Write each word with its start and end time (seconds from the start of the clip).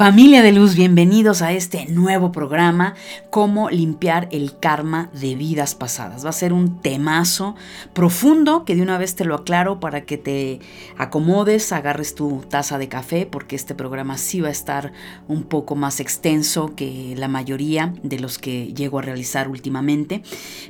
Familia 0.00 0.40
de 0.40 0.52
luz, 0.52 0.76
bienvenidos 0.76 1.42
a 1.42 1.52
este 1.52 1.84
nuevo 1.84 2.32
programa, 2.32 2.94
cómo 3.28 3.68
limpiar 3.68 4.30
el 4.32 4.58
karma 4.58 5.10
de 5.12 5.34
vidas 5.34 5.74
pasadas. 5.74 6.24
Va 6.24 6.30
a 6.30 6.32
ser 6.32 6.54
un 6.54 6.80
temazo 6.80 7.54
profundo 7.92 8.64
que 8.64 8.74
de 8.74 8.80
una 8.80 8.96
vez 8.96 9.14
te 9.14 9.26
lo 9.26 9.34
aclaro 9.34 9.78
para 9.78 10.06
que 10.06 10.16
te 10.16 10.60
acomodes, 10.96 11.70
agarres 11.70 12.14
tu 12.14 12.42
taza 12.48 12.78
de 12.78 12.88
café, 12.88 13.26
porque 13.26 13.56
este 13.56 13.74
programa 13.74 14.16
sí 14.16 14.40
va 14.40 14.48
a 14.48 14.52
estar 14.52 14.94
un 15.28 15.42
poco 15.42 15.76
más 15.76 16.00
extenso 16.00 16.74
que 16.74 17.12
la 17.18 17.28
mayoría 17.28 17.92
de 18.02 18.20
los 18.20 18.38
que 18.38 18.72
llego 18.72 19.00
a 19.00 19.02
realizar 19.02 19.50
últimamente. 19.50 20.22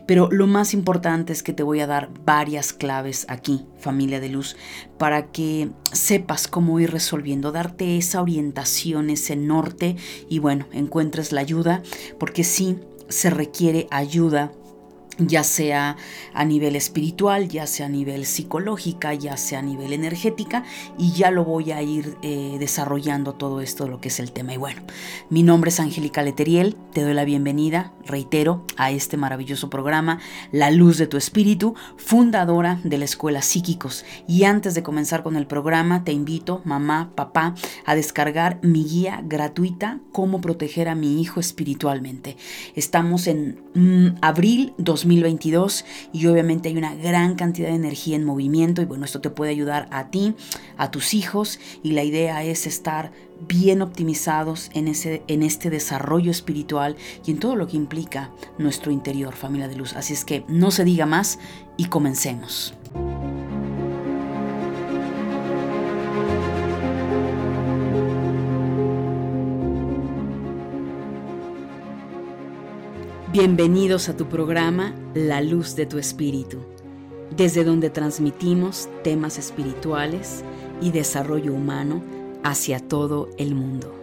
Pero 0.06 0.28
lo 0.32 0.48
más 0.48 0.74
importante 0.74 1.32
es 1.32 1.44
que 1.44 1.52
te 1.52 1.62
voy 1.62 1.78
a 1.78 1.86
dar 1.86 2.10
varias 2.24 2.72
claves 2.72 3.26
aquí, 3.28 3.64
familia 3.78 4.18
de 4.18 4.30
luz, 4.30 4.56
para 4.98 5.30
que 5.30 5.70
sepas 5.92 6.48
cómo 6.48 6.80
ir 6.80 6.90
resolviendo, 6.90 7.52
darte 7.52 7.96
esa 7.96 8.20
orientación 8.20 9.08
ese 9.20 9.36
norte 9.36 9.96
y 10.28 10.38
bueno, 10.38 10.66
encuentres 10.72 11.32
la 11.32 11.40
ayuda, 11.40 11.82
porque 12.18 12.44
sí 12.44 12.78
se 13.08 13.30
requiere 13.30 13.86
ayuda 13.90 14.52
ya 15.26 15.44
sea 15.44 15.96
a 16.34 16.44
nivel 16.44 16.76
espiritual, 16.76 17.48
ya 17.48 17.66
sea 17.66 17.86
a 17.86 17.88
nivel 17.88 18.26
psicológica, 18.26 19.14
ya 19.14 19.36
sea 19.36 19.60
a 19.60 19.62
nivel 19.62 19.92
energética, 19.92 20.64
y 20.98 21.12
ya 21.12 21.30
lo 21.30 21.44
voy 21.44 21.72
a 21.72 21.82
ir 21.82 22.16
eh, 22.22 22.56
desarrollando 22.58 23.34
todo 23.34 23.60
esto, 23.60 23.88
lo 23.88 24.00
que 24.00 24.08
es 24.08 24.20
el 24.20 24.32
tema. 24.32 24.54
Y 24.54 24.56
bueno, 24.56 24.82
mi 25.28 25.42
nombre 25.42 25.70
es 25.70 25.80
Angélica 25.80 26.22
Leteriel, 26.22 26.76
te 26.92 27.02
doy 27.02 27.14
la 27.14 27.24
bienvenida, 27.24 27.92
reitero, 28.06 28.64
a 28.76 28.90
este 28.90 29.16
maravilloso 29.16 29.70
programa, 29.70 30.20
La 30.52 30.70
Luz 30.70 30.98
de 30.98 31.06
tu 31.06 31.16
Espíritu, 31.16 31.74
fundadora 31.96 32.80
de 32.84 32.98
la 32.98 33.04
Escuela 33.04 33.42
Psíquicos. 33.42 34.04
Y 34.26 34.44
antes 34.44 34.74
de 34.74 34.82
comenzar 34.82 35.22
con 35.22 35.36
el 35.36 35.46
programa, 35.46 36.04
te 36.04 36.12
invito, 36.12 36.62
mamá, 36.64 37.12
papá, 37.14 37.54
a 37.84 37.94
descargar 37.94 38.58
mi 38.62 38.84
guía 38.84 39.22
gratuita, 39.24 40.00
Cómo 40.12 40.40
proteger 40.40 40.88
a 40.88 40.94
mi 40.94 41.20
hijo 41.20 41.40
espiritualmente. 41.40 42.36
Estamos 42.74 43.26
en 43.26 43.60
mm, 43.74 44.18
abril 44.20 44.74
2020 44.78 45.09
2022 45.16 45.84
y 46.12 46.26
obviamente 46.26 46.68
hay 46.68 46.76
una 46.76 46.94
gran 46.94 47.34
cantidad 47.34 47.68
de 47.68 47.74
energía 47.74 48.16
en 48.16 48.24
movimiento 48.24 48.82
y 48.82 48.84
bueno, 48.84 49.04
esto 49.04 49.20
te 49.20 49.30
puede 49.30 49.50
ayudar 49.50 49.88
a 49.90 50.10
ti, 50.10 50.34
a 50.76 50.90
tus 50.90 51.14
hijos 51.14 51.58
y 51.82 51.92
la 51.92 52.04
idea 52.04 52.44
es 52.44 52.66
estar 52.66 53.12
bien 53.46 53.82
optimizados 53.82 54.70
en, 54.74 54.88
ese, 54.88 55.22
en 55.26 55.42
este 55.42 55.70
desarrollo 55.70 56.30
espiritual 56.30 56.96
y 57.26 57.32
en 57.32 57.40
todo 57.40 57.56
lo 57.56 57.66
que 57.66 57.76
implica 57.76 58.30
nuestro 58.58 58.92
interior, 58.92 59.34
familia 59.34 59.68
de 59.68 59.76
luz. 59.76 59.94
Así 59.94 60.12
es 60.12 60.24
que 60.24 60.44
no 60.48 60.70
se 60.70 60.84
diga 60.84 61.06
más 61.06 61.38
y 61.76 61.86
comencemos. 61.86 62.74
Bienvenidos 73.32 74.08
a 74.08 74.16
tu 74.16 74.28
programa 74.28 74.92
La 75.14 75.40
Luz 75.40 75.76
de 75.76 75.86
tu 75.86 75.98
Espíritu, 75.98 76.58
desde 77.36 77.62
donde 77.62 77.88
transmitimos 77.88 78.88
temas 79.04 79.38
espirituales 79.38 80.42
y 80.80 80.90
desarrollo 80.90 81.54
humano 81.54 82.02
hacia 82.42 82.80
todo 82.80 83.30
el 83.38 83.54
mundo. 83.54 83.94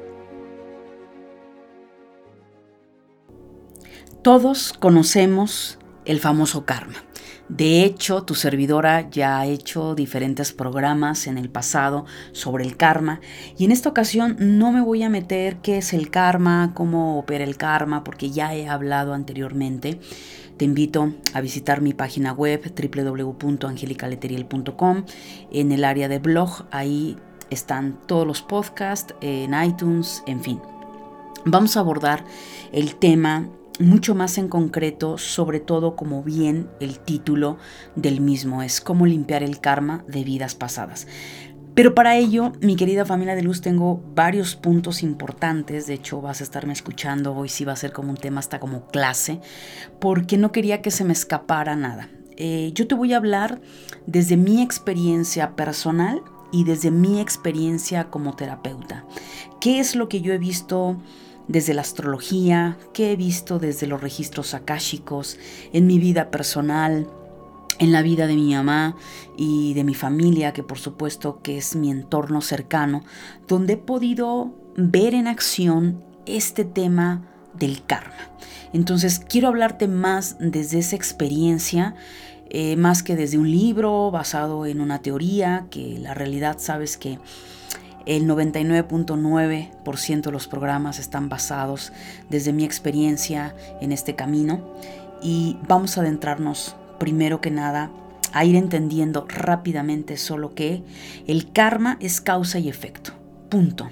Todos 4.21 4.71
conocemos 4.71 5.77
el 6.05 6.21
famoso 6.21 6.63
karma. 6.63 7.03
De 7.49 7.83
hecho, 7.83 8.23
tu 8.23 8.35
servidora 8.35 9.09
ya 9.09 9.39
ha 9.39 9.45
hecho 9.45 9.95
diferentes 9.95 10.51
programas 10.51 11.27
en 11.27 11.37
el 11.37 11.49
pasado 11.49 12.05
sobre 12.33 12.65
el 12.65 12.75
karma 12.75 13.21
y 13.57 13.65
en 13.65 13.71
esta 13.71 13.89
ocasión 13.89 14.35
no 14.39 14.71
me 14.71 14.81
voy 14.81 15.03
a 15.03 15.09
meter 15.09 15.57
qué 15.57 15.77
es 15.77 15.93
el 15.93 16.09
karma, 16.09 16.71
cómo 16.73 17.17
opera 17.17 17.43
el 17.43 17.57
karma, 17.57 18.03
porque 18.03 18.31
ya 18.31 18.53
he 18.53 18.67
hablado 18.67 19.13
anteriormente. 19.13 19.99
Te 20.57 20.65
invito 20.65 21.13
a 21.33 21.41
visitar 21.41 21.81
mi 21.81 21.93
página 21.93 22.33
web 22.33 22.73
www.angelicaleteriel.com 22.75 25.05
en 25.51 25.71
el 25.71 25.83
área 25.83 26.09
de 26.09 26.19
blog. 26.19 26.65
Ahí 26.71 27.17
están 27.49 27.99
todos 28.07 28.25
los 28.25 28.41
podcasts 28.41 29.13
en 29.21 29.53
iTunes, 29.63 30.23
en 30.25 30.41
fin. 30.41 30.59
Vamos 31.45 31.77
a 31.77 31.81
abordar 31.81 32.25
el 32.71 32.95
tema 32.95 33.47
mucho 33.79 34.15
más 34.15 34.37
en 34.37 34.47
concreto, 34.47 35.17
sobre 35.17 35.59
todo 35.59 35.95
como 35.95 36.23
bien 36.23 36.69
el 36.79 36.99
título 36.99 37.57
del 37.95 38.21
mismo 38.21 38.63
es, 38.63 38.81
cómo 38.81 39.05
limpiar 39.05 39.43
el 39.43 39.59
karma 39.59 40.03
de 40.07 40.23
vidas 40.23 40.55
pasadas. 40.55 41.07
Pero 41.77 41.93
para 41.93 42.17
ello, 42.17 42.53
mi 42.59 42.75
querida 42.75 43.05
familia 43.05 43.35
de 43.35 43.43
luz, 43.43 43.61
tengo 43.61 44.01
varios 44.15 44.55
puntos 44.55 45.03
importantes. 45.03 45.85
De 45.85 45.93
hecho, 45.93 46.21
vas 46.21 46.41
a 46.41 46.43
estarme 46.43 46.73
escuchando 46.73 47.35
hoy, 47.35 47.49
sí 47.49 47.65
va 47.65 47.73
a 47.73 47.75
ser 47.75 47.91
como 47.91 48.09
un 48.09 48.17
tema 48.17 48.39
hasta 48.39 48.59
como 48.59 48.87
clase, 48.87 49.41
porque 49.99 50.39
no 50.39 50.51
quería 50.51 50.81
que 50.81 50.89
se 50.89 51.03
me 51.03 51.13
escapara 51.13 51.75
nada. 51.75 52.09
Eh, 52.35 52.71
yo 52.73 52.87
te 52.87 52.95
voy 52.95 53.13
a 53.13 53.17
hablar 53.17 53.61
desde 54.07 54.37
mi 54.37 54.63
experiencia 54.63 55.55
personal 55.55 56.23
y 56.51 56.63
desde 56.63 56.89
mi 56.89 57.21
experiencia 57.21 58.05
como 58.05 58.35
terapeuta. 58.35 59.05
¿Qué 59.61 59.79
es 59.79 59.95
lo 59.95 60.09
que 60.09 60.21
yo 60.21 60.33
he 60.33 60.39
visto? 60.39 60.97
Desde 61.47 61.73
la 61.73 61.81
astrología, 61.81 62.77
que 62.93 63.11
he 63.11 63.15
visto 63.15 63.59
desde 63.59 63.87
los 63.87 64.01
registros 64.01 64.53
akáshicos, 64.53 65.37
en 65.73 65.87
mi 65.87 65.99
vida 65.99 66.29
personal, 66.29 67.07
en 67.79 67.91
la 67.91 68.01
vida 68.01 68.27
de 68.27 68.35
mi 68.35 68.53
mamá 68.53 68.95
y 69.37 69.73
de 69.73 69.83
mi 69.83 69.93
familia, 69.93 70.53
que 70.53 70.63
por 70.63 70.79
supuesto 70.79 71.41
que 71.41 71.57
es 71.57 71.75
mi 71.75 71.91
entorno 71.91 72.41
cercano, 72.41 73.03
donde 73.47 73.73
he 73.73 73.77
podido 73.77 74.53
ver 74.75 75.13
en 75.13 75.27
acción 75.27 76.03
este 76.25 76.65
tema 76.65 77.27
del 77.53 77.83
karma. 77.83 78.31
Entonces 78.73 79.19
quiero 79.19 79.47
hablarte 79.47 79.87
más 79.87 80.37
desde 80.39 80.79
esa 80.79 80.95
experiencia, 80.95 81.95
eh, 82.49 82.75
más 82.77 83.03
que 83.03 83.15
desde 83.15 83.37
un 83.37 83.49
libro 83.49 84.11
basado 84.11 84.65
en 84.65 84.81
una 84.81 85.01
teoría, 85.01 85.67
que 85.69 85.97
la 85.99 86.13
realidad 86.13 86.57
sabes 86.59 86.97
que 86.97 87.19
el 88.07 88.25
99.9% 88.25 90.21
de 90.21 90.31
los 90.31 90.47
programas 90.47 90.97
están 90.97 91.29
basados 91.29 91.91
desde 92.29 92.53
mi 92.53 92.63
experiencia 92.63 93.53
en 93.81 93.91
este 93.91 94.15
camino 94.15 94.73
y 95.21 95.57
vamos 95.67 95.97
a 95.97 96.01
adentrarnos 96.01 96.75
primero 96.99 97.41
que 97.41 97.51
nada 97.51 97.91
a 98.33 98.45
ir 98.45 98.55
entendiendo 98.55 99.25
rápidamente 99.27 100.15
solo 100.17 100.55
que 100.55 100.83
el 101.27 101.51
karma 101.51 101.97
es 101.99 102.21
causa 102.21 102.59
y 102.59 102.69
efecto. 102.69 103.11
Punto. 103.49 103.89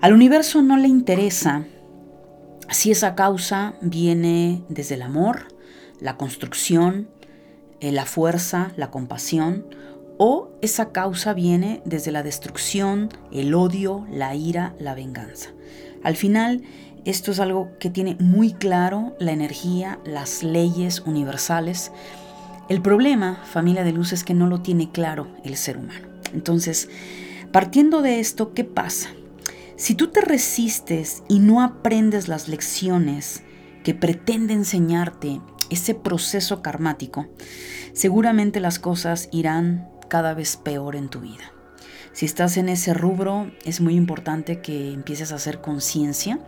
Al 0.00 0.12
universo 0.12 0.62
no 0.62 0.76
le 0.76 0.88
interesa 0.88 1.64
si 2.70 2.92
esa 2.92 3.16
causa 3.16 3.74
viene 3.80 4.62
desde 4.68 4.94
el 4.94 5.02
amor, 5.02 5.48
la 6.00 6.16
construcción, 6.16 7.08
eh, 7.80 7.90
la 7.90 8.06
fuerza, 8.06 8.72
la 8.76 8.90
compasión 8.90 9.66
o 10.22 10.50
esa 10.60 10.92
causa 10.92 11.32
viene 11.32 11.80
desde 11.86 12.12
la 12.12 12.22
destrucción, 12.22 13.08
el 13.32 13.54
odio, 13.54 14.06
la 14.10 14.34
ira, 14.34 14.74
la 14.78 14.94
venganza. 14.94 15.48
Al 16.02 16.14
final, 16.14 16.60
esto 17.06 17.30
es 17.30 17.40
algo 17.40 17.70
que 17.78 17.88
tiene 17.88 18.16
muy 18.20 18.52
claro 18.52 19.16
la 19.18 19.32
energía, 19.32 19.98
las 20.04 20.42
leyes 20.42 21.00
universales. 21.06 21.90
El 22.68 22.82
problema, 22.82 23.42
familia 23.50 23.82
de 23.82 23.92
luz, 23.92 24.12
es 24.12 24.22
que 24.22 24.34
no 24.34 24.46
lo 24.46 24.60
tiene 24.60 24.92
claro 24.92 25.26
el 25.42 25.56
ser 25.56 25.78
humano. 25.78 26.08
Entonces, 26.34 26.90
partiendo 27.50 28.02
de 28.02 28.20
esto, 28.20 28.52
¿qué 28.52 28.64
pasa? 28.64 29.08
Si 29.76 29.94
tú 29.94 30.08
te 30.08 30.20
resistes 30.20 31.22
y 31.28 31.38
no 31.38 31.62
aprendes 31.62 32.28
las 32.28 32.46
lecciones 32.46 33.42
que 33.84 33.94
pretende 33.94 34.52
enseñarte 34.52 35.40
ese 35.70 35.94
proceso 35.94 36.60
karmático, 36.60 37.26
seguramente 37.94 38.60
las 38.60 38.78
cosas 38.78 39.30
irán 39.32 39.89
cada 40.10 40.34
vez 40.34 40.58
peor 40.58 40.94
en 40.94 41.08
tu 41.08 41.20
vida. 41.20 41.54
Si 42.12 42.26
estás 42.26 42.58
en 42.58 42.68
ese 42.68 42.92
rubro, 42.92 43.50
es 43.64 43.80
muy 43.80 43.94
importante 43.94 44.60
que 44.60 44.92
empieces 44.92 45.32
a 45.32 45.36
hacer 45.36 45.62
conciencia 45.62 46.38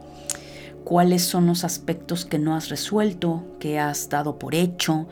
cuáles 0.84 1.22
son 1.22 1.46
los 1.46 1.64
aspectos 1.64 2.24
que 2.24 2.38
no 2.38 2.54
has 2.54 2.68
resuelto, 2.68 3.46
que 3.58 3.78
has 3.78 4.08
dado 4.08 4.38
por 4.38 4.54
hecho, 4.54 5.08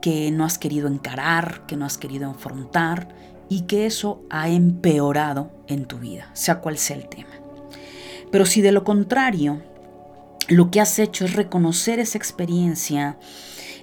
que 0.00 0.30
no 0.30 0.44
has 0.44 0.58
querido 0.58 0.88
encarar, 0.88 1.66
que 1.66 1.76
no 1.76 1.84
has 1.84 1.98
querido 1.98 2.28
enfrentar 2.30 3.08
y 3.48 3.62
que 3.62 3.86
eso 3.86 4.22
ha 4.30 4.48
empeorado 4.48 5.50
en 5.66 5.86
tu 5.86 5.98
vida, 5.98 6.30
sea 6.34 6.60
cual 6.60 6.78
sea 6.78 6.96
el 6.96 7.08
tema. 7.08 7.30
Pero 8.30 8.44
si 8.44 8.60
de 8.60 8.72
lo 8.72 8.84
contrario, 8.84 9.62
lo 10.48 10.70
que 10.70 10.80
has 10.80 10.98
hecho 10.98 11.24
es 11.24 11.32
reconocer 11.32 11.98
esa 11.98 12.18
experiencia, 12.18 13.18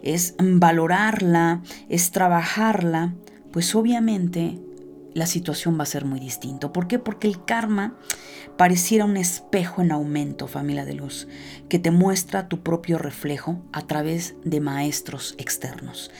es 0.01 0.35
valorarla, 0.39 1.61
es 1.89 2.11
trabajarla, 2.11 3.15
pues 3.53 3.75
obviamente 3.75 4.59
la 5.13 5.27
situación 5.27 5.77
va 5.79 5.83
a 5.83 5.85
ser 5.85 6.05
muy 6.05 6.19
distinta. 6.19 6.73
¿Por 6.73 6.87
qué? 6.87 6.97
Porque 6.97 7.27
el 7.27 7.45
karma 7.45 7.95
pareciera 8.57 9.05
un 9.05 9.15
espejo 9.15 9.83
en 9.83 9.91
aumento, 9.91 10.47
familia 10.47 10.85
de 10.85 10.95
luz, 10.95 11.27
que 11.69 11.77
te 11.77 11.91
muestra 11.91 12.49
tu 12.49 12.61
propio 12.63 12.97
reflejo 12.97 13.61
a 13.71 13.83
través 13.83 14.35
de 14.43 14.59
maestros 14.59 15.35
externos. 15.37 16.11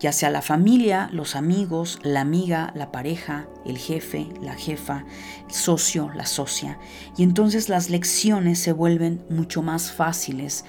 ya 0.00 0.12
sea 0.12 0.30
la 0.30 0.42
familia, 0.42 1.10
los 1.12 1.34
amigos, 1.34 1.98
la 2.04 2.20
amiga, 2.20 2.72
la 2.76 2.92
pareja, 2.92 3.48
el 3.66 3.76
jefe, 3.78 4.28
la 4.40 4.54
jefa, 4.54 5.04
el 5.48 5.52
socio, 5.52 6.12
la 6.14 6.24
socia. 6.24 6.78
Y 7.16 7.24
entonces 7.24 7.68
las 7.68 7.90
lecciones 7.90 8.60
se 8.60 8.70
vuelven 8.72 9.24
mucho 9.28 9.60
más 9.60 9.90
fáciles 9.90 10.64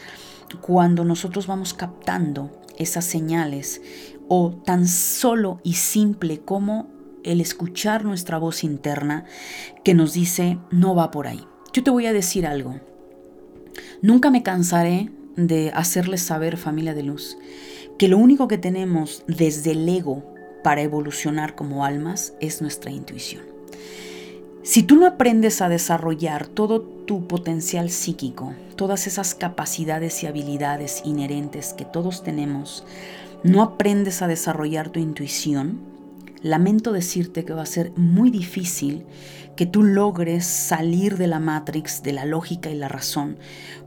cuando 0.61 1.05
nosotros 1.05 1.45
vamos 1.45 1.75
captando 1.75 2.59
esas 2.79 3.05
señales 3.05 3.81
o 4.29 4.51
tan 4.51 4.87
solo 4.87 5.59
y 5.63 5.73
simple 5.73 6.39
como 6.39 6.87
el 7.23 7.41
escuchar 7.41 8.05
nuestra 8.05 8.37
voz 8.37 8.63
interna 8.63 9.25
que 9.83 9.93
nos 9.93 10.13
dice 10.13 10.57
no 10.71 10.95
va 10.95 11.11
por 11.11 11.27
ahí. 11.27 11.43
Yo 11.73 11.83
te 11.83 11.91
voy 11.91 12.05
a 12.05 12.13
decir 12.13 12.47
algo. 12.47 12.79
Nunca 14.01 14.29
me 14.29 14.43
cansaré 14.43 15.11
de 15.35 15.71
hacerles 15.73 16.21
saber, 16.21 16.57
familia 16.57 16.93
de 16.93 17.03
luz, 17.03 17.37
que 17.97 18.07
lo 18.07 18.17
único 18.17 18.47
que 18.47 18.57
tenemos 18.57 19.23
desde 19.27 19.71
el 19.71 19.87
ego 19.87 20.23
para 20.63 20.81
evolucionar 20.81 21.55
como 21.55 21.85
almas 21.85 22.33
es 22.39 22.61
nuestra 22.61 22.91
intuición. 22.91 23.43
Si 24.61 24.83
tú 24.83 24.97
no 24.97 25.07
aprendes 25.07 25.61
a 25.61 25.69
desarrollar 25.69 26.47
todo 26.47 26.81
tu 26.81 27.27
potencial 27.27 27.89
psíquico, 27.89 28.53
todas 28.75 29.07
esas 29.07 29.33
capacidades 29.33 30.21
y 30.21 30.27
habilidades 30.27 31.01
inherentes 31.05 31.73
que 31.73 31.85
todos 31.85 32.23
tenemos, 32.23 32.83
no 33.43 33.61
aprendes 33.61 34.21
a 34.21 34.27
desarrollar 34.27 34.89
tu 34.89 34.99
intuición, 34.99 35.79
lamento 36.41 36.91
decirte 36.91 37.45
que 37.45 37.53
va 37.53 37.63
a 37.63 37.67
ser 37.67 37.91
muy 37.95 38.29
difícil 38.29 39.05
que 39.55 39.65
tú 39.65 39.83
logres 39.83 40.45
salir 40.45 41.17
de 41.17 41.27
la 41.27 41.39
matrix, 41.39 42.01
de 42.01 42.13
la 42.13 42.25
lógica 42.25 42.69
y 42.69 42.75
la 42.75 42.87
razón, 42.87 43.37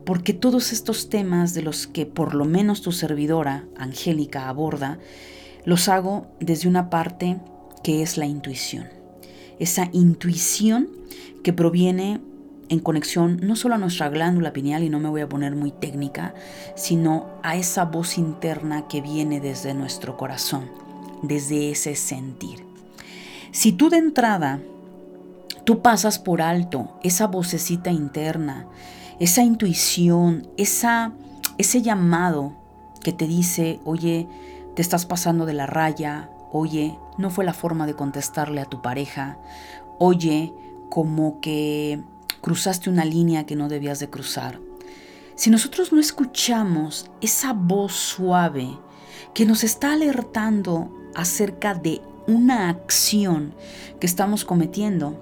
porque 0.04 0.34
todos 0.34 0.72
estos 0.72 1.08
temas 1.08 1.54
de 1.54 1.62
los 1.62 1.86
que 1.86 2.04
por 2.04 2.34
lo 2.34 2.44
menos 2.44 2.82
tu 2.82 2.92
servidora, 2.92 3.64
Angélica, 3.76 4.48
aborda, 4.48 4.98
los 5.64 5.88
hago 5.88 6.26
desde 6.40 6.68
una 6.68 6.90
parte 6.90 7.38
que 7.82 8.02
es 8.02 8.18
la 8.18 8.26
intuición. 8.26 8.88
Esa 9.58 9.88
intuición 9.92 10.88
que 11.42 11.52
proviene 11.52 12.20
en 12.72 12.80
conexión 12.80 13.38
no 13.42 13.54
solo 13.54 13.74
a 13.74 13.78
nuestra 13.78 14.08
glándula 14.08 14.54
pineal, 14.54 14.82
y 14.82 14.88
no 14.88 14.98
me 14.98 15.10
voy 15.10 15.20
a 15.20 15.28
poner 15.28 15.54
muy 15.54 15.72
técnica, 15.72 16.32
sino 16.74 17.26
a 17.42 17.54
esa 17.54 17.84
voz 17.84 18.16
interna 18.16 18.88
que 18.88 19.02
viene 19.02 19.40
desde 19.40 19.74
nuestro 19.74 20.16
corazón, 20.16 20.70
desde 21.20 21.70
ese 21.70 21.94
sentir. 21.96 22.64
Si 23.50 23.72
tú 23.72 23.90
de 23.90 23.98
entrada, 23.98 24.58
tú 25.64 25.82
pasas 25.82 26.18
por 26.18 26.40
alto 26.40 26.98
esa 27.02 27.26
vocecita 27.26 27.90
interna, 27.90 28.66
esa 29.20 29.42
intuición, 29.42 30.48
esa, 30.56 31.12
ese 31.58 31.82
llamado 31.82 32.54
que 33.04 33.12
te 33.12 33.26
dice, 33.26 33.80
oye, 33.84 34.26
te 34.74 34.80
estás 34.80 35.04
pasando 35.04 35.44
de 35.44 35.52
la 35.52 35.66
raya, 35.66 36.30
oye, 36.50 36.96
no 37.18 37.28
fue 37.28 37.44
la 37.44 37.52
forma 37.52 37.86
de 37.86 37.92
contestarle 37.92 38.62
a 38.62 38.64
tu 38.64 38.80
pareja, 38.80 39.36
oye, 39.98 40.54
como 40.88 41.38
que 41.40 42.02
cruzaste 42.42 42.90
una 42.90 43.06
línea 43.06 43.46
que 43.46 43.56
no 43.56 43.68
debías 43.68 44.00
de 44.00 44.10
cruzar. 44.10 44.60
Si 45.34 45.48
nosotros 45.48 45.92
no 45.92 46.00
escuchamos 46.00 47.10
esa 47.22 47.54
voz 47.54 47.92
suave 47.92 48.78
que 49.32 49.46
nos 49.46 49.64
está 49.64 49.94
alertando 49.94 50.92
acerca 51.14 51.74
de 51.74 52.02
una 52.26 52.68
acción 52.68 53.54
que 53.98 54.06
estamos 54.06 54.44
cometiendo, 54.44 55.18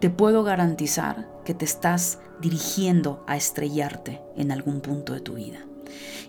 te 0.00 0.10
puedo 0.10 0.44
garantizar 0.44 1.28
que 1.44 1.54
te 1.54 1.64
estás 1.64 2.18
dirigiendo 2.40 3.24
a 3.26 3.36
estrellarte 3.36 4.20
en 4.36 4.52
algún 4.52 4.80
punto 4.80 5.14
de 5.14 5.20
tu 5.20 5.34
vida. 5.34 5.60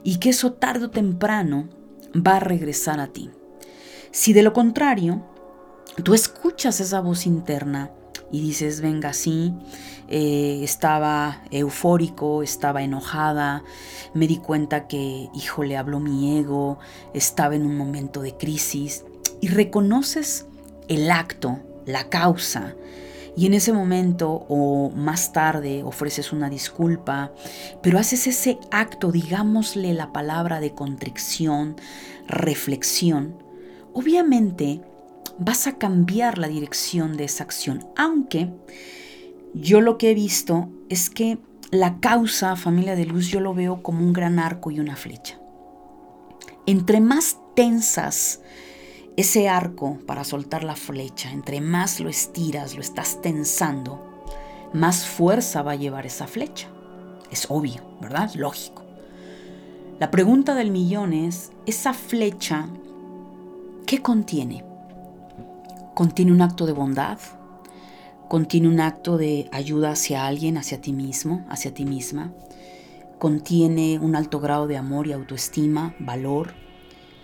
Y 0.03 0.17
que 0.17 0.29
eso 0.29 0.53
tarde 0.53 0.85
o 0.85 0.89
temprano 0.89 1.67
va 2.15 2.37
a 2.37 2.39
regresar 2.39 2.99
a 2.99 3.07
ti. 3.07 3.29
Si 4.11 4.31
de 4.31 4.43
lo 4.43 4.53
contrario, 4.53 5.25
tú 6.03 6.13
escuchas 6.13 6.79
esa 6.79 7.01
voz 7.01 7.25
interna 7.25 7.91
y 8.31 8.41
dices, 8.41 8.81
venga, 8.81 9.13
sí, 9.13 9.53
eh, 10.07 10.61
estaba 10.63 11.41
eufórico, 11.51 12.43
estaba 12.43 12.83
enojada, 12.83 13.63
me 14.13 14.27
di 14.27 14.37
cuenta 14.37 14.87
que, 14.87 15.29
hijo, 15.33 15.63
le 15.63 15.77
habló 15.77 15.99
mi 15.99 16.37
ego, 16.37 16.79
estaba 17.13 17.55
en 17.55 17.65
un 17.65 17.77
momento 17.77 18.21
de 18.21 18.35
crisis. 18.35 19.05
Y 19.41 19.49
reconoces 19.49 20.45
el 20.87 21.11
acto, 21.11 21.59
la 21.85 22.09
causa, 22.09 22.75
y 23.37 23.45
en 23.45 23.53
ese 23.53 23.71
momento 23.71 24.47
o 24.49 24.89
más 24.89 25.31
tarde 25.31 25.83
ofreces 25.83 26.33
una 26.33 26.49
disculpa, 26.49 27.31
pero 27.83 27.99
haces 27.99 28.25
ese 28.25 28.57
acto, 28.71 29.11
digámosle 29.11 29.93
la 29.93 30.11
palabra 30.11 30.59
de 30.59 30.73
contrición, 30.73 31.75
reflexión, 32.27 33.35
obviamente 33.93 34.81
vas 35.37 35.67
a 35.67 35.77
cambiar 35.77 36.39
la 36.39 36.47
dirección 36.47 37.15
de 37.15 37.25
esa 37.25 37.43
acción, 37.43 37.85
aunque 37.95 38.49
yo 39.61 39.81
lo 39.81 39.97
que 39.97 40.11
he 40.11 40.13
visto 40.13 40.69
es 40.89 41.09
que 41.09 41.39
la 41.71 41.99
causa, 41.99 42.55
familia 42.55 42.95
de 42.95 43.05
luz, 43.05 43.27
yo 43.27 43.39
lo 43.39 43.53
veo 43.53 43.83
como 43.83 43.99
un 43.99 44.13
gran 44.13 44.39
arco 44.39 44.71
y 44.71 44.79
una 44.79 44.95
flecha. 44.95 45.39
Entre 46.65 47.01
más 47.01 47.37
tensas 47.55 48.41
ese 49.17 49.49
arco 49.49 49.97
para 50.05 50.23
soltar 50.23 50.63
la 50.63 50.75
flecha, 50.75 51.31
entre 51.31 51.59
más 51.59 51.99
lo 51.99 52.09
estiras, 52.09 52.75
lo 52.75 52.81
estás 52.81 53.21
tensando, 53.21 54.23
más 54.73 55.05
fuerza 55.05 55.61
va 55.61 55.71
a 55.71 55.75
llevar 55.75 56.05
esa 56.05 56.27
flecha. 56.27 56.67
Es 57.31 57.47
obvio, 57.49 57.81
¿verdad? 57.99 58.31
Lógico. 58.35 58.83
La 59.99 60.11
pregunta 60.11 60.53
del 60.53 60.71
millón 60.71 61.13
es, 61.13 61.51
¿esa 61.65 61.93
flecha 61.93 62.69
qué 63.85 64.01
contiene? 64.01 64.63
¿Contiene 65.95 66.31
un 66.31 66.41
acto 66.41 66.65
de 66.65 66.73
bondad? 66.73 67.17
Contiene 68.27 68.67
un 68.67 68.79
acto 68.79 69.17
de 69.17 69.49
ayuda 69.51 69.91
hacia 69.91 70.25
alguien, 70.25 70.57
hacia 70.57 70.81
ti 70.81 70.93
mismo, 70.93 71.45
hacia 71.49 71.73
ti 71.73 71.85
misma, 71.85 72.33
contiene 73.19 73.99
un 73.99 74.15
alto 74.15 74.39
grado 74.39 74.67
de 74.67 74.77
amor 74.77 75.07
y 75.07 75.13
autoestima, 75.13 75.95
valor, 75.99 76.53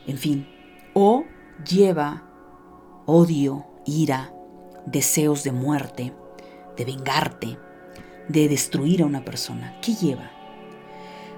en 0.07 0.17
fin, 0.17 0.47
o 0.93 1.25
lleva 1.69 2.23
odio, 3.05 3.65
ira, 3.85 4.33
deseos 4.85 5.43
de 5.43 5.51
muerte, 5.51 6.13
de 6.77 6.85
vengarte, 6.85 7.57
de 8.27 8.47
destruir 8.47 9.01
a 9.01 9.05
una 9.05 9.25
persona. 9.25 9.75
¿Qué 9.81 9.93
lleva? 9.95 10.31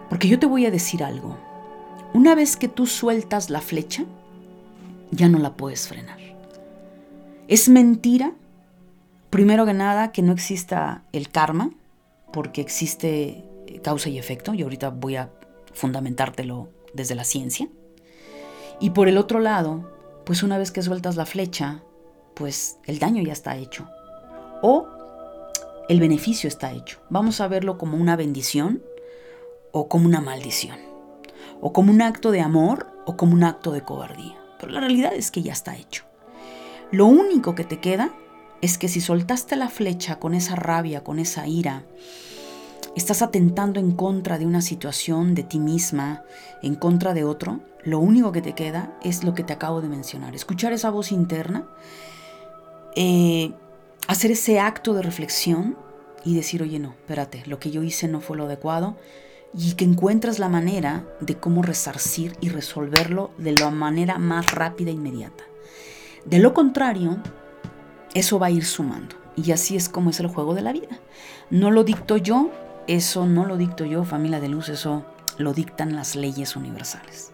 Porque 0.09 0.27
yo 0.27 0.39
te 0.39 0.45
voy 0.45 0.65
a 0.65 0.71
decir 0.71 1.03
algo. 1.03 1.37
Una 2.13 2.35
vez 2.35 2.55
que 2.55 2.67
tú 2.67 2.85
sueltas 2.85 3.49
la 3.49 3.61
flecha, 3.61 4.05
ya 5.11 5.27
no 5.27 5.39
la 5.39 5.55
puedes 5.55 5.87
frenar. 5.87 6.19
Es 7.47 7.69
mentira 7.69 8.33
Primero 9.35 9.65
que 9.65 9.73
nada, 9.73 10.13
que 10.13 10.21
no 10.21 10.31
exista 10.31 11.03
el 11.11 11.27
karma, 11.27 11.71
porque 12.31 12.61
existe 12.61 13.43
causa 13.83 14.07
y 14.07 14.17
efecto, 14.17 14.53
y 14.53 14.61
ahorita 14.61 14.91
voy 14.91 15.17
a 15.17 15.29
fundamentártelo 15.73 16.69
desde 16.93 17.15
la 17.15 17.25
ciencia. 17.25 17.67
Y 18.79 18.91
por 18.91 19.09
el 19.09 19.17
otro 19.17 19.41
lado, 19.41 19.91
pues 20.25 20.41
una 20.41 20.57
vez 20.57 20.71
que 20.71 20.81
sueltas 20.81 21.17
la 21.17 21.25
flecha, 21.25 21.83
pues 22.33 22.77
el 22.85 22.97
daño 22.97 23.21
ya 23.23 23.33
está 23.33 23.57
hecho. 23.57 23.89
O 24.61 24.87
el 25.89 25.99
beneficio 25.99 26.47
está 26.47 26.71
hecho. 26.71 26.99
Vamos 27.09 27.41
a 27.41 27.49
verlo 27.49 27.77
como 27.77 27.97
una 27.97 28.15
bendición 28.15 28.83
o 29.73 29.89
como 29.89 30.05
una 30.05 30.21
maldición. 30.21 30.77
O 31.59 31.73
como 31.73 31.91
un 31.91 32.01
acto 32.01 32.31
de 32.31 32.39
amor 32.39 32.87
o 33.05 33.17
como 33.17 33.33
un 33.33 33.43
acto 33.43 33.73
de 33.73 33.81
cobardía. 33.81 34.37
Pero 34.61 34.71
la 34.71 34.79
realidad 34.79 35.13
es 35.13 35.29
que 35.29 35.41
ya 35.41 35.51
está 35.51 35.75
hecho. 35.75 36.05
Lo 36.91 37.05
único 37.05 37.53
que 37.53 37.65
te 37.65 37.81
queda 37.81 38.13
es 38.61 38.77
que 38.77 38.87
si 38.87 39.01
soltaste 39.01 39.55
la 39.55 39.69
flecha 39.69 40.17
con 40.17 40.33
esa 40.33 40.55
rabia, 40.55 41.03
con 41.03 41.19
esa 41.19 41.47
ira, 41.47 41.85
estás 42.95 43.21
atentando 43.21 43.79
en 43.79 43.91
contra 43.91 44.37
de 44.37 44.45
una 44.45 44.61
situación, 44.61 45.35
de 45.35 45.43
ti 45.43 45.59
misma, 45.59 46.23
en 46.61 46.75
contra 46.75 47.13
de 47.13 47.23
otro, 47.23 47.59
lo 47.83 47.99
único 47.99 48.31
que 48.31 48.41
te 48.41 48.53
queda 48.53 48.97
es 49.03 49.23
lo 49.23 49.33
que 49.33 49.43
te 49.43 49.53
acabo 49.53 49.81
de 49.81 49.89
mencionar. 49.89 50.33
Escuchar 50.33 50.73
esa 50.73 50.89
voz 50.89 51.11
interna, 51.11 51.67
eh, 52.95 53.53
hacer 54.07 54.31
ese 54.31 54.59
acto 54.59 54.93
de 54.93 55.01
reflexión 55.01 55.77
y 56.23 56.35
decir, 56.35 56.63
oye, 56.63 56.79
no, 56.79 56.91
espérate, 56.91 57.43
lo 57.45 57.59
que 57.59 57.71
yo 57.71 57.83
hice 57.83 58.07
no 58.07 58.21
fue 58.21 58.37
lo 58.37 58.45
adecuado 58.45 58.97
y 59.53 59.73
que 59.73 59.85
encuentres 59.85 60.39
la 60.39 60.49
manera 60.49 61.05
de 61.21 61.35
cómo 61.35 61.61
resarcir 61.61 62.35
y 62.41 62.49
resolverlo 62.49 63.31
de 63.37 63.53
la 63.53 63.69
manera 63.69 64.17
más 64.17 64.51
rápida 64.51 64.89
e 64.89 64.93
inmediata. 64.93 65.43
De 66.25 66.39
lo 66.39 66.53
contrario, 66.53 67.19
eso 68.15 68.39
va 68.39 68.47
a 68.47 68.51
ir 68.51 68.65
sumando. 68.65 69.15
Y 69.35 69.51
así 69.51 69.75
es 69.75 69.89
como 69.89 70.09
es 70.09 70.19
el 70.19 70.27
juego 70.27 70.55
de 70.55 70.63
la 70.63 70.73
vida. 70.73 70.99
No 71.51 71.69
lo 71.69 71.83
dicto 71.83 72.17
yo, 72.17 72.49
eso 72.87 73.27
no 73.27 73.45
lo 73.45 73.57
dicto 73.57 73.85
yo, 73.85 74.03
familia 74.03 74.39
de 74.39 74.49
luz, 74.49 74.69
eso 74.69 75.05
lo 75.37 75.53
dictan 75.53 75.95
las 75.95 76.15
leyes 76.15 76.55
universales. 76.55 77.31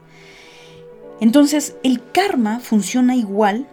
Entonces, 1.22 1.76
el 1.84 2.02
karma 2.12 2.60
funciona 2.60 3.16
igual 3.16 3.68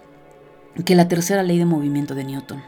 que 0.84 0.94
la 0.94 1.08
tercera 1.08 1.42
ley 1.42 1.58
de 1.58 1.64
movimiento 1.64 2.14
de 2.14 2.24
Newton, 2.24 2.62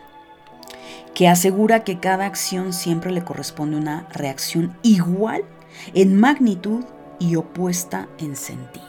que 1.15 1.29
asegura 1.29 1.85
que 1.85 2.01
cada 2.01 2.25
acción 2.25 2.73
siempre 2.73 3.13
le 3.13 3.23
corresponde 3.23 3.77
una 3.77 4.09
reacción 4.11 4.75
igual 4.83 5.45
en 5.93 6.19
magnitud 6.19 6.85
y 7.19 7.37
opuesta 7.37 8.09
en 8.19 8.37
sentido. 8.37 8.87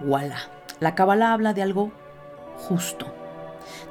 Voilà. 0.00 0.38
La 0.80 0.94
Kabbalah 0.94 1.34
habla 1.34 1.52
de 1.52 1.62
algo 1.62 1.92
justo. 2.56 3.23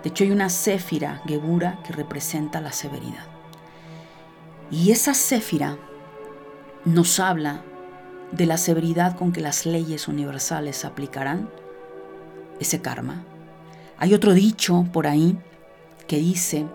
De 0.04 0.10
hecho, 0.10 0.26
hay 0.26 0.32
una 0.32 0.50
céfira, 0.50 1.22
Gebura, 1.26 1.80
que 1.86 1.94
representa 1.94 2.60
la 2.60 2.74
severidad. 2.74 3.26
Y 4.70 4.92
esa 4.92 5.14
céfira 5.14 5.78
nos 6.84 7.20
habla 7.20 7.62
de 8.32 8.46
la 8.46 8.58
severidad 8.58 9.16
con 9.16 9.32
que 9.32 9.42
las 9.42 9.66
leyes 9.66 10.08
universales 10.08 10.84
aplicarán 10.84 11.50
ese 12.60 12.82
karma. 12.82 13.24
Hay 13.98 14.14
otro 14.14 14.34
dicho 14.34 14.86
por 14.92 15.08
ahí 15.08 15.38
que 16.08 16.18
dice 16.18 16.66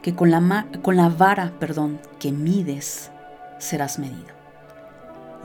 que 0.00 0.14
con 0.14 0.30
la, 0.30 0.66
con 0.82 0.96
la 0.96 1.08
vara 1.08 1.52
perdón, 1.58 2.00
que 2.18 2.32
mides 2.32 3.10
serás 3.58 3.98
medido. 3.98 4.32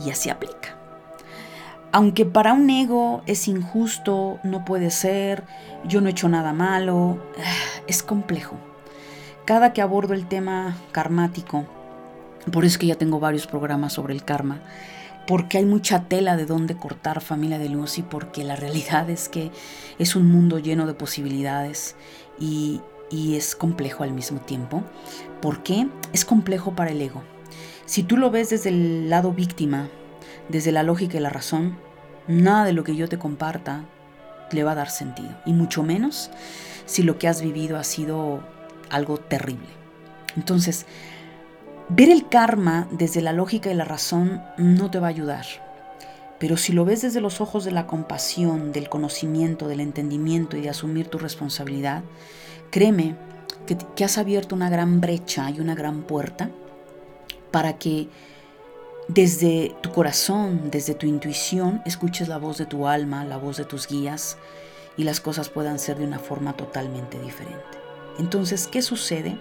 Y 0.06 0.12
así 0.12 0.30
aplica. 0.30 0.79
Aunque 1.92 2.26
para 2.26 2.54
un 2.54 2.70
ego 2.70 3.24
es 3.26 3.48
injusto, 3.48 4.40
no 4.44 4.64
puede 4.64 4.92
ser, 4.92 5.44
yo 5.86 6.02
no 6.02 6.08
he 6.08 6.12
hecho 6.12 6.30
nada 6.30 6.54
malo, 6.54 7.20
es 7.88 8.04
complejo. 8.04 8.58
Cada 9.46 9.74
que 9.74 9.82
abordo 9.82 10.14
el 10.14 10.28
tema 10.28 10.78
karmático, 10.92 11.66
por 12.52 12.64
eso 12.64 12.74
es 12.74 12.78
que 12.78 12.88
ya 12.88 12.96
tengo 12.96 13.20
varios 13.20 13.48
programas 13.48 13.94
sobre 13.94 14.14
el 14.14 14.24
karma, 14.24 14.62
porque 15.26 15.58
hay 15.58 15.66
mucha 15.66 16.04
tela 16.04 16.38
de 16.38 16.46
dónde 16.46 16.76
cortar 16.76 17.22
familia 17.22 17.58
de 17.58 17.70
luz 17.70 17.98
y 17.98 18.04
porque 18.04 18.44
la 18.44 18.56
realidad 18.56 19.10
es 19.10 19.28
que 19.28 19.52
es 19.98 20.16
un 20.16 20.32
mundo 20.32 20.60
lleno 20.60 20.86
de 20.86 20.94
posibilidades 20.94 21.96
y, 22.40 22.82
y 23.10 23.36
es 23.36 23.56
complejo 23.56 24.04
al 24.04 24.12
mismo 24.12 24.40
tiempo. 24.42 24.84
¿Por 25.42 25.64
qué? 25.64 25.88
Es 26.14 26.24
complejo 26.24 26.76
para 26.76 26.92
el 26.92 27.02
ego. 27.02 27.24
Si 27.86 28.04
tú 28.04 28.18
lo 28.18 28.30
ves 28.30 28.52
desde 28.52 28.70
el 28.70 29.10
lado 29.10 29.34
víctima, 29.34 29.90
desde 30.50 30.72
la 30.72 30.84
lógica 30.84 31.18
y 31.18 31.22
la 31.22 31.30
razón, 31.30 31.78
nada 32.28 32.66
de 32.66 32.74
lo 32.74 32.84
que 32.84 32.96
yo 32.96 33.08
te 33.08 33.18
comparta 33.18 33.86
le 34.52 34.64
va 34.64 34.72
a 34.72 34.76
dar 34.76 34.90
sentido. 34.90 35.32
Y 35.46 35.54
mucho 35.54 35.84
menos 35.84 36.30
si 36.86 37.04
lo 37.04 37.18
que 37.18 37.28
has 37.28 37.42
vivido 37.42 37.78
ha 37.78 37.84
sido 37.84 38.44
algo 38.90 39.18
terrible. 39.18 39.68
Entonces, 40.36 40.86
ver 41.90 42.10
el 42.10 42.28
karma 42.28 42.88
desde 42.92 43.22
la 43.22 43.34
lógica 43.34 43.72
y 43.72 43.76
la 43.76 43.86
razón 43.86 44.42
no 44.58 44.92
te 44.92 45.00
va 45.00 45.08
a 45.08 45.12
ayudar. 45.12 45.46
Pero 46.40 46.56
si 46.58 46.72
lo 46.72 46.86
ves 46.86 47.02
desde 47.02 47.22
los 47.22 47.42
ojos 47.42 47.66
de 47.66 47.72
la 47.72 47.86
compasión, 47.86 48.72
del 48.72 48.90
conocimiento, 48.90 49.68
del 49.68 49.82
entendimiento 49.82 50.56
y 50.56 50.62
de 50.62 50.70
asumir 50.70 51.08
tu 51.08 51.18
responsabilidad, 51.18 52.04
créeme 52.72 53.16
que, 53.68 53.78
que 53.96 54.06
has 54.06 54.18
abierto 54.18 54.56
una 54.56 54.70
gran 54.70 55.02
brecha 55.02 55.50
y 55.52 55.60
una 55.60 55.76
gran 55.76 56.04
puerta 56.04 56.50
para 57.52 57.78
que 57.78 58.08
desde 59.10 59.76
tu 59.82 59.92
corazón, 59.92 60.70
desde 60.70 60.94
tu 60.94 61.08
intuición, 61.08 61.82
escuches 61.84 62.28
la 62.28 62.38
voz 62.38 62.60
de 62.60 62.68
tu 62.68 62.88
alma, 62.88 63.26
la 63.26 63.38
voz 63.38 63.58
de 63.58 63.66
tus 63.66 63.88
guías 63.88 64.38
y 64.98 65.04
las 65.04 65.20
cosas 65.20 65.50
puedan 65.50 65.80
ser 65.80 65.98
de 65.98 66.06
una 66.06 66.20
forma 66.20 66.54
totalmente 66.54 67.20
diferente. 67.20 67.80
Entonces, 68.20 68.68
¿qué 68.68 68.84
sucede? 68.84 69.36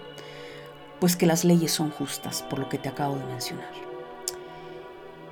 Pues 0.99 1.15
que 1.15 1.27
las 1.27 1.45
leyes 1.45 1.71
son 1.71 1.91
justas, 1.91 2.41
por 2.41 2.57
lo 2.57 2.67
que 2.67 2.79
te 2.79 2.89
acabo 2.89 3.15
de 3.17 3.25
mencionar. 3.25 3.69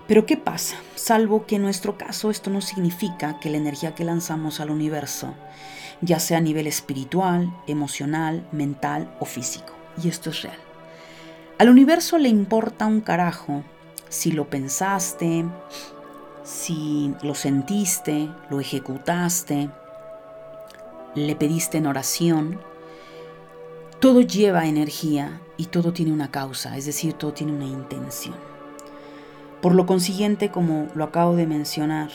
Pero 0.07 0.27
¿qué 0.27 0.37
pasa? 0.37 0.75
Salvo 0.93 1.47
que 1.47 1.55
en 1.55 1.63
nuestro 1.63 1.97
caso 1.97 2.29
esto 2.29 2.51
no 2.51 2.61
significa 2.61 3.39
que 3.39 3.49
la 3.49 3.57
energía 3.57 3.95
que 3.95 4.05
lanzamos 4.05 4.59
al 4.59 4.69
universo, 4.69 5.33
ya 6.01 6.19
sea 6.19 6.37
a 6.37 6.41
nivel 6.41 6.67
espiritual, 6.67 7.51
emocional, 7.65 8.47
mental 8.51 9.11
o 9.19 9.25
físico, 9.25 9.73
y 10.01 10.09
esto 10.09 10.29
es 10.29 10.43
real. 10.43 10.59
Al 11.57 11.69
universo 11.69 12.19
le 12.19 12.29
importa 12.29 12.85
un 12.85 13.01
carajo 13.01 13.63
si 14.09 14.31
lo 14.31 14.49
pensaste, 14.49 15.45
si 16.43 17.13
lo 17.21 17.35
sentiste, 17.35 18.29
lo 18.49 18.59
ejecutaste, 18.59 19.69
le 21.15 21.35
pediste 21.35 21.77
en 21.77 21.87
oración, 21.87 22.59
todo 23.99 24.21
lleva 24.21 24.67
energía 24.67 25.41
y 25.57 25.65
todo 25.65 25.91
tiene 25.91 26.13
una 26.13 26.31
causa, 26.31 26.77
es 26.77 26.85
decir, 26.85 27.13
todo 27.13 27.33
tiene 27.33 27.53
una 27.53 27.65
intención. 27.65 28.35
Por 29.61 29.73
lo 29.73 29.85
consiguiente, 29.85 30.51
como 30.51 30.87
lo 30.93 31.03
acabo 31.03 31.35
de 31.35 31.47
mencionar, 31.47 32.09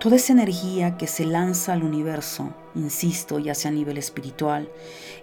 toda 0.00 0.16
esa 0.16 0.32
energía 0.32 0.96
que 0.96 1.06
se 1.06 1.24
lanza 1.24 1.72
al 1.72 1.84
universo, 1.84 2.52
insisto, 2.74 3.38
ya 3.38 3.54
sea 3.54 3.70
a 3.70 3.74
nivel 3.74 3.98
espiritual, 3.98 4.68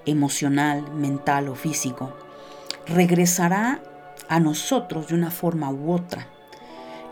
emocional, 0.05 0.89
mental 0.93 1.49
o 1.49 1.55
físico, 1.55 2.13
regresará 2.87 3.81
a 4.29 4.39
nosotros 4.39 5.07
de 5.07 5.15
una 5.15 5.31
forma 5.31 5.69
u 5.69 5.91
otra. 5.91 6.27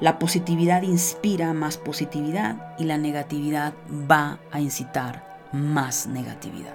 La 0.01 0.19
positividad 0.19 0.81
inspira 0.81 1.53
más 1.53 1.77
positividad 1.77 2.75
y 2.77 2.83
la 2.83 2.97
negatividad 2.97 3.73
va 3.89 4.39
a 4.51 4.59
incitar 4.59 5.39
más 5.53 6.07
negatividad. 6.07 6.73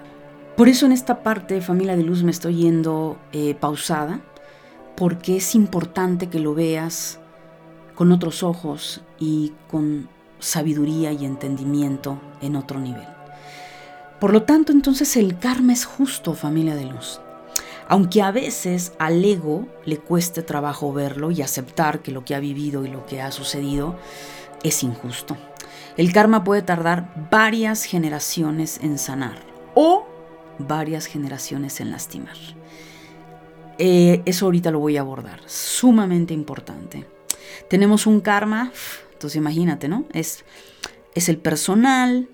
Por 0.57 0.67
eso 0.67 0.85
en 0.85 0.91
esta 0.91 1.23
parte, 1.23 1.61
familia 1.61 1.95
de 1.95 2.03
luz, 2.03 2.23
me 2.23 2.31
estoy 2.31 2.55
yendo 2.55 3.19
eh, 3.31 3.55
pausada, 3.55 4.21
porque 4.95 5.37
es 5.37 5.55
importante 5.55 6.29
que 6.29 6.39
lo 6.39 6.53
veas 6.53 7.19
con 7.95 8.11
otros 8.11 8.43
ojos 8.43 9.01
y 9.19 9.53
con 9.69 10.09
sabiduría 10.39 11.11
y 11.11 11.25
entendimiento 11.25 12.19
en 12.41 12.55
otro 12.55 12.79
nivel. 12.79 13.07
Por 14.19 14.33
lo 14.33 14.43
tanto, 14.43 14.71
entonces 14.71 15.15
el 15.17 15.37
karma 15.39 15.73
es 15.73 15.85
justo, 15.85 16.33
familia 16.33 16.75
de 16.75 16.85
luz. 16.85 17.21
Aunque 17.91 18.21
a 18.21 18.31
veces 18.31 18.93
al 18.99 19.21
ego 19.25 19.67
le 19.83 19.97
cueste 19.97 20.43
trabajo 20.43 20.93
verlo 20.93 21.29
y 21.29 21.41
aceptar 21.41 22.01
que 22.01 22.13
lo 22.13 22.23
que 22.23 22.35
ha 22.35 22.39
vivido 22.39 22.85
y 22.85 22.87
lo 22.87 23.05
que 23.05 23.21
ha 23.21 23.33
sucedido 23.33 23.97
es 24.63 24.81
injusto. 24.81 25.35
El 25.97 26.13
karma 26.13 26.45
puede 26.45 26.61
tardar 26.61 27.13
varias 27.29 27.83
generaciones 27.83 28.79
en 28.81 28.97
sanar 28.97 29.39
o 29.75 30.07
varias 30.57 31.05
generaciones 31.05 31.81
en 31.81 31.91
lastimar. 31.91 32.37
Eh, 33.77 34.21
eso 34.23 34.45
ahorita 34.45 34.71
lo 34.71 34.79
voy 34.79 34.95
a 34.95 35.01
abordar, 35.01 35.41
sumamente 35.45 36.33
importante. 36.33 37.05
Tenemos 37.69 38.07
un 38.07 38.21
karma, 38.21 38.71
entonces 39.11 39.35
imagínate, 39.35 39.89
¿no? 39.89 40.05
Es, 40.13 40.45
es 41.13 41.27
el 41.27 41.39
personal, 41.39 42.29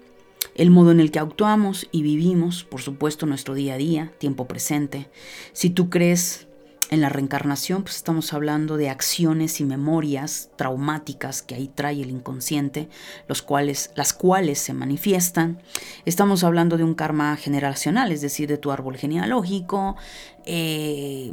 el 0.55 0.71
modo 0.71 0.91
en 0.91 0.99
el 0.99 1.11
que 1.11 1.19
actuamos 1.19 1.87
y 1.91 2.01
vivimos, 2.01 2.63
por 2.63 2.81
supuesto, 2.81 3.25
nuestro 3.25 3.53
día 3.53 3.75
a 3.75 3.77
día, 3.77 4.13
tiempo 4.17 4.47
presente. 4.47 5.09
Si 5.53 5.69
tú 5.69 5.89
crees 5.89 6.47
en 6.89 7.01
la 7.01 7.09
reencarnación, 7.09 7.83
pues 7.83 7.97
estamos 7.97 8.33
hablando 8.33 8.77
de 8.77 8.89
acciones 8.89 9.59
y 9.59 9.65
memorias 9.65 10.49
traumáticas 10.55 11.41
que 11.41 11.55
ahí 11.55 11.67
trae 11.67 12.01
el 12.01 12.09
inconsciente, 12.09 12.89
los 13.27 13.41
cuales, 13.41 13.91
las 13.95 14.13
cuales 14.13 14.59
se 14.59 14.73
manifiestan. 14.73 15.61
Estamos 16.05 16.43
hablando 16.43 16.77
de 16.77 16.83
un 16.83 16.95
karma 16.95 17.35
generacional, 17.35 18.11
es 18.11 18.21
decir, 18.21 18.47
de 18.47 18.57
tu 18.57 18.71
árbol 18.71 18.97
genealógico, 18.97 19.97
eh, 20.45 21.31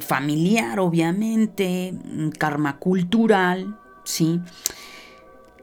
familiar, 0.00 0.78
obviamente, 0.78 1.94
karma 2.38 2.78
cultural, 2.78 3.76
¿sí? 4.04 4.40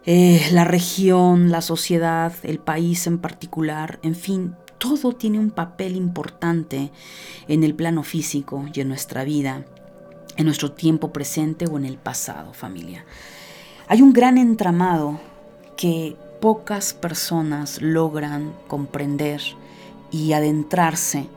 Eh, 0.05 0.49
la 0.51 0.63
región, 0.63 1.51
la 1.51 1.61
sociedad, 1.61 2.33
el 2.41 2.57
país 2.57 3.05
en 3.05 3.19
particular, 3.19 3.99
en 4.01 4.15
fin, 4.15 4.55
todo 4.79 5.13
tiene 5.13 5.37
un 5.37 5.51
papel 5.51 5.95
importante 5.95 6.91
en 7.47 7.63
el 7.63 7.75
plano 7.75 8.01
físico 8.01 8.65
y 8.73 8.81
en 8.81 8.87
nuestra 8.87 9.23
vida, 9.23 9.63
en 10.37 10.45
nuestro 10.45 10.71
tiempo 10.71 11.13
presente 11.13 11.67
o 11.67 11.77
en 11.77 11.85
el 11.85 11.97
pasado, 11.99 12.53
familia. 12.53 13.05
Hay 13.87 14.01
un 14.01 14.11
gran 14.11 14.39
entramado 14.39 15.19
que 15.77 16.15
pocas 16.41 16.95
personas 16.95 17.79
logran 17.79 18.53
comprender 18.67 19.39
y 20.09 20.33
adentrarse. 20.33 21.27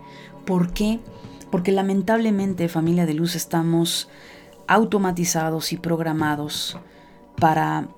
¿Por 0.47 0.73
qué? 0.73 1.01
Porque 1.51 1.71
lamentablemente, 1.71 2.71
familia 2.71 3.05
de 3.05 3.13
luz, 3.13 3.35
estamos 3.35 4.09
automatizados 4.67 5.75
y 5.75 5.77
programados 5.77 6.79
para 7.39 7.89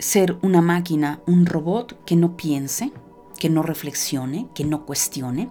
ser 0.00 0.36
una 0.42 0.60
máquina, 0.60 1.20
un 1.26 1.46
robot 1.46 2.04
que 2.04 2.16
no 2.16 2.36
piense, 2.36 2.92
que 3.38 3.48
no 3.48 3.62
reflexione, 3.62 4.48
que 4.54 4.64
no 4.64 4.84
cuestione 4.84 5.50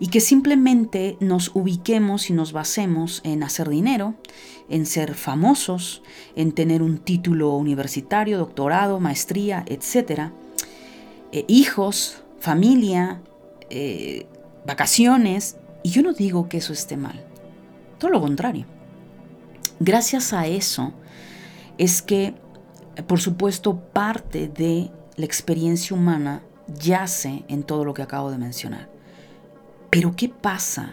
y 0.00 0.08
que 0.08 0.20
simplemente 0.20 1.16
nos 1.20 1.50
ubiquemos 1.54 2.30
y 2.30 2.32
nos 2.32 2.52
basemos 2.52 3.20
en 3.24 3.42
hacer 3.42 3.68
dinero, 3.68 4.14
en 4.68 4.86
ser 4.86 5.14
famosos, 5.14 6.02
en 6.36 6.52
tener 6.52 6.82
un 6.82 6.98
título 6.98 7.54
universitario, 7.56 8.38
doctorado, 8.38 9.00
maestría, 9.00 9.64
etc. 9.66 10.30
Eh, 11.32 11.44
hijos, 11.48 12.22
familia, 12.38 13.20
eh, 13.70 14.26
vacaciones. 14.66 15.56
Y 15.82 15.90
yo 15.90 16.02
no 16.02 16.12
digo 16.12 16.48
que 16.48 16.58
eso 16.58 16.72
esté 16.72 16.96
mal, 16.96 17.24
todo 17.98 18.10
lo 18.10 18.20
contrario. 18.20 18.66
Gracias 19.80 20.32
a 20.32 20.46
eso 20.46 20.92
es 21.78 22.02
que 22.02 22.34
por 23.06 23.20
supuesto, 23.20 23.76
parte 23.76 24.48
de 24.48 24.90
la 25.16 25.24
experiencia 25.24 25.96
humana 25.96 26.42
yace 26.80 27.44
en 27.48 27.62
todo 27.62 27.84
lo 27.84 27.94
que 27.94 28.02
acabo 28.02 28.30
de 28.30 28.38
mencionar. 28.38 28.88
Pero 29.90 30.14
¿qué 30.16 30.28
pasa? 30.28 30.92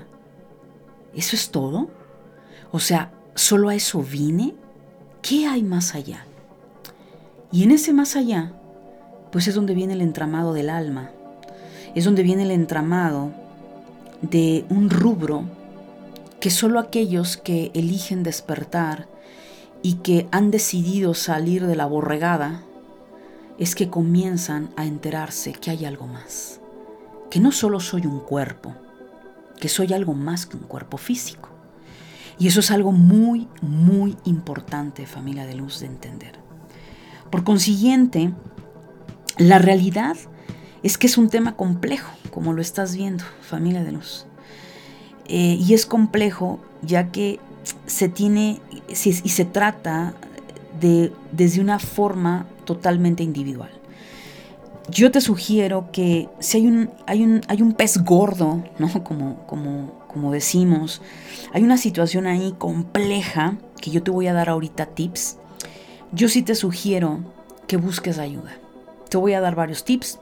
¿Eso 1.15 1.35
es 1.35 1.49
todo? 1.49 1.89
O 2.71 2.79
sea, 2.79 3.11
¿solo 3.33 3.69
a 3.69 3.75
eso 3.75 4.01
vine? 4.01 4.55
¿Qué 5.21 5.47
hay 5.47 5.63
más 5.63 5.95
allá? 5.95 6.25
Y 7.51 7.63
en 7.63 7.71
ese 7.71 7.93
más 7.93 8.15
allá, 8.15 8.53
pues 9.31 9.47
es 9.47 9.55
donde 9.55 9.73
viene 9.73 9.93
el 9.93 10.01
entramado 10.01 10.53
del 10.53 10.69
alma, 10.69 11.11
es 11.93 12.05
donde 12.05 12.23
viene 12.23 12.43
el 12.43 12.51
entramado 12.51 13.31
de 14.21 14.65
un 14.69 14.89
rubro 14.89 15.43
que 16.39 16.49
solo 16.49 16.79
aquellos 16.79 17.37
que 17.37 17.71
eligen 17.73 18.23
despertar 18.23 19.07
y 19.85 19.97
que 19.97 20.27
han 20.31 20.49
decidido 20.49 21.13
salir 21.13 21.67
de 21.67 21.75
la 21.75 21.85
borregada 21.85 22.63
es 23.59 23.75
que 23.75 23.91
comienzan 23.91 24.71
a 24.77 24.87
enterarse 24.87 25.53
que 25.53 25.69
hay 25.69 25.85
algo 25.85 26.07
más, 26.07 26.59
que 27.29 27.39
no 27.39 27.51
solo 27.51 27.79
soy 27.79 28.07
un 28.07 28.19
cuerpo, 28.19 28.73
que 29.59 29.69
soy 29.69 29.93
algo 29.93 30.15
más 30.15 30.47
que 30.47 30.57
un 30.57 30.63
cuerpo 30.63 30.97
físico. 30.97 31.49
Y 32.39 32.47
eso 32.47 32.61
es 32.61 32.71
algo 32.71 32.93
muy, 32.93 33.47
muy 33.61 34.17
importante, 34.23 35.05
familia 35.05 35.45
de 35.45 35.53
luz, 35.53 35.81
de 35.81 35.85
entender. 35.85 36.39
Por 37.29 37.43
consiguiente, 37.43 38.33
la 39.37 39.59
realidad 39.59 40.17
es 40.81 40.97
que 40.97 41.05
es 41.05 41.15
un 41.15 41.29
tema 41.29 41.55
complejo, 41.55 42.11
como 42.31 42.53
lo 42.53 42.61
estás 42.63 42.95
viendo, 42.95 43.23
familia 43.39 43.83
de 43.83 43.91
luz. 43.91 44.25
Eh, 45.27 45.59
y 45.59 45.75
es 45.75 45.85
complejo 45.85 46.59
ya 46.81 47.11
que 47.11 47.39
se 47.85 48.09
tiene 48.09 48.61
y 48.87 48.93
se 48.95 49.45
trata 49.45 50.13
de, 50.79 51.11
desde 51.31 51.61
una 51.61 51.79
forma 51.79 52.45
totalmente 52.65 53.23
individual. 53.23 53.71
Yo 54.89 55.09
te 55.11 55.19
sugiero 55.19 55.89
que 55.91 56.29
si 56.39 56.57
hay 56.57 56.67
un, 56.67 56.91
hay 57.07 57.23
un, 57.23 57.41
hay 57.47 57.61
un 57.61 57.73
pez 57.73 58.03
gordo, 58.03 58.63
¿no? 58.77 58.87
como, 59.03 59.45
como, 59.47 60.05
como 60.07 60.31
decimos, 60.31 61.01
hay 61.53 61.63
una 61.63 61.77
situación 61.77 62.27
ahí 62.27 62.53
compleja 62.57 63.57
que 63.81 63.91
yo 63.91 64.03
te 64.03 64.11
voy 64.11 64.27
a 64.27 64.33
dar 64.33 64.49
ahorita 64.49 64.87
tips, 64.87 65.37
yo 66.11 66.29
sí 66.29 66.43
te 66.43 66.55
sugiero 66.55 67.19
que 67.67 67.77
busques 67.77 68.19
ayuda. 68.19 68.57
Te 69.09 69.17
voy 69.17 69.33
a 69.33 69.41
dar 69.41 69.55
varios 69.55 69.83
tips 69.83 70.19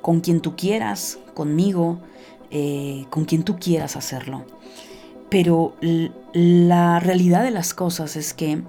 con 0.00 0.20
quien 0.20 0.40
tú 0.40 0.56
quieras, 0.56 1.18
conmigo, 1.34 2.00
eh, 2.50 3.06
con 3.10 3.24
quien 3.24 3.42
tú 3.42 3.58
quieras 3.58 3.96
hacerlo. 3.96 4.44
Pero 5.30 5.76
la 6.32 7.00
realidad 7.00 7.44
de 7.44 7.52
las 7.52 7.72
cosas 7.72 8.16
es 8.16 8.34
que 8.34 8.62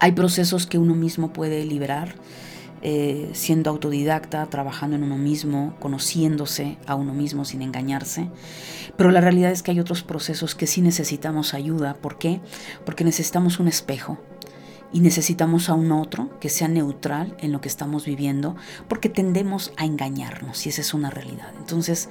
hay 0.00 0.12
procesos 0.12 0.66
que 0.66 0.78
uno 0.78 0.94
mismo 0.94 1.32
puede 1.32 1.64
liberar, 1.64 2.14
eh, 2.82 3.30
siendo 3.32 3.68
autodidacta, 3.70 4.46
trabajando 4.46 4.94
en 4.94 5.02
uno 5.02 5.18
mismo, 5.18 5.74
conociéndose 5.80 6.78
a 6.86 6.94
uno 6.94 7.12
mismo 7.12 7.44
sin 7.44 7.62
engañarse. 7.62 8.30
Pero 8.96 9.10
la 9.10 9.20
realidad 9.20 9.50
es 9.50 9.64
que 9.64 9.72
hay 9.72 9.80
otros 9.80 10.04
procesos 10.04 10.54
que 10.54 10.68
sí 10.68 10.80
necesitamos 10.80 11.54
ayuda. 11.54 11.94
¿Por 11.94 12.18
qué? 12.18 12.40
Porque 12.84 13.02
necesitamos 13.02 13.58
un 13.58 13.66
espejo 13.66 14.18
y 14.92 15.00
necesitamos 15.00 15.68
a 15.68 15.74
un 15.74 15.92
otro 15.92 16.30
que 16.40 16.48
sea 16.48 16.68
neutral 16.68 17.36
en 17.40 17.52
lo 17.52 17.60
que 17.60 17.68
estamos 17.68 18.06
viviendo, 18.06 18.56
porque 18.88 19.08
tendemos 19.08 19.72
a 19.76 19.84
engañarnos 19.84 20.64
y 20.66 20.70
esa 20.70 20.80
es 20.80 20.94
una 20.94 21.10
realidad. 21.10 21.52
Entonces, 21.58 22.08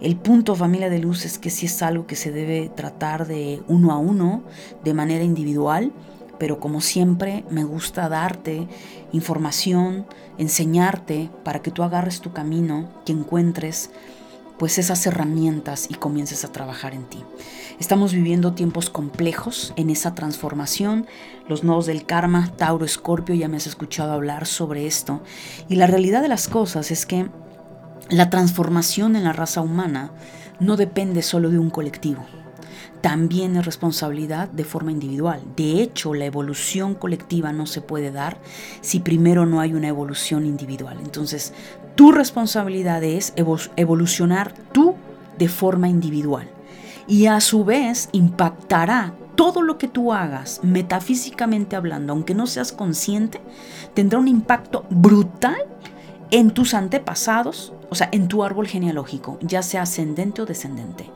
el 0.00 0.16
punto 0.16 0.54
familia 0.54 0.90
de 0.90 0.98
luz 0.98 1.24
es 1.24 1.38
que 1.38 1.50
sí 1.50 1.66
es 1.66 1.82
algo 1.82 2.06
que 2.06 2.16
se 2.16 2.30
debe 2.30 2.70
tratar 2.74 3.26
de 3.26 3.62
uno 3.66 3.92
a 3.92 3.98
uno, 3.98 4.42
de 4.84 4.94
manera 4.94 5.24
individual, 5.24 5.92
pero 6.38 6.60
como 6.60 6.80
siempre 6.80 7.44
me 7.50 7.64
gusta 7.64 8.08
darte 8.08 8.68
información, 9.12 10.06
enseñarte 10.36 11.30
para 11.42 11.62
que 11.62 11.70
tú 11.70 11.82
agarres 11.82 12.20
tu 12.20 12.32
camino, 12.32 12.88
que 13.04 13.12
encuentres 13.12 13.90
pues 14.58 14.78
esas 14.78 15.06
herramientas 15.06 15.86
y 15.88 15.94
comiences 15.94 16.44
a 16.44 16.52
trabajar 16.52 16.94
en 16.94 17.04
ti. 17.04 17.24
Estamos 17.78 18.12
viviendo 18.12 18.54
tiempos 18.54 18.90
complejos 18.90 19.72
en 19.76 19.88
esa 19.88 20.14
transformación, 20.14 21.06
los 21.48 21.62
nodos 21.62 21.86
del 21.86 22.04
karma, 22.04 22.52
Tauro, 22.56 22.84
Escorpio, 22.84 23.34
ya 23.34 23.48
me 23.48 23.56
has 23.56 23.66
escuchado 23.66 24.12
hablar 24.12 24.46
sobre 24.46 24.86
esto, 24.86 25.22
y 25.68 25.76
la 25.76 25.86
realidad 25.86 26.22
de 26.22 26.28
las 26.28 26.48
cosas 26.48 26.90
es 26.90 27.06
que 27.06 27.28
la 28.10 28.30
transformación 28.30 29.16
en 29.16 29.24
la 29.24 29.32
raza 29.32 29.60
humana 29.60 30.10
no 30.58 30.76
depende 30.76 31.22
solo 31.22 31.50
de 31.50 31.58
un 31.58 31.70
colectivo, 31.70 32.26
también 33.00 33.56
es 33.56 33.64
responsabilidad 33.64 34.48
de 34.48 34.64
forma 34.64 34.90
individual. 34.90 35.40
De 35.56 35.82
hecho, 35.82 36.14
la 36.14 36.24
evolución 36.24 36.94
colectiva 36.94 37.52
no 37.52 37.66
se 37.66 37.80
puede 37.80 38.10
dar 38.10 38.38
si 38.80 39.00
primero 39.00 39.46
no 39.46 39.60
hay 39.60 39.74
una 39.74 39.88
evolución 39.88 40.46
individual. 40.46 40.98
Entonces, 41.00 41.52
tu 41.98 42.12
responsabilidad 42.12 43.02
es 43.02 43.32
evolucionar 43.74 44.54
tú 44.70 44.94
de 45.36 45.48
forma 45.48 45.88
individual. 45.88 46.48
Y 47.08 47.26
a 47.26 47.40
su 47.40 47.64
vez 47.64 48.08
impactará 48.12 49.14
todo 49.34 49.62
lo 49.62 49.78
que 49.78 49.88
tú 49.88 50.12
hagas, 50.12 50.60
metafísicamente 50.62 51.74
hablando, 51.74 52.12
aunque 52.12 52.36
no 52.36 52.46
seas 52.46 52.70
consciente, 52.70 53.40
tendrá 53.94 54.20
un 54.20 54.28
impacto 54.28 54.86
brutal 54.90 55.56
en 56.30 56.52
tus 56.52 56.72
antepasados, 56.72 57.72
o 57.90 57.96
sea, 57.96 58.08
en 58.12 58.28
tu 58.28 58.44
árbol 58.44 58.68
genealógico, 58.68 59.36
ya 59.40 59.64
sea 59.64 59.82
ascendente 59.82 60.40
o 60.40 60.46
descendente. 60.46 61.10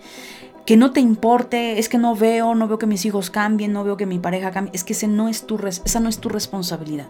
Que 0.66 0.76
no 0.76 0.90
te 0.90 0.98
importe, 0.98 1.78
es 1.78 1.88
que 1.88 1.98
no 1.98 2.16
veo, 2.16 2.56
no 2.56 2.66
veo 2.66 2.78
que 2.78 2.86
mis 2.86 3.04
hijos 3.04 3.30
cambien, 3.30 3.72
no 3.72 3.84
veo 3.84 3.96
que 3.96 4.06
mi 4.06 4.18
pareja 4.18 4.50
cambie, 4.50 4.72
es 4.74 4.82
que 4.82 4.94
ese 4.94 5.06
no 5.06 5.28
es 5.28 5.46
tu 5.46 5.60
esa 5.64 6.00
no 6.00 6.08
es 6.08 6.18
tu 6.18 6.28
responsabilidad. 6.28 7.06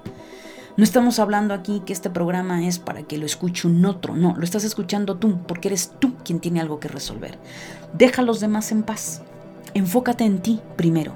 No 0.76 0.84
estamos 0.84 1.18
hablando 1.18 1.52
aquí 1.52 1.82
que 1.84 1.92
este 1.92 2.08
programa 2.08 2.66
es 2.66 2.78
para 2.78 3.02
que 3.02 3.18
lo 3.18 3.26
escuche 3.26 3.68
un 3.68 3.84
otro, 3.84 4.16
no, 4.16 4.34
lo 4.36 4.42
estás 4.42 4.64
escuchando 4.64 5.16
tú, 5.16 5.38
porque 5.46 5.68
eres 5.68 5.92
tú 5.98 6.14
quien 6.24 6.40
tiene 6.40 6.60
algo 6.60 6.80
que 6.80 6.88
resolver. 6.88 7.38
Deja 7.92 8.22
a 8.22 8.24
los 8.24 8.40
demás 8.40 8.72
en 8.72 8.82
paz. 8.82 9.20
Enfócate 9.74 10.24
en 10.24 10.40
ti 10.40 10.60
primero. 10.76 11.14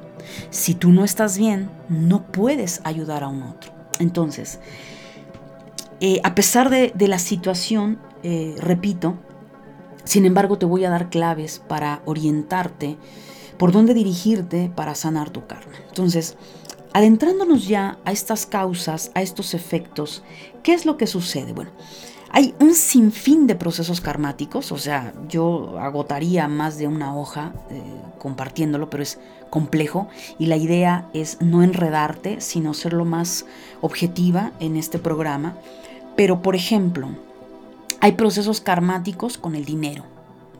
Si 0.50 0.74
tú 0.74 0.90
no 0.90 1.04
estás 1.04 1.38
bien, 1.38 1.70
no 1.88 2.26
puedes 2.26 2.82
ayudar 2.84 3.22
a 3.22 3.28
un 3.28 3.44
otro. 3.44 3.72
Entonces, 3.98 4.60
eh, 6.00 6.20
a 6.22 6.34
pesar 6.34 6.68
de, 6.68 6.92
la 7.08 7.18
situación, 7.18 7.98
eh, 8.22 8.56
repito, 8.58 9.16
sin 10.04 10.26
embargo 10.26 10.58
te 10.58 10.66
voy 10.66 10.84
a 10.84 10.90
dar 10.90 11.08
claves 11.08 11.62
para 11.66 12.02
orientarte 12.04 12.98
por 13.56 13.72
dónde 13.72 13.94
dirigirte 13.94 14.70
para 14.74 14.94
sanar 14.94 15.30
tu 15.30 15.46
karma. 15.46 15.72
Entonces, 15.88 16.36
Adentrándonos 16.92 17.68
ya 17.68 17.98
a 18.04 18.12
estas 18.12 18.46
causas, 18.46 19.10
a 19.14 19.22
estos 19.22 19.54
efectos, 19.54 20.22
¿qué 20.62 20.72
es 20.72 20.86
lo 20.86 20.96
que 20.96 21.06
sucede? 21.06 21.52
Bueno, 21.52 21.70
hay 22.30 22.54
un 22.60 22.74
sinfín 22.74 23.46
de 23.46 23.54
procesos 23.54 24.00
karmáticos, 24.00 24.72
o 24.72 24.78
sea, 24.78 25.14
yo 25.28 25.78
agotaría 25.78 26.48
más 26.48 26.78
de 26.78 26.88
una 26.88 27.16
hoja 27.16 27.52
eh, 27.70 27.82
compartiéndolo, 28.18 28.90
pero 28.90 29.02
es 29.02 29.18
complejo 29.50 30.08
y 30.38 30.46
la 30.46 30.56
idea 30.56 31.08
es 31.14 31.38
no 31.40 31.62
enredarte, 31.62 32.40
sino 32.40 32.74
ser 32.74 32.92
lo 32.92 33.04
más 33.04 33.46
objetiva 33.80 34.52
en 34.60 34.76
este 34.76 34.98
programa. 34.98 35.56
Pero, 36.16 36.42
por 36.42 36.56
ejemplo, 36.56 37.08
hay 38.00 38.12
procesos 38.12 38.60
karmáticos 38.60 39.38
con 39.38 39.54
el 39.54 39.64
dinero. 39.64 40.15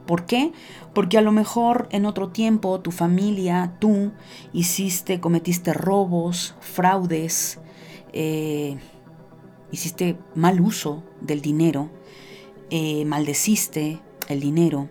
¿Por 0.06 0.26
qué? 0.26 0.52
Porque 0.94 1.18
a 1.18 1.22
lo 1.22 1.32
mejor 1.32 1.88
en 1.90 2.06
otro 2.06 2.28
tiempo 2.28 2.80
tu 2.80 2.92
familia, 2.92 3.74
tú, 3.78 4.12
hiciste, 4.52 5.20
cometiste 5.20 5.72
robos, 5.72 6.54
fraudes, 6.60 7.58
eh, 8.12 8.78
hiciste 9.72 10.16
mal 10.34 10.60
uso 10.60 11.02
del 11.20 11.42
dinero, 11.42 11.90
eh, 12.70 13.04
maldeciste 13.04 14.00
el 14.28 14.40
dinero, 14.40 14.88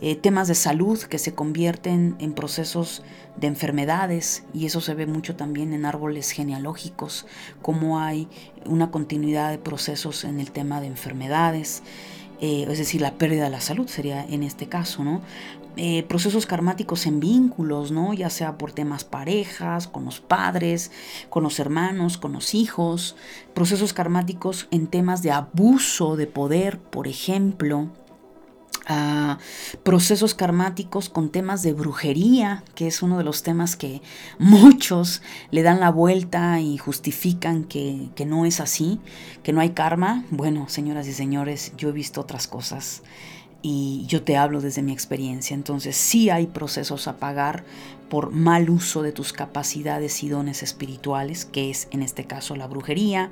eh, 0.00 0.14
temas 0.14 0.46
de 0.46 0.54
salud 0.54 0.98
que 1.02 1.18
se 1.18 1.34
convierten 1.34 2.16
en 2.20 2.32
procesos 2.32 3.02
de 3.36 3.48
enfermedades 3.48 4.44
y 4.54 4.66
eso 4.66 4.80
se 4.80 4.94
ve 4.94 5.06
mucho 5.06 5.34
también 5.34 5.72
en 5.72 5.84
árboles 5.84 6.30
genealógicos, 6.30 7.26
como 7.62 7.98
hay 7.98 8.28
una 8.64 8.90
continuidad 8.90 9.50
de 9.50 9.58
procesos 9.58 10.24
en 10.24 10.38
el 10.38 10.52
tema 10.52 10.80
de 10.80 10.86
enfermedades. 10.86 11.82
Eh, 12.40 12.66
es 12.68 12.78
decir, 12.78 13.00
la 13.00 13.14
pérdida 13.14 13.44
de 13.44 13.50
la 13.50 13.60
salud 13.60 13.88
sería 13.88 14.24
en 14.24 14.42
este 14.42 14.68
caso, 14.68 15.02
¿no? 15.02 15.22
Eh, 15.76 16.02
procesos 16.04 16.46
karmáticos 16.46 17.06
en 17.06 17.20
vínculos, 17.20 17.92
¿no? 17.92 18.12
Ya 18.12 18.30
sea 18.30 18.58
por 18.58 18.72
temas 18.72 19.04
parejas, 19.04 19.86
con 19.86 20.04
los 20.04 20.20
padres, 20.20 20.90
con 21.30 21.44
los 21.44 21.60
hermanos, 21.60 22.18
con 22.18 22.32
los 22.32 22.54
hijos, 22.54 23.16
procesos 23.54 23.92
karmáticos 23.92 24.66
en 24.70 24.88
temas 24.88 25.22
de 25.22 25.30
abuso 25.30 26.16
de 26.16 26.26
poder, 26.26 26.78
por 26.80 27.06
ejemplo, 27.06 27.90
procesos 29.82 30.34
karmáticos 30.34 31.08
con 31.08 31.30
temas 31.30 31.62
de 31.62 31.72
brujería, 31.72 32.64
que 32.74 32.86
es 32.86 33.02
uno 33.02 33.18
de 33.18 33.24
los 33.24 33.42
temas 33.42 33.76
que 33.76 34.00
muchos 34.38 35.22
le 35.50 35.62
dan 35.62 35.80
la 35.80 35.90
vuelta 35.90 36.60
y 36.60 36.78
justifican 36.78 37.64
que, 37.64 38.08
que 38.14 38.24
no 38.24 38.46
es 38.46 38.60
así, 38.60 39.00
que 39.42 39.52
no 39.52 39.60
hay 39.60 39.70
karma. 39.70 40.24
Bueno, 40.30 40.68
señoras 40.68 41.06
y 41.06 41.12
señores, 41.12 41.72
yo 41.76 41.90
he 41.90 41.92
visto 41.92 42.20
otras 42.20 42.46
cosas 42.46 43.02
y 43.60 44.04
yo 44.06 44.22
te 44.22 44.36
hablo 44.36 44.60
desde 44.60 44.82
mi 44.82 44.92
experiencia. 44.92 45.54
Entonces 45.54 45.96
sí 45.96 46.30
hay 46.30 46.46
procesos 46.46 47.08
a 47.08 47.16
pagar 47.16 47.64
por 48.08 48.30
mal 48.30 48.70
uso 48.70 49.02
de 49.02 49.12
tus 49.12 49.32
capacidades 49.32 50.22
y 50.22 50.28
dones 50.28 50.62
espirituales, 50.62 51.44
que 51.44 51.70
es 51.70 51.88
en 51.90 52.02
este 52.02 52.24
caso 52.24 52.56
la 52.56 52.66
brujería. 52.66 53.30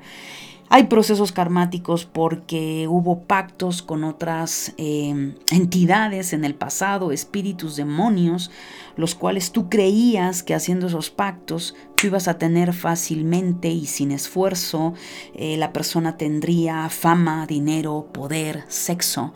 Hay 0.69 0.83
procesos 0.83 1.31
karmáticos 1.31 2.03
porque 2.03 2.87
hubo 2.89 3.21
pactos 3.21 3.81
con 3.81 4.03
otras 4.03 4.73
em, 4.77 5.35
entidades 5.49 6.33
en 6.33 6.43
el 6.43 6.55
pasado, 6.55 7.13
espíritus, 7.13 7.77
demonios, 7.77 8.51
los 8.97 9.15
cuales 9.15 9.53
tú 9.53 9.69
creías 9.69 10.43
que 10.43 10.53
haciendo 10.53 10.87
esos 10.87 11.09
pactos 11.09 11.73
tú 11.95 12.07
ibas 12.07 12.27
a 12.27 12.37
tener 12.37 12.73
fácilmente 12.73 13.69
y 13.69 13.85
sin 13.85 14.11
esfuerzo, 14.11 14.93
eh, 15.33 15.55
la 15.55 15.71
persona 15.71 16.17
tendría 16.17 16.89
fama, 16.89 17.47
dinero, 17.47 18.09
poder, 18.11 18.65
sexo. 18.67 19.33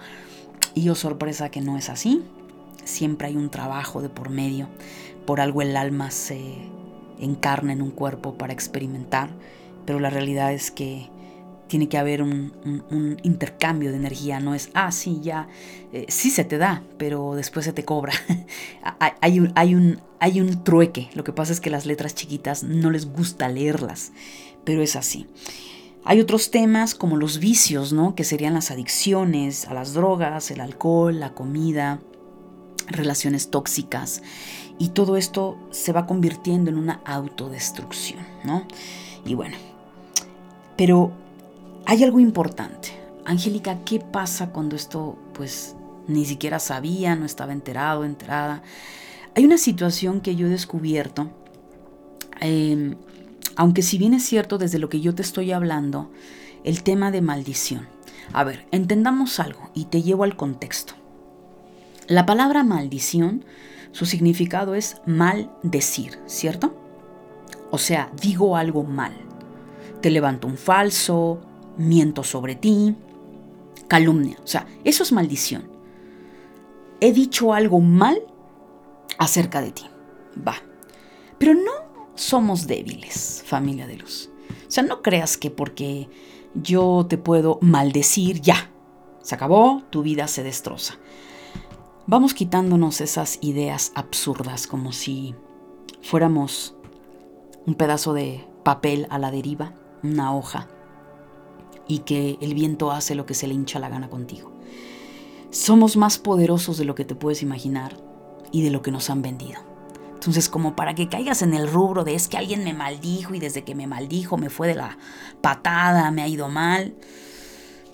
Y 0.75 0.83
yo 0.83 0.93
oh, 0.93 0.95
sorpresa 0.95 1.49
que 1.49 1.61
no 1.61 1.77
es 1.77 1.89
así. 1.89 2.21
Siempre 2.83 3.27
hay 3.27 3.37
un 3.37 3.49
trabajo 3.49 4.01
de 4.01 4.09
por 4.09 4.29
medio. 4.29 4.67
Por 5.25 5.39
algo 5.39 5.61
el 5.61 5.77
alma 5.77 6.11
se 6.11 6.41
encarna 7.19 7.71
en 7.71 7.81
un 7.81 7.91
cuerpo 7.91 8.37
para 8.37 8.51
experimentar, 8.51 9.29
pero 9.85 9.99
la 9.99 10.09
realidad 10.09 10.51
es 10.51 10.71
que 10.71 11.09
tiene 11.71 11.87
que 11.87 11.97
haber 11.97 12.21
un, 12.21 12.51
intercambio 13.23 13.91
de 13.91 13.95
energía, 13.95 14.41
no 14.41 14.53
es, 14.53 14.69
ah, 14.73 14.91
sí, 14.91 15.21
ya, 15.23 15.47
eh, 15.93 16.05
sí 16.09 16.29
se 16.29 16.43
te 16.43 16.57
da, 16.57 16.83
pero 16.97 17.33
después 17.35 17.63
se 17.63 17.71
te 17.71 17.85
cobra. 17.85 18.11
hay, 19.21 19.39
un, 19.39 19.53
hay, 19.55 19.73
un, 19.73 20.01
hay 20.19 20.41
un 20.41 20.65
trueque, 20.65 21.09
lo 21.13 21.23
que 21.23 21.31
pasa 21.31 21.53
es 21.53 21.61
que 21.61 21.69
las 21.69 21.85
letras 21.85 22.13
chiquitas 22.13 22.63
no 22.63 22.91
les 22.91 23.05
gusta 23.05 23.47
leerlas, 23.47 24.11
pero 24.65 24.81
es 24.81 24.97
así. 24.97 25.27
Hay 26.03 26.19
otros 26.19 26.51
temas 26.51 26.93
como 26.93 27.15
los 27.15 27.39
vicios, 27.39 27.93
¿no? 27.93 28.15
Que 28.15 28.25
serían 28.25 28.53
las 28.53 28.69
adicciones 28.69 29.65
a 29.65 29.73
las 29.73 29.93
drogas, 29.93 30.51
el 30.51 30.59
alcohol, 30.59 31.21
la 31.21 31.33
comida, 31.33 32.01
relaciones 32.87 33.49
tóxicas. 33.49 34.23
Y 34.77 34.89
todo 34.89 35.15
esto 35.15 35.57
se 35.71 35.93
va 35.93 36.05
convirtiendo 36.05 36.69
en 36.69 36.77
una 36.77 36.99
autodestrucción, 37.05 38.27
¿no? 38.43 38.67
Y 39.25 39.35
bueno, 39.35 39.55
pero 40.75 41.13
hay 41.85 42.03
algo 42.03 42.19
importante. 42.19 42.89
Angélica, 43.25 43.79
¿qué 43.85 43.99
pasa 43.99 44.51
cuando 44.51 44.75
esto 44.75 45.17
pues 45.33 45.75
ni 46.07 46.25
siquiera 46.25 46.59
sabía, 46.59 47.15
no 47.15 47.25
estaba 47.25 47.53
enterado, 47.53 48.03
enterada? 48.03 48.63
Hay 49.35 49.45
una 49.45 49.57
situación 49.57 50.21
que 50.21 50.35
yo 50.35 50.47
he 50.47 50.49
descubierto, 50.49 51.31
em, 52.39 52.95
aunque 53.55 53.81
si 53.81 53.97
bien 53.97 54.13
es 54.13 54.23
cierto 54.23 54.57
desde 54.57 54.79
lo 54.79 54.89
que 54.89 55.01
yo 55.01 55.15
te 55.15 55.21
estoy 55.21 55.51
hablando, 55.51 56.11
el 56.63 56.83
tema 56.83 57.11
de 57.11 57.21
maldición. 57.21 57.87
A 58.33 58.43
ver, 58.43 58.65
entendamos 58.71 59.39
algo 59.39 59.69
y 59.73 59.85
te 59.85 60.01
llevo 60.01 60.23
al 60.23 60.35
contexto. 60.35 60.93
La 62.07 62.25
palabra 62.25 62.63
maldición, 62.63 63.45
su 63.91 64.05
significado 64.05 64.75
es 64.75 65.01
maldecir, 65.05 66.19
¿cierto? 66.25 66.75
O 67.71 67.77
sea, 67.77 68.11
digo 68.21 68.57
algo 68.57 68.83
mal. 68.83 69.13
Te 70.01 70.09
levanto 70.09 70.47
un 70.47 70.57
falso, 70.57 71.41
miento 71.81 72.23
sobre 72.23 72.55
ti, 72.55 72.95
calumnia. 73.87 74.37
O 74.43 74.47
sea, 74.47 74.67
eso 74.83 75.03
es 75.03 75.11
maldición. 75.11 75.69
He 76.99 77.11
dicho 77.11 77.53
algo 77.53 77.79
mal 77.79 78.21
acerca 79.17 79.61
de 79.61 79.71
ti. 79.71 79.83
Va. 80.47 80.55
Pero 81.37 81.53
no 81.53 81.71
somos 82.15 82.67
débiles, 82.67 83.43
familia 83.45 83.87
de 83.87 83.97
luz. 83.97 84.29
O 84.67 84.71
sea, 84.71 84.83
no 84.83 85.01
creas 85.01 85.37
que 85.37 85.51
porque 85.51 86.07
yo 86.53 87.05
te 87.09 87.17
puedo 87.17 87.57
maldecir, 87.61 88.41
ya. 88.41 88.69
Se 89.21 89.35
acabó, 89.35 89.83
tu 89.89 90.03
vida 90.03 90.27
se 90.27 90.43
destroza. 90.43 90.97
Vamos 92.07 92.33
quitándonos 92.33 93.01
esas 93.01 93.39
ideas 93.41 93.91
absurdas 93.95 94.67
como 94.67 94.91
si 94.91 95.35
fuéramos 96.01 96.75
un 97.65 97.75
pedazo 97.75 98.13
de 98.13 98.47
papel 98.63 99.07
a 99.09 99.19
la 99.19 99.31
deriva, 99.31 99.73
una 100.03 100.35
hoja 100.35 100.67
y 101.87 101.99
que 101.99 102.37
el 102.41 102.53
viento 102.53 102.91
hace 102.91 103.15
lo 103.15 103.25
que 103.25 103.33
se 103.33 103.47
le 103.47 103.53
hincha 103.53 103.79
la 103.79 103.89
gana 103.89 104.09
contigo. 104.09 104.51
Somos 105.49 105.97
más 105.97 106.17
poderosos 106.17 106.77
de 106.77 106.85
lo 106.85 106.95
que 106.95 107.05
te 107.05 107.15
puedes 107.15 107.41
imaginar 107.41 107.97
y 108.51 108.63
de 108.63 108.69
lo 108.69 108.81
que 108.81 108.91
nos 108.91 109.09
han 109.09 109.21
vendido. 109.21 109.59
Entonces, 110.13 110.49
como 110.49 110.75
para 110.75 110.93
que 110.93 111.09
caigas 111.09 111.41
en 111.41 111.53
el 111.53 111.67
rubro 111.67 112.03
de 112.03 112.13
es 112.13 112.27
que 112.27 112.37
alguien 112.37 112.63
me 112.63 112.73
maldijo 112.73 113.33
y 113.33 113.39
desde 113.39 113.63
que 113.63 113.73
me 113.73 113.87
maldijo 113.87 114.37
me 114.37 114.51
fue 114.51 114.67
de 114.67 114.75
la 114.75 114.97
patada, 115.41 116.11
me 116.11 116.21
ha 116.21 116.27
ido 116.27 116.47
mal, 116.47 116.95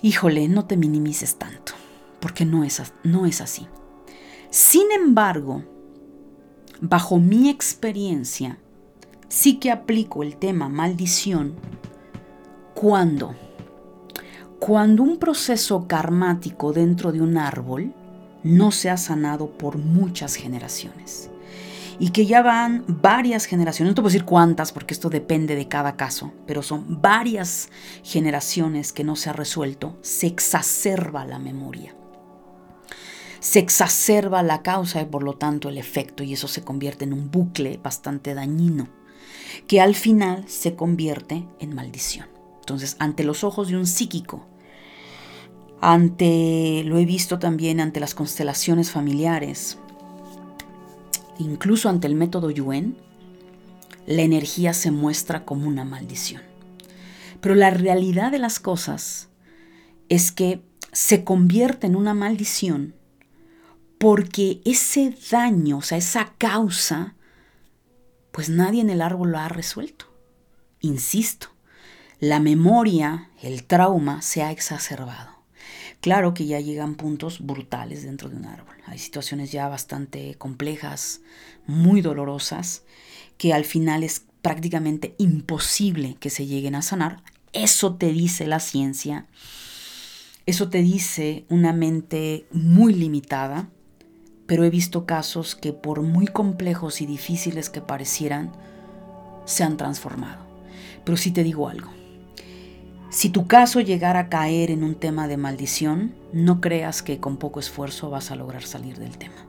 híjole, 0.02 0.46
no 0.48 0.66
te 0.66 0.76
minimices 0.76 1.36
tanto, 1.36 1.72
porque 2.20 2.44
no 2.44 2.64
es, 2.64 2.82
no 3.02 3.24
es 3.24 3.40
así. 3.40 3.66
Sin 4.50 4.92
embargo, 4.92 5.64
bajo 6.80 7.18
mi 7.18 7.48
experiencia, 7.48 8.58
sí 9.28 9.58
que 9.58 9.70
aplico 9.70 10.22
el 10.22 10.36
tema 10.36 10.68
maldición 10.68 11.54
cuando 12.74 13.34
cuando 14.58 15.02
un 15.02 15.18
proceso 15.18 15.86
karmático 15.86 16.72
dentro 16.72 17.12
de 17.12 17.20
un 17.20 17.36
árbol 17.36 17.94
no 18.42 18.70
se 18.70 18.90
ha 18.90 18.96
sanado 18.96 19.50
por 19.56 19.78
muchas 19.78 20.34
generaciones 20.34 21.30
y 22.00 22.10
que 22.10 22.26
ya 22.26 22.42
van 22.42 22.84
varias 22.86 23.44
generaciones, 23.44 23.90
no 23.90 23.94
te 23.94 24.02
puedo 24.02 24.12
decir 24.12 24.24
cuántas 24.24 24.72
porque 24.72 24.94
esto 24.94 25.10
depende 25.10 25.56
de 25.56 25.68
cada 25.68 25.96
caso, 25.96 26.32
pero 26.46 26.62
son 26.62 27.00
varias 27.02 27.70
generaciones 28.02 28.92
que 28.92 29.04
no 29.04 29.16
se 29.16 29.30
ha 29.30 29.32
resuelto, 29.32 29.96
se 30.02 30.26
exacerba 30.26 31.24
la 31.24 31.38
memoria. 31.38 31.94
Se 33.40 33.60
exacerba 33.60 34.42
la 34.42 34.62
causa 34.62 35.00
y 35.00 35.06
por 35.06 35.22
lo 35.22 35.34
tanto 35.34 35.68
el 35.68 35.78
efecto 35.78 36.24
y 36.24 36.32
eso 36.32 36.48
se 36.48 36.62
convierte 36.62 37.04
en 37.04 37.12
un 37.12 37.30
bucle 37.30 37.78
bastante 37.82 38.34
dañino 38.34 38.88
que 39.66 39.80
al 39.80 39.94
final 39.94 40.44
se 40.48 40.74
convierte 40.74 41.46
en 41.58 41.74
maldición. 41.74 42.26
Entonces, 42.60 42.96
ante 42.98 43.24
los 43.24 43.44
ojos 43.44 43.68
de 43.68 43.76
un 43.76 43.86
psíquico, 43.86 44.46
ante, 45.80 46.82
lo 46.84 46.98
he 46.98 47.04
visto 47.04 47.38
también 47.38 47.80
ante 47.80 48.00
las 48.00 48.14
constelaciones 48.14 48.90
familiares, 48.90 49.78
incluso 51.38 51.88
ante 51.88 52.06
el 52.06 52.14
método 52.14 52.50
Yuen, 52.50 52.96
la 54.06 54.22
energía 54.22 54.72
se 54.72 54.90
muestra 54.90 55.44
como 55.44 55.68
una 55.68 55.84
maldición. 55.84 56.42
Pero 57.40 57.54
la 57.54 57.70
realidad 57.70 58.32
de 58.32 58.38
las 58.38 58.58
cosas 58.58 59.28
es 60.08 60.32
que 60.32 60.62
se 60.92 61.24
convierte 61.24 61.86
en 61.86 61.94
una 61.94 62.14
maldición 62.14 62.94
porque 63.98 64.60
ese 64.64 65.14
daño, 65.30 65.78
o 65.78 65.82
sea, 65.82 65.98
esa 65.98 66.32
causa, 66.38 67.14
pues 68.32 68.48
nadie 68.48 68.80
en 68.80 68.90
el 68.90 69.02
árbol 69.02 69.32
lo 69.32 69.38
ha 69.38 69.48
resuelto. 69.48 70.06
Insisto, 70.80 71.48
la 72.20 72.40
memoria, 72.40 73.30
el 73.42 73.64
trauma 73.64 74.22
se 74.22 74.42
ha 74.42 74.52
exacerbado. 74.52 75.37
Claro 76.00 76.32
que 76.32 76.46
ya 76.46 76.60
llegan 76.60 76.94
puntos 76.94 77.44
brutales 77.44 78.04
dentro 78.04 78.28
de 78.28 78.36
un 78.36 78.46
árbol. 78.46 78.76
Hay 78.86 78.98
situaciones 78.98 79.50
ya 79.50 79.68
bastante 79.68 80.36
complejas, 80.36 81.20
muy 81.66 82.00
dolorosas, 82.02 82.84
que 83.36 83.52
al 83.52 83.64
final 83.64 84.04
es 84.04 84.24
prácticamente 84.42 85.14
imposible 85.18 86.16
que 86.20 86.30
se 86.30 86.46
lleguen 86.46 86.76
a 86.76 86.82
sanar. 86.82 87.22
Eso 87.52 87.94
te 87.96 88.12
dice 88.12 88.46
la 88.46 88.60
ciencia. 88.60 89.26
Eso 90.46 90.70
te 90.70 90.82
dice 90.82 91.44
una 91.48 91.72
mente 91.72 92.46
muy 92.52 92.94
limitada, 92.94 93.68
pero 94.46 94.64
he 94.64 94.70
visto 94.70 95.04
casos 95.04 95.54
que 95.54 95.72
por 95.72 96.02
muy 96.02 96.26
complejos 96.26 97.00
y 97.00 97.06
difíciles 97.06 97.68
que 97.68 97.82
parecieran, 97.82 98.52
se 99.44 99.64
han 99.64 99.76
transformado. 99.76 100.46
Pero 101.04 101.16
sí 101.18 101.32
te 101.32 101.42
digo 101.42 101.68
algo, 101.68 101.90
si 103.10 103.30
tu 103.30 103.46
caso 103.46 103.80
llegara 103.80 104.20
a 104.20 104.28
caer 104.28 104.70
en 104.70 104.84
un 104.84 104.94
tema 104.94 105.28
de 105.28 105.38
maldición, 105.38 106.14
no 106.32 106.60
creas 106.60 107.02
que 107.02 107.20
con 107.20 107.38
poco 107.38 107.58
esfuerzo 107.58 108.10
vas 108.10 108.30
a 108.30 108.36
lograr 108.36 108.64
salir 108.64 108.98
del 108.98 109.16
tema. 109.16 109.46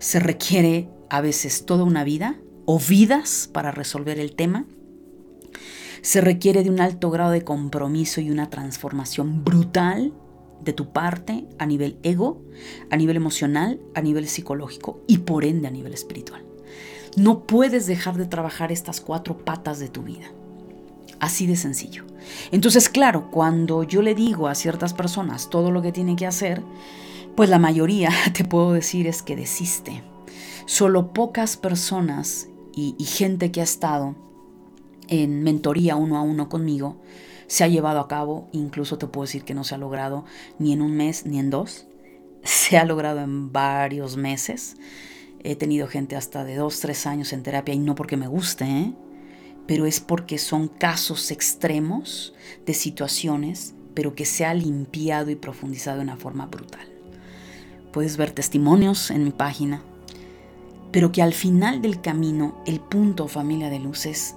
Se 0.00 0.18
requiere 0.18 0.88
a 1.08 1.20
veces 1.20 1.64
toda 1.64 1.84
una 1.84 2.02
vida 2.02 2.40
o 2.64 2.80
vidas 2.80 3.48
para 3.52 3.70
resolver 3.70 4.18
el 4.18 4.34
tema. 4.34 4.66
Se 6.00 6.20
requiere 6.20 6.64
de 6.64 6.70
un 6.70 6.80
alto 6.80 7.10
grado 7.10 7.30
de 7.30 7.44
compromiso 7.44 8.20
y 8.20 8.32
una 8.32 8.50
transformación 8.50 9.44
brutal 9.44 10.12
de 10.64 10.72
tu 10.72 10.92
parte 10.92 11.46
a 11.60 11.66
nivel 11.66 11.98
ego, 12.02 12.42
a 12.90 12.96
nivel 12.96 13.16
emocional, 13.16 13.80
a 13.94 14.00
nivel 14.00 14.26
psicológico 14.26 15.04
y 15.06 15.18
por 15.18 15.44
ende 15.44 15.68
a 15.68 15.70
nivel 15.70 15.94
espiritual. 15.94 16.44
No 17.16 17.46
puedes 17.46 17.86
dejar 17.86 18.16
de 18.16 18.26
trabajar 18.26 18.72
estas 18.72 19.00
cuatro 19.00 19.38
patas 19.44 19.78
de 19.78 19.88
tu 19.88 20.02
vida. 20.02 20.32
Así 21.22 21.46
de 21.46 21.54
sencillo. 21.54 22.04
Entonces, 22.50 22.88
claro, 22.88 23.30
cuando 23.30 23.84
yo 23.84 24.02
le 24.02 24.16
digo 24.16 24.48
a 24.48 24.56
ciertas 24.56 24.92
personas 24.92 25.50
todo 25.50 25.70
lo 25.70 25.80
que 25.80 25.92
tienen 25.92 26.16
que 26.16 26.26
hacer, 26.26 26.64
pues 27.36 27.48
la 27.48 27.60
mayoría, 27.60 28.10
te 28.36 28.44
puedo 28.44 28.72
decir, 28.72 29.06
es 29.06 29.22
que 29.22 29.36
desiste. 29.36 30.02
Solo 30.66 31.12
pocas 31.12 31.56
personas 31.56 32.48
y, 32.74 32.96
gente 33.04 33.52
que 33.52 33.60
ha 33.60 33.64
estado 33.64 34.16
en 35.06 35.44
mentoría 35.44 35.94
uno 35.94 36.18
a 36.18 36.22
uno 36.22 36.48
conmigo 36.48 37.00
se 37.46 37.62
ha 37.62 37.68
llevado 37.68 38.00
a 38.00 38.08
cabo, 38.08 38.48
incluso 38.50 38.98
te 38.98 39.06
puedo 39.06 39.26
decir 39.26 39.44
que 39.44 39.54
no 39.54 39.62
se 39.62 39.76
ha 39.76 39.78
logrado 39.78 40.24
ni 40.58 40.72
en 40.72 40.82
un 40.82 40.96
mes 40.96 41.24
ni 41.24 41.38
en 41.38 41.50
dos, 41.50 41.86
se 42.42 42.78
ha 42.78 42.84
logrado 42.84 43.20
en 43.20 43.52
varios 43.52 44.16
meses. 44.16 44.76
He 45.44 45.54
tenido 45.54 45.86
gente 45.86 46.16
hasta 46.16 46.42
de 46.42 46.56
dos, 46.56 46.80
tres 46.80 47.06
años 47.06 47.32
en 47.32 47.44
terapia 47.44 47.74
y 47.74 47.78
no 47.78 47.94
porque 47.94 48.16
me 48.16 48.26
guste, 48.26 48.64
¿eh? 48.64 48.92
Pero 49.66 49.86
es 49.86 50.00
porque 50.00 50.38
son 50.38 50.68
casos 50.68 51.30
extremos 51.30 52.34
de 52.66 52.74
situaciones, 52.74 53.74
pero 53.94 54.14
que 54.14 54.24
se 54.24 54.44
ha 54.44 54.54
limpiado 54.54 55.30
y 55.30 55.36
profundizado 55.36 55.98
de 55.98 56.04
una 56.04 56.16
forma 56.16 56.46
brutal. 56.46 56.86
Puedes 57.92 58.16
ver 58.16 58.32
testimonios 58.32 59.10
en 59.10 59.24
mi 59.24 59.30
página, 59.30 59.82
pero 60.90 61.12
que 61.12 61.22
al 61.22 61.34
final 61.34 61.82
del 61.82 62.00
camino 62.00 62.62
el 62.66 62.80
punto 62.80 63.28
familia 63.28 63.70
de 63.70 63.78
luz 63.78 64.06
es, 64.06 64.34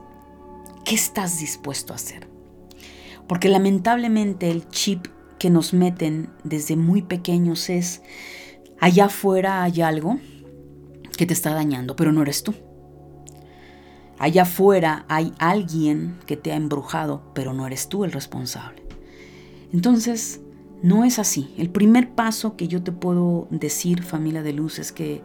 ¿qué 0.83 0.95
estás 0.95 1.39
dispuesto 1.39 1.93
a 1.93 1.97
hacer? 1.97 2.27
Porque 3.27 3.49
lamentablemente 3.49 4.51
el 4.51 4.69
chip 4.69 5.07
que 5.39 5.49
nos 5.49 5.73
meten 5.73 6.29
desde 6.43 6.75
muy 6.75 7.01
pequeños 7.01 7.69
es, 7.69 8.01
allá 8.79 9.05
afuera 9.05 9.63
hay 9.63 9.81
algo 9.81 10.19
que 11.17 11.25
te 11.25 11.33
está 11.33 11.53
dañando, 11.53 11.95
pero 11.95 12.11
no 12.11 12.21
eres 12.21 12.43
tú. 12.43 12.53
Allá 14.17 14.43
afuera 14.43 15.05
hay 15.09 15.33
alguien 15.39 16.17
que 16.25 16.37
te 16.37 16.51
ha 16.51 16.55
embrujado, 16.55 17.21
pero 17.33 17.53
no 17.53 17.67
eres 17.67 17.89
tú 17.89 18.05
el 18.05 18.11
responsable. 18.11 18.83
Entonces, 19.73 20.41
no 20.81 21.03
es 21.03 21.19
así. 21.19 21.53
El 21.57 21.69
primer 21.69 22.11
paso 22.11 22.55
que 22.55 22.67
yo 22.67 22.81
te 22.81 22.91
puedo 22.91 23.47
decir, 23.49 24.03
familia 24.03 24.41
de 24.41 24.53
luz, 24.53 24.79
es 24.79 24.91
que 24.91 25.21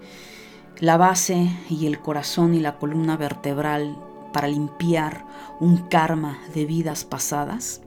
la 0.81 0.97
base 0.97 1.51
y 1.69 1.87
el 1.87 2.01
corazón 2.01 2.55
y 2.55 2.61
la 2.61 2.79
columna 2.79 3.17
vertebral 3.17 3.97
para 4.33 4.49
limpiar 4.49 5.27
un 5.61 5.77
karma 5.89 6.39
de 6.55 6.65
vidas 6.65 7.05
pasadas 7.05 7.83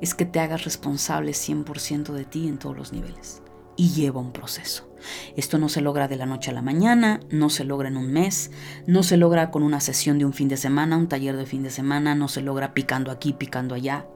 es 0.00 0.14
que 0.14 0.24
te 0.24 0.40
hagas 0.40 0.64
responsable 0.64 1.32
100% 1.32 2.12
de 2.12 2.24
ti 2.24 2.48
en 2.48 2.58
todos 2.58 2.76
los 2.76 2.92
niveles. 2.92 3.42
Y 3.76 3.90
lleva 3.90 4.20
un 4.20 4.32
proceso. 4.32 4.88
Esto 5.36 5.58
no 5.58 5.68
se 5.68 5.80
logra 5.80 6.08
de 6.08 6.16
la 6.16 6.26
noche 6.26 6.50
a 6.50 6.54
la 6.54 6.62
mañana, 6.62 7.20
no 7.30 7.50
se 7.50 7.64
logra 7.64 7.88
en 7.88 7.96
un 7.96 8.12
mes, 8.12 8.50
no 8.86 9.02
se 9.02 9.16
logra 9.16 9.50
con 9.50 9.62
una 9.62 9.80
sesión 9.80 10.18
de 10.18 10.24
un 10.24 10.32
fin 10.32 10.48
de 10.48 10.56
semana, 10.56 10.96
un 10.96 11.08
taller 11.08 11.36
de 11.36 11.46
fin 11.46 11.62
de 11.62 11.70
semana, 11.70 12.14
no 12.14 12.28
se 12.28 12.42
logra 12.42 12.74
picando 12.74 13.10
aquí, 13.10 13.32
picando 13.32 13.74
allá. 13.74 14.06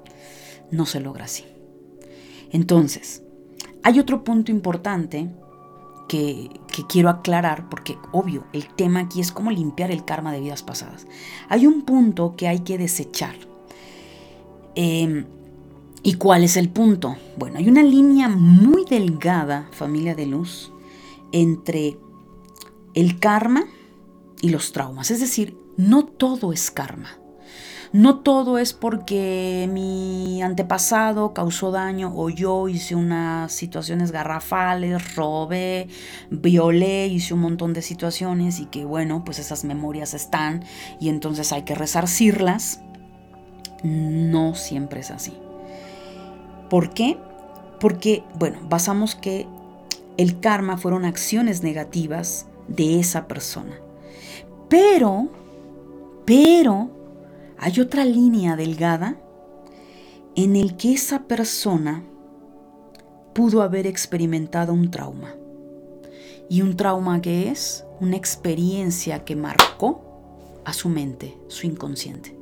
No 0.70 0.86
se 0.86 1.00
logra 1.00 1.24
así. 1.24 1.44
Entonces, 2.50 3.22
hay 3.82 3.98
otro 3.98 4.24
punto 4.24 4.50
importante 4.50 5.30
que, 6.08 6.50
quiero 6.88 7.10
aclarar, 7.10 7.68
porque 7.68 7.98
obvio, 8.12 8.46
el 8.52 8.68
tema 8.74 9.00
aquí 9.00 9.20
es 9.20 9.32
cómo 9.32 9.50
limpiar 9.50 9.90
el 9.90 10.04
karma 10.04 10.32
de 10.32 10.40
vidas 10.40 10.62
pasadas. 10.62 11.06
Hay 11.48 11.66
un 11.66 11.82
punto 11.82 12.34
que 12.36 12.48
hay 12.48 12.60
que 12.60 12.78
desechar. 12.78 13.34
Em, 14.74 15.26
¿Y 16.02 16.14
cuál 16.14 16.44
es 16.44 16.56
el 16.56 16.68
punto? 16.68 17.16
Bueno, 17.36 17.58
hay 17.58 17.68
una 17.68 17.82
línea 17.82 18.28
muy 18.28 18.84
delgada, 18.84 19.68
familia 19.72 20.14
de 20.14 20.26
luz, 20.26 20.72
entre 21.32 21.98
el 22.94 23.18
karma 23.18 23.64
y 24.40 24.50
los 24.50 24.72
traumas. 24.72 25.10
Es 25.10 25.20
decir, 25.20 25.56
no 25.76 26.04
todo 26.04 26.52
es 26.52 26.70
karma. 26.70 27.18
No 27.92 28.18
todo 28.18 28.58
es 28.58 28.74
porque 28.74 29.66
mi 29.72 30.42
antepasado 30.42 31.32
causó 31.32 31.70
daño 31.70 32.12
o 32.14 32.28
yo 32.28 32.68
hice 32.68 32.94
unas 32.94 33.50
situaciones 33.50 34.12
garrafales, 34.12 35.16
robé, 35.16 35.88
violé, 36.30 37.06
hice 37.06 37.32
un 37.32 37.40
montón 37.40 37.72
de 37.72 37.80
situaciones 37.80 38.60
y 38.60 38.66
que 38.66 38.84
bueno, 38.84 39.24
pues 39.24 39.38
esas 39.38 39.64
memorias 39.64 40.12
están 40.12 40.64
y 41.00 41.08
entonces 41.08 41.50
hay 41.52 41.62
que 41.62 41.74
resarcirlas. 41.74 42.82
No 43.82 44.54
siempre 44.54 45.00
es 45.00 45.10
así. 45.10 45.32
¿Por 46.68 46.90
qué? 46.90 47.16
Porque, 47.80 48.22
bueno, 48.38 48.58
basamos 48.68 49.14
que 49.14 49.46
el 50.18 50.40
karma 50.40 50.76
fueron 50.76 51.04
acciones 51.04 51.62
negativas 51.62 52.46
de 52.66 52.98
esa 53.00 53.28
persona. 53.28 53.80
Pero, 54.68 55.28
pero, 56.26 56.90
hay 57.56 57.80
otra 57.80 58.04
línea 58.04 58.56
delgada 58.56 59.16
en 60.34 60.56
el 60.56 60.76
que 60.76 60.92
esa 60.92 61.22
persona 61.22 62.02
pudo 63.32 63.62
haber 63.62 63.86
experimentado 63.86 64.74
un 64.74 64.90
trauma. 64.90 65.34
¿Y 66.50 66.62
un 66.62 66.76
trauma 66.76 67.20
que 67.20 67.50
es? 67.50 67.84
Una 68.00 68.16
experiencia 68.16 69.24
que 69.24 69.36
marcó 69.36 70.60
a 70.64 70.72
su 70.72 70.88
mente, 70.88 71.38
su 71.46 71.66
inconsciente, 71.66 72.36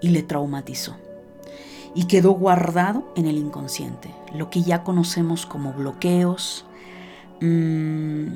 y 0.00 0.08
le 0.08 0.22
traumatizó. 0.22 0.96
Y 1.94 2.06
quedó 2.06 2.32
guardado 2.32 3.12
en 3.14 3.26
el 3.26 3.36
inconsciente, 3.36 4.08
lo 4.34 4.50
que 4.50 4.62
ya 4.62 4.82
conocemos 4.82 5.46
como 5.46 5.72
bloqueos, 5.72 6.64
mm, 7.40 8.26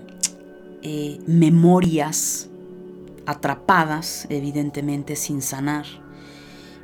eh, 0.83 1.19
memorias 1.27 2.49
atrapadas, 3.27 4.27
evidentemente 4.31 5.17
sin 5.17 5.43
sanar, 5.43 5.85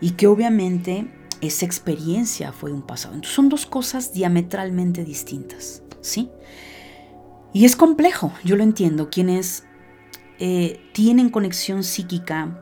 y 0.01 0.12
que 0.12 0.27
obviamente 0.27 1.12
esa 1.40 1.66
experiencia 1.66 2.53
fue 2.53 2.72
un 2.72 2.83
pasado. 2.83 3.14
Entonces 3.14 3.35
son 3.35 3.48
dos 3.48 3.66
cosas 3.66 4.12
diametralmente 4.12 5.05
distintas, 5.05 5.83
¿sí? 6.01 6.31
Y 7.53 7.64
es 7.64 7.77
complejo, 7.77 8.33
yo 8.44 8.57
lo 8.57 8.62
entiendo, 8.62 9.11
quienes 9.11 9.64
eh, 10.38 10.81
tienen 10.92 11.29
conexión 11.29 11.85
psíquica, 11.85 12.59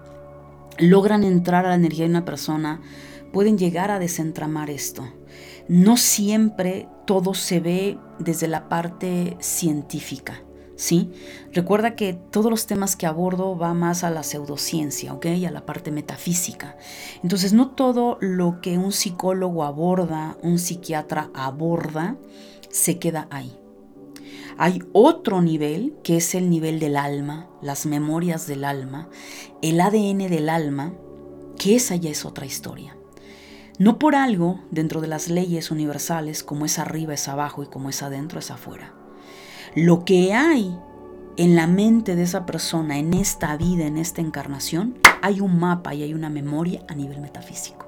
logran 0.79 1.25
entrar 1.25 1.65
a 1.65 1.71
la 1.71 1.75
energía 1.77 2.05
de 2.05 2.11
una 2.11 2.25
persona, 2.25 2.81
pueden 3.33 3.57
llegar 3.57 3.91
a 3.91 3.99
desentramar 3.99 4.71
esto. 4.71 5.07
No 5.71 5.97
siempre 5.97 6.89
todo 7.07 7.33
se 7.33 7.61
ve 7.61 7.97
desde 8.19 8.49
la 8.49 8.69
parte 8.69 9.37
científica. 9.39 10.43
¿sí? 10.75 11.13
Recuerda 11.53 11.95
que 11.95 12.13
todos 12.13 12.51
los 12.51 12.67
temas 12.67 12.97
que 12.97 13.07
abordo 13.07 13.57
va 13.57 13.73
más 13.73 14.03
a 14.03 14.11
la 14.11 14.25
pseudociencia, 14.25 15.15
¿ok? 15.15 15.27
A 15.47 15.53
la 15.53 15.67
parte 15.67 15.93
metafísica. 15.93 16.77
Entonces, 17.23 17.53
no 17.53 17.71
todo 17.71 18.19
lo 18.21 18.61
que 18.61 18.79
un 18.79 18.91
psicólogo 18.91 19.63
aborda, 19.63 20.37
un 20.43 20.59
psiquiatra 20.59 21.31
aborda, 21.35 22.17
se 22.69 22.99
queda 22.99 23.29
ahí. 23.31 23.57
Hay 24.59 24.83
otro 24.93 25.41
nivel 25.41 25.95
que 26.03 26.17
es 26.17 26.35
el 26.35 26.51
nivel 26.51 26.81
del 26.81 26.97
alma, 26.97 27.49
las 27.63 27.87
memorias 27.87 28.49
del 28.49 28.65
alma, 28.65 29.09
el 29.63 29.81
ADN 29.81 30.29
del 30.29 30.49
alma, 30.49 30.95
que 31.57 31.77
esa 31.77 31.95
ya 31.95 32.11
es 32.11 32.25
otra 32.25 32.45
historia. 32.45 32.97
No 33.81 33.99
por 33.99 34.15
algo, 34.15 34.61
dentro 34.71 35.01
de 35.01 35.07
las 35.07 35.31
leyes 35.31 35.71
universales, 35.71 36.45
como 36.45 36.67
es 36.67 36.79
arriba 36.79 37.15
es 37.15 37.29
abajo 37.29 37.63
y 37.63 37.67
como 37.67 37.89
es 37.89 38.03
adentro 38.03 38.39
es 38.39 38.51
afuera. 38.51 38.93
Lo 39.75 40.05
que 40.05 40.35
hay 40.35 40.79
en 41.39 41.57
la 41.57 41.67
mente 41.67 42.15
de 42.15 42.25
esa 42.25 42.45
persona, 42.45 42.99
en 42.99 43.15
esta 43.15 43.57
vida, 43.57 43.87
en 43.87 43.97
esta 43.97 44.21
encarnación, 44.21 44.99
hay 45.23 45.41
un 45.41 45.59
mapa 45.59 45.95
y 45.95 46.03
hay 46.03 46.13
una 46.13 46.29
memoria 46.29 46.83
a 46.89 46.95
nivel 46.95 47.23
metafísico. 47.23 47.87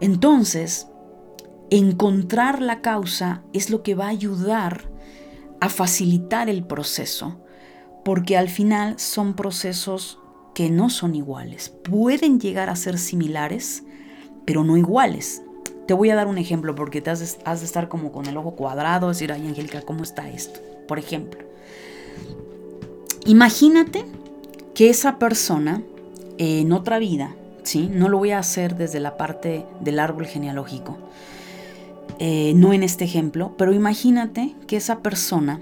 Entonces, 0.00 0.86
encontrar 1.70 2.60
la 2.60 2.82
causa 2.82 3.40
es 3.54 3.70
lo 3.70 3.82
que 3.82 3.94
va 3.94 4.08
a 4.08 4.10
ayudar 4.10 4.90
a 5.62 5.70
facilitar 5.70 6.50
el 6.50 6.62
proceso, 6.62 7.40
porque 8.04 8.36
al 8.36 8.50
final 8.50 8.98
son 8.98 9.32
procesos 9.32 10.18
que 10.54 10.68
no 10.68 10.90
son 10.90 11.14
iguales. 11.14 11.70
Pueden 11.70 12.38
llegar 12.38 12.68
a 12.68 12.76
ser 12.76 12.98
similares, 12.98 13.84
pero 14.44 14.64
no 14.64 14.76
iguales. 14.76 15.42
Te 15.86 15.94
voy 15.94 16.10
a 16.10 16.14
dar 16.14 16.26
un 16.26 16.38
ejemplo 16.38 16.74
porque 16.74 17.00
te 17.00 17.10
has 17.10 17.20
de, 17.20 17.64
estar 17.64 17.88
como 17.88 18.12
con 18.12 18.26
el 18.26 18.36
ojo 18.36 18.52
cuadrado, 18.52 19.08
decir, 19.08 19.32
ay 19.32 19.46
Angélica, 19.46 19.82
¿cómo 19.82 20.02
está 20.02 20.28
esto? 20.28 20.60
Por 20.86 20.98
ejemplo, 20.98 21.40
imagínate 23.26 24.04
que 24.74 24.90
esa 24.90 25.18
persona 25.18 25.82
en 26.38 26.72
otra 26.72 26.98
vida, 26.98 27.34
¿sí? 27.62 27.90
No 27.92 28.08
lo 28.08 28.18
voy 28.18 28.30
a 28.30 28.38
hacer 28.38 28.76
desde 28.76 29.00
la 29.00 29.16
parte 29.16 29.66
del 29.80 29.98
árbol 29.98 30.26
genealógico, 30.26 30.96
eh, 32.18 32.52
no 32.54 32.72
en 32.72 32.82
este 32.82 33.04
ejemplo, 33.04 33.54
pero 33.56 33.72
imagínate 33.72 34.54
que 34.66 34.76
esa 34.76 35.00
persona 35.00 35.60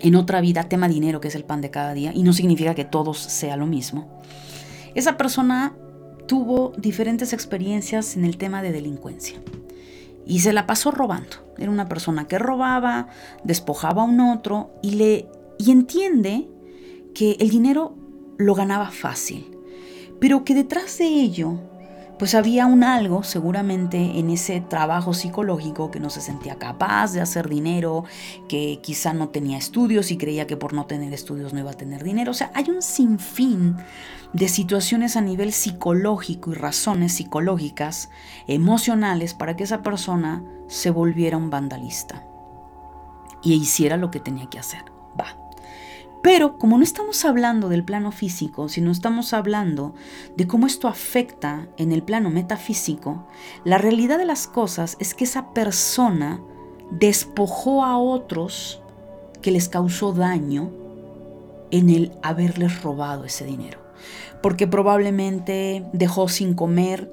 en 0.00 0.16
otra 0.16 0.40
vida 0.40 0.64
tema 0.64 0.88
dinero, 0.88 1.20
que 1.20 1.28
es 1.28 1.34
el 1.34 1.44
pan 1.44 1.60
de 1.60 1.70
cada 1.70 1.94
día, 1.94 2.12
y 2.14 2.22
no 2.22 2.32
significa 2.32 2.74
que 2.74 2.84
todos 2.84 3.18
sea 3.18 3.56
lo 3.56 3.66
mismo. 3.66 4.08
Esa 4.94 5.16
persona 5.16 5.74
tuvo 6.26 6.72
diferentes 6.76 7.32
experiencias 7.32 8.16
en 8.16 8.24
el 8.24 8.36
tema 8.36 8.62
de 8.62 8.72
delincuencia 8.72 9.40
y 10.26 10.40
se 10.40 10.52
la 10.52 10.66
pasó 10.66 10.90
robando. 10.90 11.36
Era 11.58 11.70
una 11.70 11.88
persona 11.88 12.26
que 12.26 12.38
robaba, 12.38 13.08
despojaba 13.44 14.02
a 14.02 14.06
un 14.06 14.20
otro 14.20 14.70
y 14.82 14.92
le 14.92 15.26
y 15.58 15.70
entiende 15.70 16.48
que 17.14 17.36
el 17.38 17.50
dinero 17.50 17.94
lo 18.38 18.54
ganaba 18.54 18.90
fácil, 18.90 19.56
pero 20.18 20.44
que 20.44 20.54
detrás 20.54 20.98
de 20.98 21.06
ello 21.06 21.58
pues 22.18 22.34
había 22.34 22.66
un 22.66 22.84
algo 22.84 23.22
seguramente 23.22 23.96
en 24.18 24.30
ese 24.30 24.60
trabajo 24.60 25.14
psicológico 25.14 25.90
que 25.90 26.00
no 26.00 26.10
se 26.10 26.20
sentía 26.20 26.56
capaz 26.56 27.12
de 27.12 27.20
hacer 27.20 27.48
dinero, 27.48 28.04
que 28.48 28.80
quizá 28.82 29.12
no 29.12 29.30
tenía 29.30 29.58
estudios 29.58 30.10
y 30.10 30.18
creía 30.18 30.46
que 30.46 30.56
por 30.56 30.72
no 30.72 30.86
tener 30.86 31.12
estudios 31.12 31.52
no 31.52 31.60
iba 31.60 31.72
a 31.72 31.74
tener 31.74 32.04
dinero. 32.04 32.30
O 32.30 32.34
sea, 32.34 32.50
hay 32.54 32.70
un 32.70 32.82
sinfín 32.82 33.76
de 34.32 34.48
situaciones 34.48 35.16
a 35.16 35.20
nivel 35.20 35.52
psicológico 35.52 36.52
y 36.52 36.54
razones 36.54 37.14
psicológicas, 37.14 38.10
emocionales, 38.46 39.34
para 39.34 39.56
que 39.56 39.64
esa 39.64 39.82
persona 39.82 40.44
se 40.68 40.90
volviera 40.90 41.36
un 41.36 41.50
vandalista 41.50 42.24
y 43.42 43.54
hiciera 43.54 43.96
lo 43.96 44.10
que 44.10 44.20
tenía 44.20 44.46
que 44.46 44.58
hacer. 44.58 44.84
Va. 45.20 45.41
Pero 46.22 46.56
como 46.56 46.78
no 46.78 46.84
estamos 46.84 47.24
hablando 47.24 47.68
del 47.68 47.84
plano 47.84 48.12
físico, 48.12 48.68
sino 48.68 48.92
estamos 48.92 49.32
hablando 49.32 49.94
de 50.36 50.46
cómo 50.46 50.66
esto 50.66 50.86
afecta 50.86 51.68
en 51.76 51.90
el 51.90 52.02
plano 52.02 52.30
metafísico, 52.30 53.26
la 53.64 53.78
realidad 53.78 54.18
de 54.18 54.24
las 54.24 54.46
cosas 54.46 54.96
es 55.00 55.14
que 55.14 55.24
esa 55.24 55.52
persona 55.52 56.40
despojó 56.92 57.84
a 57.84 57.98
otros 57.98 58.80
que 59.40 59.50
les 59.50 59.68
causó 59.68 60.12
daño 60.12 60.70
en 61.72 61.90
el 61.90 62.12
haberles 62.22 62.82
robado 62.82 63.24
ese 63.24 63.44
dinero. 63.44 63.80
Porque 64.42 64.68
probablemente 64.68 65.84
dejó 65.92 66.28
sin 66.28 66.54
comer 66.54 67.12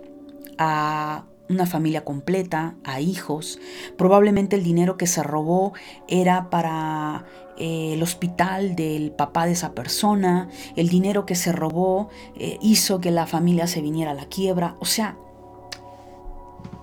a 0.58 1.26
una 1.50 1.66
familia 1.66 2.06
completa, 2.06 2.76
a 2.84 3.02
hijos. 3.02 3.60
Probablemente 3.98 4.56
el 4.56 4.64
dinero 4.64 4.98
que 4.98 5.08
se 5.08 5.24
robó 5.24 5.74
era 6.08 6.50
para 6.50 7.26
eh, 7.60 7.94
el 7.94 8.04
hospital 8.04 8.76
del 8.76 9.12
papá 9.12 9.46
de 9.46 9.52
esa 9.52 9.74
persona. 9.74 10.50
El 10.76 10.90
dinero 10.90 11.26
que 11.26 11.36
se 11.36 11.52
robó 11.52 12.10
eh, 12.36 12.58
hizo 12.62 13.02
que 13.02 13.12
la 13.12 13.28
familia 13.28 13.68
se 13.68 13.82
viniera 13.82 14.12
a 14.12 14.16
la 14.16 14.26
quiebra. 14.26 14.76
O 14.80 14.86
sea, 14.86 15.18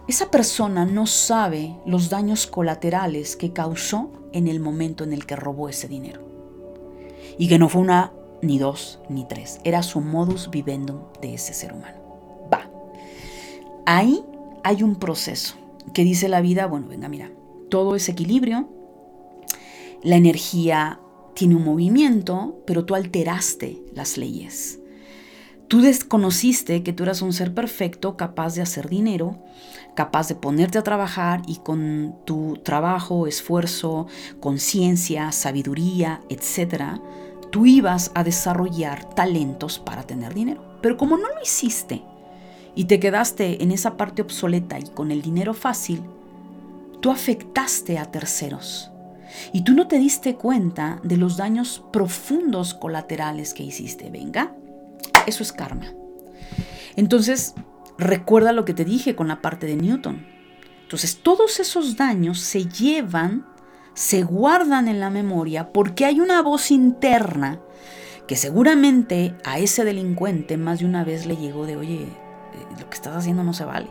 esa 0.06 0.30
persona 0.30 0.84
no 0.84 1.06
sabe 1.06 1.76
los 1.84 2.10
daños 2.10 2.46
colaterales 2.46 3.36
que 3.36 3.52
causó 3.52 4.12
en 4.32 4.46
el 4.46 4.60
momento 4.60 5.02
en 5.02 5.12
el 5.12 5.26
que 5.26 5.34
robó 5.34 5.68
ese 5.68 5.88
dinero. 5.88 6.20
Y 7.38 7.48
que 7.48 7.58
no 7.58 7.68
fue 7.68 7.80
una, 7.80 8.12
ni 8.42 8.58
dos, 8.58 9.00
ni 9.08 9.26
tres. 9.26 9.60
Era 9.64 9.82
su 9.82 10.00
modus 10.00 10.50
vivendum 10.50 11.00
de 11.20 11.34
ese 11.34 11.54
ser 11.54 11.72
humano. 11.72 11.98
Va. 12.52 12.70
Ahí 13.84 14.24
hay 14.62 14.82
un 14.82 14.96
proceso 14.96 15.54
que 15.94 16.04
dice 16.04 16.28
la 16.28 16.40
vida, 16.40 16.66
bueno, 16.66 16.88
venga, 16.88 17.08
mira, 17.08 17.30
todo 17.70 17.96
es 17.96 18.08
equilibrio, 18.08 18.68
la 20.02 20.16
energía 20.16 21.00
tiene 21.34 21.54
un 21.54 21.64
movimiento, 21.64 22.62
pero 22.66 22.84
tú 22.84 22.94
alteraste 22.94 23.82
las 23.94 24.16
leyes. 24.16 24.80
Tú 25.68 25.80
desconociste 25.80 26.82
que 26.82 26.92
tú 26.92 27.02
eras 27.02 27.22
un 27.22 27.32
ser 27.32 27.52
perfecto, 27.52 28.16
capaz 28.16 28.54
de 28.54 28.62
hacer 28.62 28.88
dinero, 28.88 29.42
capaz 29.94 30.28
de 30.28 30.36
ponerte 30.36 30.78
a 30.78 30.84
trabajar 30.84 31.42
y 31.46 31.56
con 31.56 32.14
tu 32.24 32.58
trabajo, 32.62 33.26
esfuerzo, 33.26 34.06
conciencia, 34.40 35.32
sabiduría, 35.32 36.20
etc., 36.28 37.00
tú 37.50 37.66
ibas 37.66 38.12
a 38.14 38.22
desarrollar 38.22 39.10
talentos 39.14 39.78
para 39.78 40.04
tener 40.04 40.34
dinero. 40.34 40.78
Pero 40.82 40.96
como 40.96 41.16
no 41.16 41.28
lo 41.28 41.42
hiciste, 41.42 42.02
y 42.76 42.84
te 42.84 43.00
quedaste 43.00 43.62
en 43.62 43.72
esa 43.72 43.96
parte 43.96 44.22
obsoleta 44.22 44.78
y 44.78 44.84
con 44.84 45.10
el 45.10 45.22
dinero 45.22 45.54
fácil, 45.54 46.02
tú 47.00 47.10
afectaste 47.10 47.98
a 47.98 48.10
terceros. 48.10 48.90
Y 49.52 49.62
tú 49.62 49.74
no 49.74 49.88
te 49.88 49.98
diste 49.98 50.36
cuenta 50.36 51.00
de 51.02 51.16
los 51.16 51.36
daños 51.36 51.84
profundos 51.92 52.74
colaterales 52.74 53.54
que 53.54 53.62
hiciste. 53.62 54.10
Venga, 54.10 54.54
eso 55.26 55.42
es 55.42 55.52
karma. 55.52 55.92
Entonces, 56.96 57.54
recuerda 57.98 58.52
lo 58.52 58.64
que 58.64 58.74
te 58.74 58.84
dije 58.84 59.14
con 59.14 59.28
la 59.28 59.40
parte 59.42 59.66
de 59.66 59.76
Newton. 59.76 60.26
Entonces, 60.82 61.18
todos 61.22 61.60
esos 61.60 61.96
daños 61.96 62.40
se 62.40 62.66
llevan, 62.66 63.46
se 63.94 64.22
guardan 64.22 64.88
en 64.88 65.00
la 65.00 65.10
memoria 65.10 65.72
porque 65.72 66.04
hay 66.04 66.20
una 66.20 66.42
voz 66.42 66.70
interna 66.70 67.60
que 68.26 68.36
seguramente 68.36 69.36
a 69.44 69.58
ese 69.58 69.84
delincuente 69.84 70.56
más 70.56 70.80
de 70.80 70.86
una 70.86 71.04
vez 71.04 71.26
le 71.26 71.36
llegó 71.36 71.66
de, 71.66 71.76
oye, 71.76 72.08
lo 72.78 72.88
que 72.88 72.94
estás 72.94 73.16
haciendo 73.16 73.44
no 73.44 73.52
se 73.52 73.64
vale. 73.64 73.88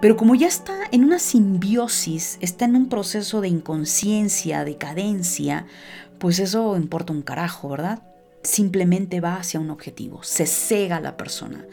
Pero 0.00 0.16
como 0.16 0.34
ya 0.34 0.46
está 0.46 0.74
en 0.92 1.04
una 1.04 1.18
simbiosis, 1.18 2.38
está 2.40 2.64
en 2.64 2.76
un 2.76 2.88
proceso 2.88 3.40
de 3.40 3.48
inconsciencia, 3.48 4.64
de 4.64 4.76
cadencia, 4.76 5.66
pues 6.18 6.38
eso 6.38 6.76
importa 6.76 7.12
un 7.12 7.22
carajo, 7.22 7.68
¿verdad? 7.68 8.02
Simplemente 8.42 9.20
va 9.20 9.36
hacia 9.36 9.60
un 9.60 9.70
objetivo, 9.70 10.22
se 10.22 10.46
cega 10.46 11.00
la 11.00 11.16
persona. 11.16 11.64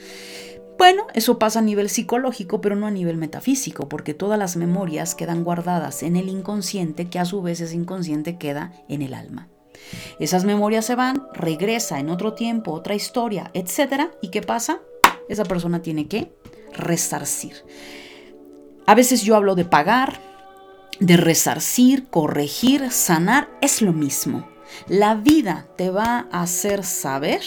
Bueno, 0.77 1.05
eso 1.13 1.37
pasa 1.37 1.59
a 1.59 1.61
nivel 1.61 1.89
psicológico, 1.89 2.59
pero 2.59 2.75
no 2.75 2.87
a 2.87 2.91
nivel 2.91 3.17
metafísico, 3.17 3.87
porque 3.87 4.13
todas 4.13 4.39
las 4.39 4.57
memorias 4.57 5.13
quedan 5.13 5.43
guardadas 5.43 6.01
en 6.01 6.15
el 6.15 6.27
inconsciente, 6.27 7.09
que 7.09 7.19
a 7.19 7.25
su 7.25 7.41
vez 7.41 7.61
ese 7.61 7.75
inconsciente 7.75 8.37
queda 8.37 8.73
en 8.87 9.03
el 9.03 9.13
alma. 9.13 9.47
Esas 10.19 10.43
memorias 10.43 10.85
se 10.85 10.95
van, 10.95 11.27
regresa 11.33 11.99
en 11.99 12.09
otro 12.09 12.33
tiempo, 12.33 12.71
otra 12.71 12.95
historia, 12.95 13.51
etc. 13.53 14.09
¿Y 14.21 14.29
qué 14.29 14.41
pasa? 14.41 14.81
esa 15.31 15.45
persona 15.45 15.81
tiene 15.81 16.07
que 16.07 16.31
resarcir. 16.73 17.53
A 18.91 18.93
veces 18.93 19.21
yo 19.21 19.37
hablo 19.37 19.55
de 19.55 19.63
pagar, 19.63 20.19
de 20.99 21.15
resarcir, 21.15 22.09
corregir, 22.09 22.91
sanar, 22.91 23.47
es 23.61 23.81
lo 23.81 23.93
mismo. 23.93 24.49
La 24.89 25.15
vida 25.15 25.65
te 25.77 25.89
va 25.89 26.27
a 26.29 26.41
hacer 26.41 26.83
saber 26.83 27.39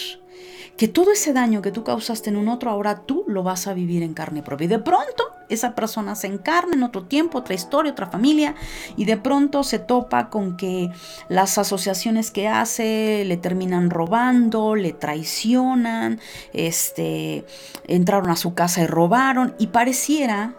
que 0.75 0.87
todo 0.87 1.11
ese 1.11 1.33
daño 1.33 1.61
que 1.61 1.71
tú 1.71 1.83
causaste 1.83 2.31
en 2.31 2.37
un 2.37 2.47
otro, 2.47 2.71
ahora 2.71 3.03
tú 3.05 3.25
lo 3.27 3.43
vas 3.43 3.67
a 3.67 3.75
vivir 3.75 4.01
en 4.01 4.15
carne 4.15 4.41
propia. 4.41 4.65
Y 4.65 4.69
de 4.69 4.79
pronto 4.79 5.23
esa 5.47 5.75
persona 5.75 6.15
se 6.15 6.25
encarna 6.25 6.73
en 6.73 6.81
otro 6.81 7.03
tiempo, 7.03 7.37
otra 7.37 7.53
historia, 7.53 7.91
otra 7.91 8.07
familia, 8.07 8.55
y 8.97 9.05
de 9.05 9.17
pronto 9.17 9.61
se 9.61 9.77
topa 9.77 10.31
con 10.31 10.57
que 10.57 10.89
las 11.29 11.59
asociaciones 11.59 12.31
que 12.31 12.47
hace 12.47 13.23
le 13.23 13.37
terminan 13.37 13.91
robando, 13.91 14.73
le 14.73 14.93
traicionan, 14.93 16.19
este, 16.53 17.45
entraron 17.85 18.31
a 18.31 18.35
su 18.35 18.55
casa 18.55 18.81
y 18.81 18.87
robaron, 18.87 19.53
y 19.59 19.67
pareciera 19.67 20.55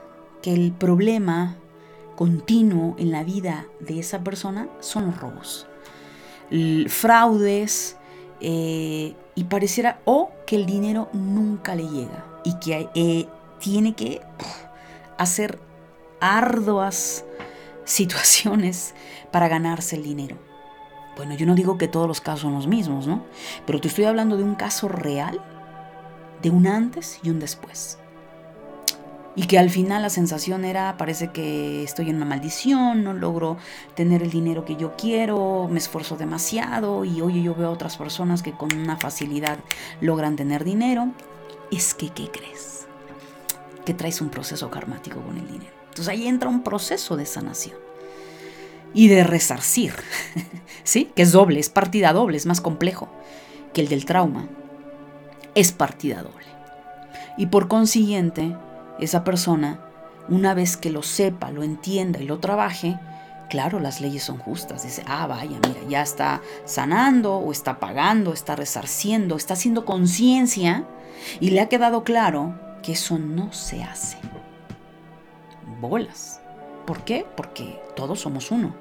que 0.46 0.54
el 0.54 0.70
problema 0.70 1.56
continuo 2.14 2.94
en 2.98 3.10
la 3.10 3.24
vida 3.24 3.66
de 3.80 3.98
esa 3.98 4.22
persona 4.22 4.68
son 4.78 5.06
los 5.06 5.18
robos. 5.18 5.66
fraudes, 6.86 7.96
eh, 8.40 9.16
y 9.34 9.44
pareciera 9.44 10.00
o 10.04 10.30
que 10.46 10.54
el 10.54 10.64
dinero 10.64 11.08
nunca 11.12 11.74
le 11.74 11.88
llega 11.88 12.24
y 12.44 12.54
que 12.60 12.88
eh, 12.94 13.26
tiene 13.58 13.96
que 13.96 14.20
hacer 15.18 15.58
arduas 16.20 17.24
situaciones 17.84 18.94
para 19.32 19.48
ganarse 19.48 19.96
el 19.96 20.04
dinero. 20.04 20.36
Bueno, 21.16 21.34
yo 21.34 21.44
no 21.44 21.56
digo 21.56 21.76
que 21.76 21.88
todos 21.88 22.06
los 22.06 22.20
casos 22.20 22.42
son 22.42 22.54
los 22.54 22.68
mismos, 22.68 23.08
¿no? 23.08 23.24
Pero 23.66 23.80
te 23.80 23.88
estoy 23.88 24.04
hablando 24.04 24.36
de 24.36 24.44
un 24.44 24.54
caso 24.54 24.86
real, 24.86 25.40
de 26.40 26.50
un 26.50 26.68
antes 26.68 27.18
y 27.24 27.30
un 27.30 27.40
después 27.40 27.98
y 29.36 29.46
que 29.46 29.58
al 29.58 29.68
final 29.68 30.00
la 30.00 30.08
sensación 30.08 30.64
era, 30.64 30.96
parece 30.96 31.28
que 31.28 31.84
estoy 31.84 32.08
en 32.08 32.16
una 32.16 32.24
maldición, 32.24 33.04
no 33.04 33.12
logro 33.12 33.58
tener 33.94 34.22
el 34.22 34.30
dinero 34.30 34.64
que 34.64 34.76
yo 34.76 34.96
quiero, 34.96 35.68
me 35.70 35.78
esfuerzo 35.78 36.16
demasiado 36.16 37.04
y 37.04 37.20
oye, 37.20 37.42
yo 37.42 37.54
veo 37.54 37.68
a 37.68 37.70
otras 37.70 37.98
personas 37.98 38.42
que 38.42 38.52
con 38.52 38.74
una 38.74 38.96
facilidad 38.96 39.58
logran 40.00 40.36
tener 40.36 40.64
dinero. 40.64 41.10
Es 41.70 41.92
que, 41.92 42.08
¿qué 42.08 42.30
crees? 42.30 42.86
Que 43.84 43.92
traes 43.92 44.22
un 44.22 44.30
proceso 44.30 44.70
karmático 44.70 45.20
con 45.20 45.36
el 45.36 45.46
dinero. 45.46 45.72
Entonces 45.88 46.08
ahí 46.08 46.26
entra 46.26 46.48
un 46.48 46.62
proceso 46.62 47.14
de 47.16 47.26
sanación 47.26 47.76
y 48.94 49.08
de 49.08 49.22
resarcir, 49.22 49.92
¿sí? 50.82 51.10
Que 51.14 51.22
es 51.22 51.32
doble, 51.32 51.60
es 51.60 51.68
partida 51.68 52.14
doble, 52.14 52.38
es 52.38 52.46
más 52.46 52.62
complejo 52.62 53.10
que 53.74 53.82
el 53.82 53.88
del 53.88 54.06
trauma. 54.06 54.48
Es 55.54 55.72
partida 55.72 56.22
doble. 56.22 56.46
Y 57.36 57.46
por 57.46 57.68
consiguiente, 57.68 58.56
esa 58.98 59.24
persona, 59.24 59.80
una 60.28 60.54
vez 60.54 60.76
que 60.76 60.90
lo 60.90 61.02
sepa, 61.02 61.50
lo 61.50 61.62
entienda 61.62 62.20
y 62.20 62.26
lo 62.26 62.38
trabaje, 62.38 62.98
claro, 63.48 63.80
las 63.80 64.00
leyes 64.00 64.22
son 64.24 64.38
justas. 64.38 64.82
Dice, 64.82 65.02
ah, 65.06 65.26
vaya, 65.26 65.58
mira, 65.66 65.80
ya 65.88 66.02
está 66.02 66.42
sanando 66.64 67.36
o 67.36 67.52
está 67.52 67.78
pagando, 67.78 68.32
está 68.32 68.56
resarciendo, 68.56 69.36
está 69.36 69.54
haciendo 69.54 69.84
conciencia 69.84 70.84
y 71.40 71.50
le 71.50 71.60
ha 71.60 71.68
quedado 71.68 72.04
claro 72.04 72.58
que 72.82 72.92
eso 72.92 73.18
no 73.18 73.52
se 73.52 73.82
hace. 73.82 74.18
Bolas. 75.80 76.40
¿Por 76.86 77.04
qué? 77.04 77.26
Porque 77.36 77.80
todos 77.96 78.20
somos 78.20 78.50
uno 78.50 78.74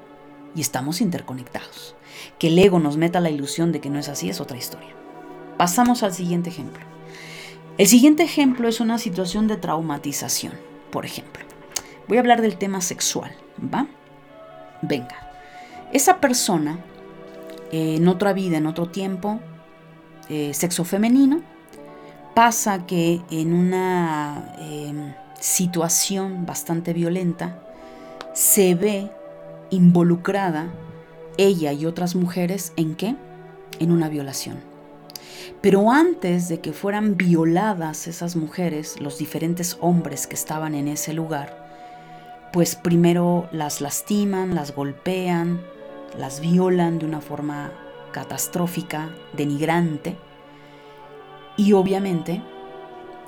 y 0.54 0.60
estamos 0.60 1.00
interconectados. 1.00 1.96
Que 2.38 2.48
el 2.48 2.58
ego 2.58 2.78
nos 2.78 2.96
meta 2.96 3.20
la 3.20 3.30
ilusión 3.30 3.72
de 3.72 3.80
que 3.80 3.90
no 3.90 3.98
es 3.98 4.08
así 4.08 4.30
es 4.30 4.40
otra 4.40 4.56
historia. 4.56 4.94
Pasamos 5.58 6.02
al 6.02 6.14
siguiente 6.14 6.50
ejemplo. 6.50 6.95
El 7.78 7.86
siguiente 7.88 8.22
ejemplo 8.22 8.68
es 8.68 8.80
una 8.80 8.96
situación 8.96 9.48
de 9.48 9.58
traumatización, 9.58 10.54
por 10.90 11.04
ejemplo. 11.04 11.44
Voy 12.08 12.16
a 12.16 12.20
hablar 12.20 12.40
del 12.40 12.56
tema 12.56 12.80
sexual, 12.80 13.36
¿va? 13.62 13.86
Venga, 14.80 15.16
esa 15.92 16.18
persona 16.18 16.78
eh, 17.72 17.96
en 17.96 18.08
otra 18.08 18.32
vida, 18.32 18.56
en 18.56 18.66
otro 18.66 18.88
tiempo, 18.88 19.40
eh, 20.30 20.54
sexo 20.54 20.84
femenino, 20.84 21.42
pasa 22.34 22.86
que 22.86 23.20
en 23.30 23.52
una 23.52 24.54
em, 24.58 25.12
situación 25.38 26.46
bastante 26.46 26.94
violenta 26.94 27.62
se 28.32 28.74
ve 28.74 29.10
involucrada 29.68 30.70
ella 31.36 31.72
y 31.72 31.84
otras 31.84 32.14
mujeres 32.14 32.72
en 32.76 32.94
qué? 32.94 33.16
En 33.80 33.92
una 33.92 34.08
violación. 34.08 34.65
Pero 35.60 35.90
antes 35.90 36.48
de 36.48 36.60
que 36.60 36.72
fueran 36.72 37.16
violadas 37.16 38.06
esas 38.06 38.36
mujeres, 38.36 39.00
los 39.00 39.18
diferentes 39.18 39.76
hombres 39.80 40.26
que 40.26 40.34
estaban 40.34 40.74
en 40.74 40.88
ese 40.88 41.12
lugar, 41.12 41.66
pues 42.52 42.76
primero 42.76 43.48
las 43.52 43.80
lastiman, 43.80 44.54
las 44.54 44.74
golpean, 44.74 45.60
las 46.16 46.40
violan 46.40 46.98
de 46.98 47.06
una 47.06 47.20
forma 47.20 47.72
catastrófica, 48.12 49.10
denigrante, 49.34 50.16
y 51.56 51.72
obviamente 51.72 52.42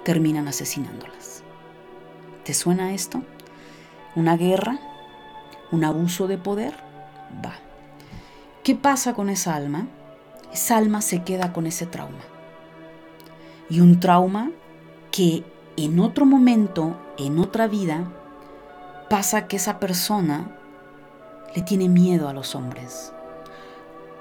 terminan 0.04 0.48
asesinándolas. 0.48 1.42
¿Te 2.44 2.54
suena 2.54 2.94
esto? 2.94 3.22
¿Una 4.14 4.36
guerra? 4.36 4.78
¿Un 5.70 5.84
abuso 5.84 6.26
de 6.26 6.38
poder? 6.38 6.74
Va. 7.44 7.54
¿Qué 8.62 8.74
pasa 8.74 9.14
con 9.14 9.28
esa 9.28 9.54
alma? 9.54 9.86
Esa 10.53 10.76
alma 10.76 11.03
se 11.03 11.22
queda 11.22 11.53
con 11.53 11.66
ese 11.66 11.86
trauma. 11.86 12.20
Y 13.70 13.80
un 13.80 14.01
trauma 14.01 14.51
que 15.11 15.44
en 15.76 16.01
otro 16.01 16.26
momento, 16.26 16.96
en 17.18 17.38
otra 17.38 17.66
vida, 17.66 18.11
pasa 19.09 19.46
que 19.46 19.57
esa 19.57 19.78
persona 19.78 20.57
le 21.55 21.62
tiene 21.62 21.88
miedo 21.88 22.28
a 22.28 22.32
los 22.32 22.55
hombres 22.55 23.12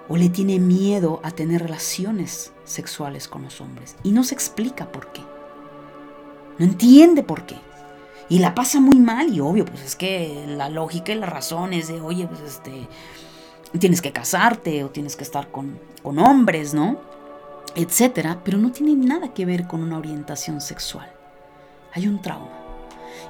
o 0.07 0.15
le 0.15 0.29
tiene 0.29 0.59
miedo 0.59 1.19
a 1.23 1.31
tener 1.31 1.61
relaciones 1.61 2.53
sexuales 2.63 3.27
con 3.27 3.43
los 3.43 3.59
hombres 3.59 3.95
y 4.03 4.11
no 4.11 4.23
se 4.23 4.33
explica 4.33 4.91
por 4.91 5.11
qué. 5.11 5.21
No 6.57 6.65
entiende 6.65 7.23
por 7.23 7.45
qué. 7.45 7.57
Y 8.29 8.39
la 8.39 8.55
pasa 8.55 8.79
muy 8.79 8.99
mal 8.99 9.33
y 9.33 9.39
obvio, 9.39 9.65
pues 9.65 9.81
es 9.83 9.95
que 9.95 10.45
la 10.47 10.69
lógica 10.69 11.13
y 11.13 11.15
la 11.15 11.27
razón 11.27 11.73
es 11.73 11.87
de, 11.87 12.01
oye, 12.01 12.27
pues 12.27 12.41
este, 12.41 12.87
tienes 13.77 14.01
que 14.01 14.11
casarte 14.11 14.83
o 14.83 14.89
tienes 14.89 15.15
que 15.15 15.23
estar 15.23 15.49
con, 15.49 15.79
con 16.03 16.19
hombres, 16.19 16.73
¿no? 16.73 16.99
Etcétera, 17.75 18.39
pero 18.43 18.57
no 18.57 18.71
tiene 18.71 18.95
nada 18.95 19.33
que 19.33 19.45
ver 19.45 19.67
con 19.67 19.81
una 19.81 19.97
orientación 19.97 20.61
sexual. 20.61 21.11
Hay 21.93 22.07
un 22.07 22.21
trauma. 22.21 22.49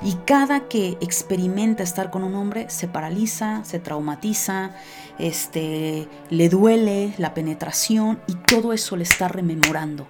Y 0.03 0.13
cada 0.25 0.67
que 0.67 0.97
experimenta 1.01 1.81
estar 1.81 2.11
con 2.11 2.23
un 2.23 2.35
hombre 2.35 2.69
se 2.69 2.87
paraliza, 2.87 3.63
se 3.63 3.79
traumatiza, 3.79 4.71
este, 5.17 6.07
le 6.29 6.49
duele 6.49 7.13
la 7.17 7.33
penetración 7.33 8.19
y 8.27 8.35
todo 8.35 8.73
eso 8.73 8.95
le 8.95 9.03
está 9.03 9.27
rememorando 9.27 10.07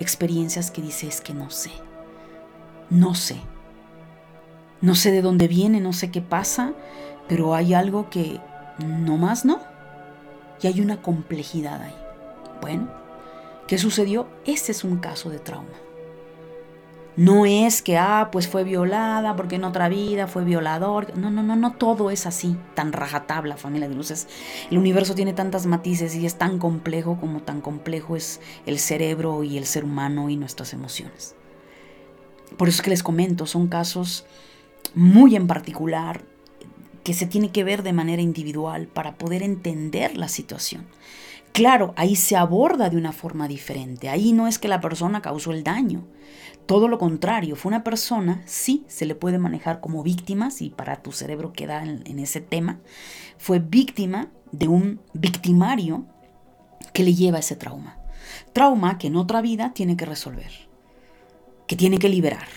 experiencias 0.00 0.70
que 0.70 0.82
dice 0.82 1.06
es 1.08 1.20
que 1.20 1.34
no 1.34 1.50
sé, 1.50 1.70
no 2.90 3.14
sé, 3.14 3.36
no 4.80 4.94
sé 4.94 5.10
de 5.10 5.22
dónde 5.22 5.48
viene, 5.48 5.80
no 5.80 5.92
sé 5.92 6.10
qué 6.10 6.20
pasa, 6.20 6.72
pero 7.28 7.54
hay 7.54 7.74
algo 7.74 8.10
que 8.10 8.40
no 8.78 9.16
más 9.16 9.44
no. 9.44 9.60
Y 10.62 10.66
hay 10.66 10.80
una 10.80 11.02
complejidad 11.02 11.82
ahí. 11.82 11.94
Bueno, 12.60 12.88
¿qué 13.66 13.78
sucedió? 13.78 14.28
Este 14.44 14.72
es 14.72 14.84
un 14.84 14.98
caso 14.98 15.30
de 15.30 15.38
trauma. 15.38 15.68
No 17.18 17.46
es 17.46 17.82
que, 17.82 17.98
ah, 17.98 18.28
pues 18.30 18.46
fue 18.46 18.62
violada 18.62 19.34
porque 19.34 19.56
en 19.56 19.64
otra 19.64 19.88
vida 19.88 20.28
fue 20.28 20.44
violador. 20.44 21.18
No, 21.18 21.30
no, 21.30 21.42
no, 21.42 21.56
no 21.56 21.72
todo 21.72 22.12
es 22.12 22.26
así, 22.26 22.56
tan 22.74 22.92
rajatabla, 22.92 23.56
familia 23.56 23.88
de 23.88 23.96
luces. 23.96 24.28
El 24.70 24.78
universo 24.78 25.16
tiene 25.16 25.32
tantas 25.32 25.66
matices 25.66 26.14
y 26.14 26.26
es 26.26 26.36
tan 26.36 26.60
complejo 26.60 27.18
como 27.18 27.40
tan 27.40 27.60
complejo 27.60 28.14
es 28.14 28.40
el 28.66 28.78
cerebro 28.78 29.42
y 29.42 29.58
el 29.58 29.66
ser 29.66 29.84
humano 29.84 30.30
y 30.30 30.36
nuestras 30.36 30.72
emociones. 30.72 31.34
Por 32.56 32.68
eso 32.68 32.76
es 32.76 32.82
que 32.82 32.90
les 32.90 33.02
comento, 33.02 33.46
son 33.46 33.66
casos 33.66 34.24
muy 34.94 35.34
en 35.34 35.48
particular 35.48 36.22
que 37.08 37.14
se 37.14 37.24
tiene 37.24 37.50
que 37.50 37.64
ver 37.64 37.82
de 37.82 37.94
manera 37.94 38.20
individual 38.20 38.86
para 38.86 39.16
poder 39.16 39.42
entender 39.42 40.18
la 40.18 40.28
situación. 40.28 40.86
Claro, 41.54 41.94
ahí 41.96 42.16
se 42.16 42.36
aborda 42.36 42.90
de 42.90 42.98
una 42.98 43.12
forma 43.12 43.48
diferente. 43.48 44.10
Ahí 44.10 44.34
no 44.34 44.46
es 44.46 44.58
que 44.58 44.68
la 44.68 44.82
persona 44.82 45.22
causó 45.22 45.52
el 45.52 45.64
daño. 45.64 46.06
Todo 46.66 46.86
lo 46.86 46.98
contrario, 46.98 47.56
fue 47.56 47.70
una 47.70 47.82
persona, 47.82 48.42
sí, 48.44 48.84
se 48.88 49.06
le 49.06 49.14
puede 49.14 49.38
manejar 49.38 49.80
como 49.80 50.02
víctima, 50.02 50.50
si 50.50 50.68
para 50.68 50.96
tu 51.00 51.10
cerebro 51.12 51.54
queda 51.54 51.82
en, 51.82 52.02
en 52.04 52.18
ese 52.18 52.42
tema, 52.42 52.78
fue 53.38 53.58
víctima 53.58 54.28
de 54.52 54.68
un 54.68 55.00
victimario 55.14 56.04
que 56.92 57.04
le 57.04 57.14
lleva 57.14 57.38
ese 57.38 57.56
trauma. 57.56 57.96
Trauma 58.52 58.98
que 58.98 59.06
en 59.06 59.16
otra 59.16 59.40
vida 59.40 59.72
tiene 59.72 59.96
que 59.96 60.04
resolver, 60.04 60.68
que 61.66 61.74
tiene 61.74 61.98
que 61.98 62.10
liberar. 62.10 62.48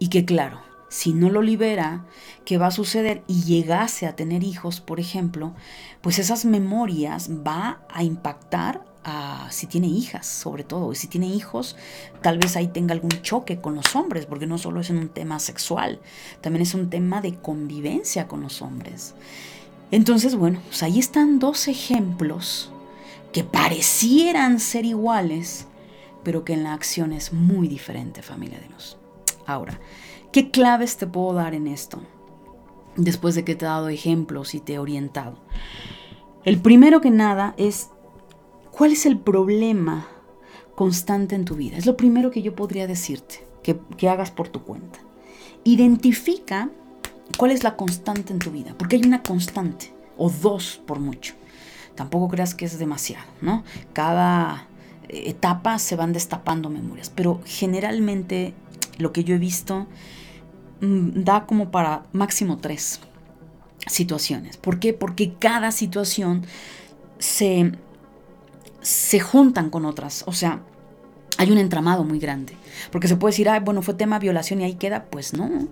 Y 0.00 0.08
que 0.08 0.24
claro, 0.24 0.60
si 0.92 1.14
no 1.14 1.30
lo 1.30 1.40
libera, 1.40 2.04
¿qué 2.44 2.58
va 2.58 2.66
a 2.66 2.70
suceder? 2.70 3.24
Y 3.26 3.44
llegase 3.44 4.06
a 4.06 4.14
tener 4.14 4.44
hijos, 4.44 4.82
por 4.82 5.00
ejemplo, 5.00 5.54
pues 6.02 6.18
esas 6.18 6.44
memorias 6.44 7.30
va 7.30 7.80
a 7.88 8.02
impactar 8.04 8.84
a 9.02 9.46
si 9.50 9.66
tiene 9.66 9.86
hijas, 9.86 10.26
sobre 10.26 10.64
todo. 10.64 10.92
Y 10.92 10.96
si 10.96 11.06
tiene 11.06 11.28
hijos, 11.28 11.76
tal 12.20 12.36
vez 12.36 12.56
ahí 12.56 12.68
tenga 12.68 12.92
algún 12.92 13.22
choque 13.22 13.58
con 13.58 13.74
los 13.74 13.96
hombres, 13.96 14.26
porque 14.26 14.46
no 14.46 14.58
solo 14.58 14.82
es 14.82 14.90
un 14.90 15.08
tema 15.08 15.38
sexual, 15.38 15.98
también 16.42 16.60
es 16.60 16.74
un 16.74 16.90
tema 16.90 17.22
de 17.22 17.36
convivencia 17.36 18.28
con 18.28 18.42
los 18.42 18.60
hombres. 18.60 19.14
Entonces, 19.92 20.34
bueno, 20.36 20.60
pues 20.66 20.82
ahí 20.82 20.98
están 20.98 21.38
dos 21.38 21.68
ejemplos 21.68 22.70
que 23.32 23.44
parecieran 23.44 24.60
ser 24.60 24.84
iguales, 24.84 25.68
pero 26.22 26.44
que 26.44 26.52
en 26.52 26.64
la 26.64 26.74
acción 26.74 27.14
es 27.14 27.32
muy 27.32 27.66
diferente, 27.66 28.20
familia 28.20 28.60
de 28.60 28.68
luz. 28.68 28.98
Ahora, 29.46 29.80
¿Qué 30.32 30.50
claves 30.50 30.96
te 30.96 31.06
puedo 31.06 31.34
dar 31.34 31.54
en 31.54 31.66
esto? 31.66 32.00
Después 32.96 33.34
de 33.34 33.44
que 33.44 33.54
te 33.54 33.66
he 33.66 33.68
dado 33.68 33.90
ejemplos 33.90 34.54
y 34.54 34.60
te 34.60 34.74
he 34.74 34.78
orientado. 34.78 35.36
El 36.44 36.58
primero 36.58 37.02
que 37.02 37.10
nada 37.10 37.54
es, 37.58 37.90
¿cuál 38.70 38.92
es 38.92 39.04
el 39.04 39.18
problema 39.18 40.08
constante 40.74 41.34
en 41.34 41.44
tu 41.44 41.54
vida? 41.54 41.76
Es 41.76 41.84
lo 41.84 41.98
primero 41.98 42.30
que 42.30 42.40
yo 42.40 42.56
podría 42.56 42.86
decirte, 42.86 43.46
que, 43.62 43.78
que 43.98 44.08
hagas 44.08 44.30
por 44.30 44.48
tu 44.48 44.62
cuenta. 44.62 45.00
Identifica 45.64 46.70
cuál 47.36 47.50
es 47.50 47.62
la 47.62 47.76
constante 47.76 48.32
en 48.32 48.38
tu 48.38 48.50
vida, 48.50 48.74
porque 48.78 48.96
hay 48.96 49.02
una 49.04 49.22
constante, 49.22 49.92
o 50.16 50.30
dos 50.30 50.80
por 50.86 50.98
mucho. 50.98 51.34
Tampoco 51.94 52.28
creas 52.28 52.54
que 52.54 52.64
es 52.64 52.78
demasiado, 52.78 53.26
¿no? 53.42 53.64
Cada 53.92 54.66
etapa 55.08 55.78
se 55.78 55.94
van 55.94 56.14
destapando 56.14 56.70
memorias, 56.70 57.10
pero 57.14 57.42
generalmente 57.44 58.54
lo 58.96 59.12
que 59.12 59.24
yo 59.24 59.34
he 59.34 59.38
visto 59.38 59.86
da 60.82 61.46
como 61.46 61.70
para 61.70 62.02
máximo 62.12 62.58
tres 62.58 63.00
situaciones. 63.86 64.56
¿Por 64.56 64.80
qué? 64.80 64.92
Porque 64.92 65.34
cada 65.38 65.70
situación 65.70 66.44
se, 67.18 67.72
se 68.80 69.20
juntan 69.20 69.70
con 69.70 69.86
otras. 69.86 70.24
O 70.26 70.32
sea, 70.32 70.60
hay 71.38 71.50
un 71.50 71.58
entramado 71.58 72.02
muy 72.04 72.18
grande. 72.18 72.54
Porque 72.90 73.06
se 73.06 73.16
puede 73.16 73.32
decir, 73.32 73.48
ah, 73.48 73.60
bueno, 73.60 73.82
fue 73.82 73.94
tema 73.94 74.18
violación 74.18 74.60
y 74.60 74.64
ahí 74.64 74.74
queda. 74.74 75.04
Pues 75.04 75.34
no. 75.34 75.68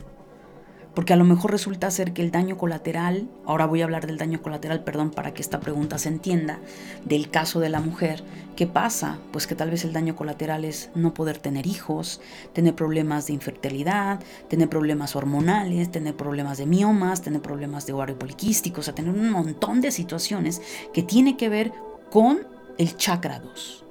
Porque 0.94 1.12
a 1.12 1.16
lo 1.16 1.24
mejor 1.24 1.52
resulta 1.52 1.90
ser 1.90 2.12
que 2.12 2.22
el 2.22 2.32
daño 2.32 2.58
colateral, 2.58 3.28
ahora 3.46 3.66
voy 3.66 3.80
a 3.80 3.84
hablar 3.84 4.06
del 4.06 4.18
daño 4.18 4.42
colateral, 4.42 4.82
perdón, 4.82 5.10
para 5.10 5.32
que 5.32 5.40
esta 5.40 5.60
pregunta 5.60 5.98
se 5.98 6.08
entienda, 6.08 6.58
del 7.04 7.30
caso 7.30 7.60
de 7.60 7.68
la 7.68 7.80
mujer. 7.80 8.24
¿Qué 8.56 8.66
pasa? 8.66 9.18
Pues 9.32 9.46
que 9.46 9.54
tal 9.54 9.70
vez 9.70 9.84
el 9.84 9.92
daño 9.92 10.16
colateral 10.16 10.64
es 10.64 10.90
no 10.96 11.14
poder 11.14 11.38
tener 11.38 11.66
hijos, 11.66 12.20
tener 12.52 12.74
problemas 12.74 13.28
de 13.28 13.34
infertilidad, 13.34 14.20
tener 14.48 14.68
problemas 14.68 15.14
hormonales, 15.14 15.92
tener 15.92 16.16
problemas 16.16 16.58
de 16.58 16.66
miomas, 16.66 17.22
tener 17.22 17.40
problemas 17.40 17.86
de 17.86 17.92
ovario 17.92 18.18
poliquístico, 18.18 18.80
o 18.80 18.82
sea, 18.82 18.94
tener 18.94 19.14
un 19.14 19.30
montón 19.30 19.80
de 19.80 19.92
situaciones 19.92 20.60
que 20.92 21.04
tiene 21.04 21.36
que 21.36 21.48
ver 21.48 21.72
con 22.10 22.40
el 22.78 22.96
chakra 22.96 23.38
2. 23.38 23.84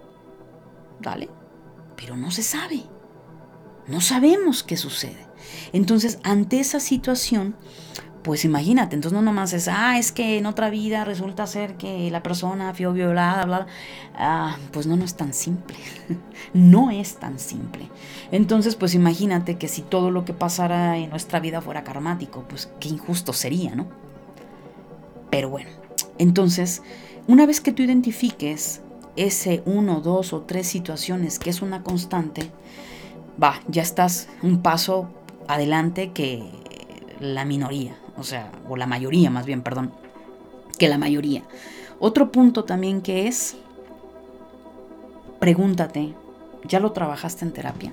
¿Vale? 1.01 1.29
Pero 1.95 2.17
no 2.17 2.29
se 2.29 2.43
sabe. 2.43 2.83
No 3.87 4.01
sabemos 4.01 4.63
qué 4.63 4.75
sucede. 4.75 5.28
Entonces, 5.73 6.19
ante 6.23 6.59
esa 6.59 6.79
situación, 6.79 7.55
pues 8.23 8.43
imagínate, 8.43 8.95
entonces 8.95 9.15
no 9.15 9.21
nomás 9.21 9.53
es, 9.53 9.67
ah, 9.67 9.97
es 9.97 10.11
que 10.11 10.37
en 10.37 10.45
otra 10.45 10.69
vida 10.69 11.05
resulta 11.05 11.47
ser 11.47 11.77
que 11.77 12.11
la 12.11 12.21
persona 12.21 12.73
fue 12.73 12.91
violada, 12.91 13.45
bla, 13.45 13.57
bla. 13.59 13.67
Ah, 14.15 14.57
pues 14.71 14.87
no, 14.87 14.97
no 14.97 15.05
es 15.05 15.15
tan 15.15 15.33
simple. 15.33 15.77
no 16.53 16.91
es 16.91 17.15
tan 17.15 17.39
simple. 17.39 17.89
Entonces, 18.31 18.75
pues 18.75 18.93
imagínate 18.93 19.57
que 19.57 19.67
si 19.67 19.81
todo 19.81 20.11
lo 20.11 20.25
que 20.25 20.33
pasara 20.33 20.97
en 20.97 21.09
nuestra 21.09 21.39
vida 21.39 21.61
fuera 21.61 21.83
karmático, 21.83 22.45
pues 22.47 22.69
qué 22.79 22.89
injusto 22.89 23.33
sería, 23.33 23.75
¿no? 23.75 23.87
Pero 25.29 25.49
bueno, 25.49 25.69
entonces, 26.17 26.81
una 27.27 27.45
vez 27.45 27.61
que 27.61 27.71
tú 27.71 27.83
identifiques 27.83 28.81
ese 29.15 29.63
uno, 29.65 30.01
dos 30.01 30.33
o 30.33 30.41
tres 30.41 30.67
situaciones 30.67 31.39
que 31.39 31.49
es 31.49 31.61
una 31.61 31.83
constante, 31.83 32.51
va, 33.41 33.59
ya 33.67 33.81
estás 33.81 34.27
un 34.41 34.61
paso 34.61 35.09
adelante 35.49 36.11
que 36.11 36.43
la 37.19 37.43
minoría, 37.43 37.97
o 38.17 38.23
sea, 38.23 38.51
o 38.69 38.77
la 38.77 38.85
mayoría 38.85 39.31
más 39.31 39.47
bien, 39.47 39.63
perdón, 39.63 39.91
que 40.77 40.87
la 40.87 40.99
mayoría. 40.99 41.43
Otro 41.99 42.31
punto 42.31 42.65
también 42.65 43.01
que 43.01 43.27
es, 43.27 43.57
pregúntate, 45.39 46.13
¿ya 46.65 46.79
lo 46.79 46.91
trabajaste 46.91 47.45
en 47.45 47.51
terapia? 47.51 47.91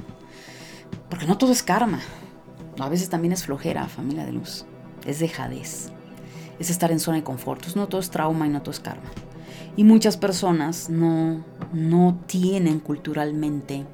Porque 1.08 1.26
no 1.26 1.38
todo 1.38 1.50
es 1.50 1.62
karma, 1.62 2.00
a 2.78 2.88
veces 2.90 3.08
también 3.08 3.32
es 3.32 3.44
flojera, 3.44 3.88
familia 3.88 4.26
de 4.26 4.32
luz, 4.32 4.66
es 5.06 5.18
dejadez, 5.18 5.90
es 6.58 6.68
estar 6.68 6.92
en 6.92 7.00
zona 7.00 7.16
de 7.16 7.24
confort, 7.24 7.74
no 7.74 7.88
todo 7.88 8.02
es 8.02 8.10
trauma 8.10 8.46
y 8.46 8.50
no 8.50 8.60
todo 8.60 8.72
es 8.72 8.80
karma. 8.80 9.10
Y 9.76 9.84
muchas 9.84 10.18
personas 10.18 10.90
no, 10.90 11.42
no 11.72 12.18
tienen 12.26 12.80
culturalmente 12.80 13.86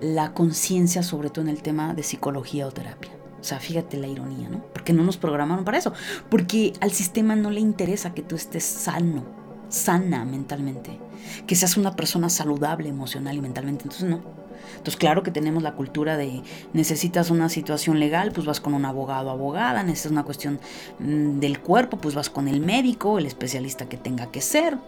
la 0.00 0.32
conciencia, 0.32 1.02
sobre 1.02 1.30
todo 1.30 1.42
en 1.42 1.50
el 1.50 1.62
tema 1.62 1.94
de 1.94 2.02
psicología 2.02 2.66
o 2.66 2.72
terapia. 2.72 3.10
O 3.40 3.44
sea, 3.44 3.60
fíjate 3.60 3.98
la 3.98 4.06
ironía, 4.06 4.48
¿no? 4.48 4.64
Porque 4.72 4.92
no 4.92 5.02
nos 5.02 5.18
programaron 5.18 5.64
para 5.64 5.76
eso. 5.76 5.92
Porque 6.30 6.72
al 6.80 6.92
sistema 6.92 7.36
no 7.36 7.50
le 7.50 7.60
interesa 7.60 8.14
que 8.14 8.22
tú 8.22 8.36
estés 8.36 8.64
sano, 8.64 9.24
sana 9.68 10.24
mentalmente, 10.24 10.98
que 11.46 11.54
seas 11.54 11.76
una 11.76 11.94
persona 11.94 12.30
saludable 12.30 12.88
emocional 12.88 13.36
y 13.36 13.42
mentalmente. 13.42 13.84
Entonces 13.84 14.08
no. 14.08 14.22
Entonces 14.70 14.96
claro 14.96 15.22
que 15.22 15.30
tenemos 15.30 15.62
la 15.62 15.74
cultura 15.74 16.16
de 16.16 16.42
necesitas 16.72 17.30
una 17.30 17.48
situación 17.48 18.00
legal, 18.00 18.32
pues 18.32 18.46
vas 18.46 18.60
con 18.60 18.74
un 18.74 18.84
abogado 18.84 19.28
o 19.28 19.32
abogada, 19.32 19.82
necesitas 19.82 20.12
una 20.12 20.24
cuestión 20.24 20.58
mm, 20.98 21.38
del 21.38 21.60
cuerpo, 21.60 21.98
pues 21.98 22.14
vas 22.14 22.30
con 22.30 22.48
el 22.48 22.60
médico, 22.60 23.18
el 23.18 23.26
especialista 23.26 23.88
que 23.88 23.96
tenga 23.96 24.30
que 24.30 24.40
ser. 24.40 24.78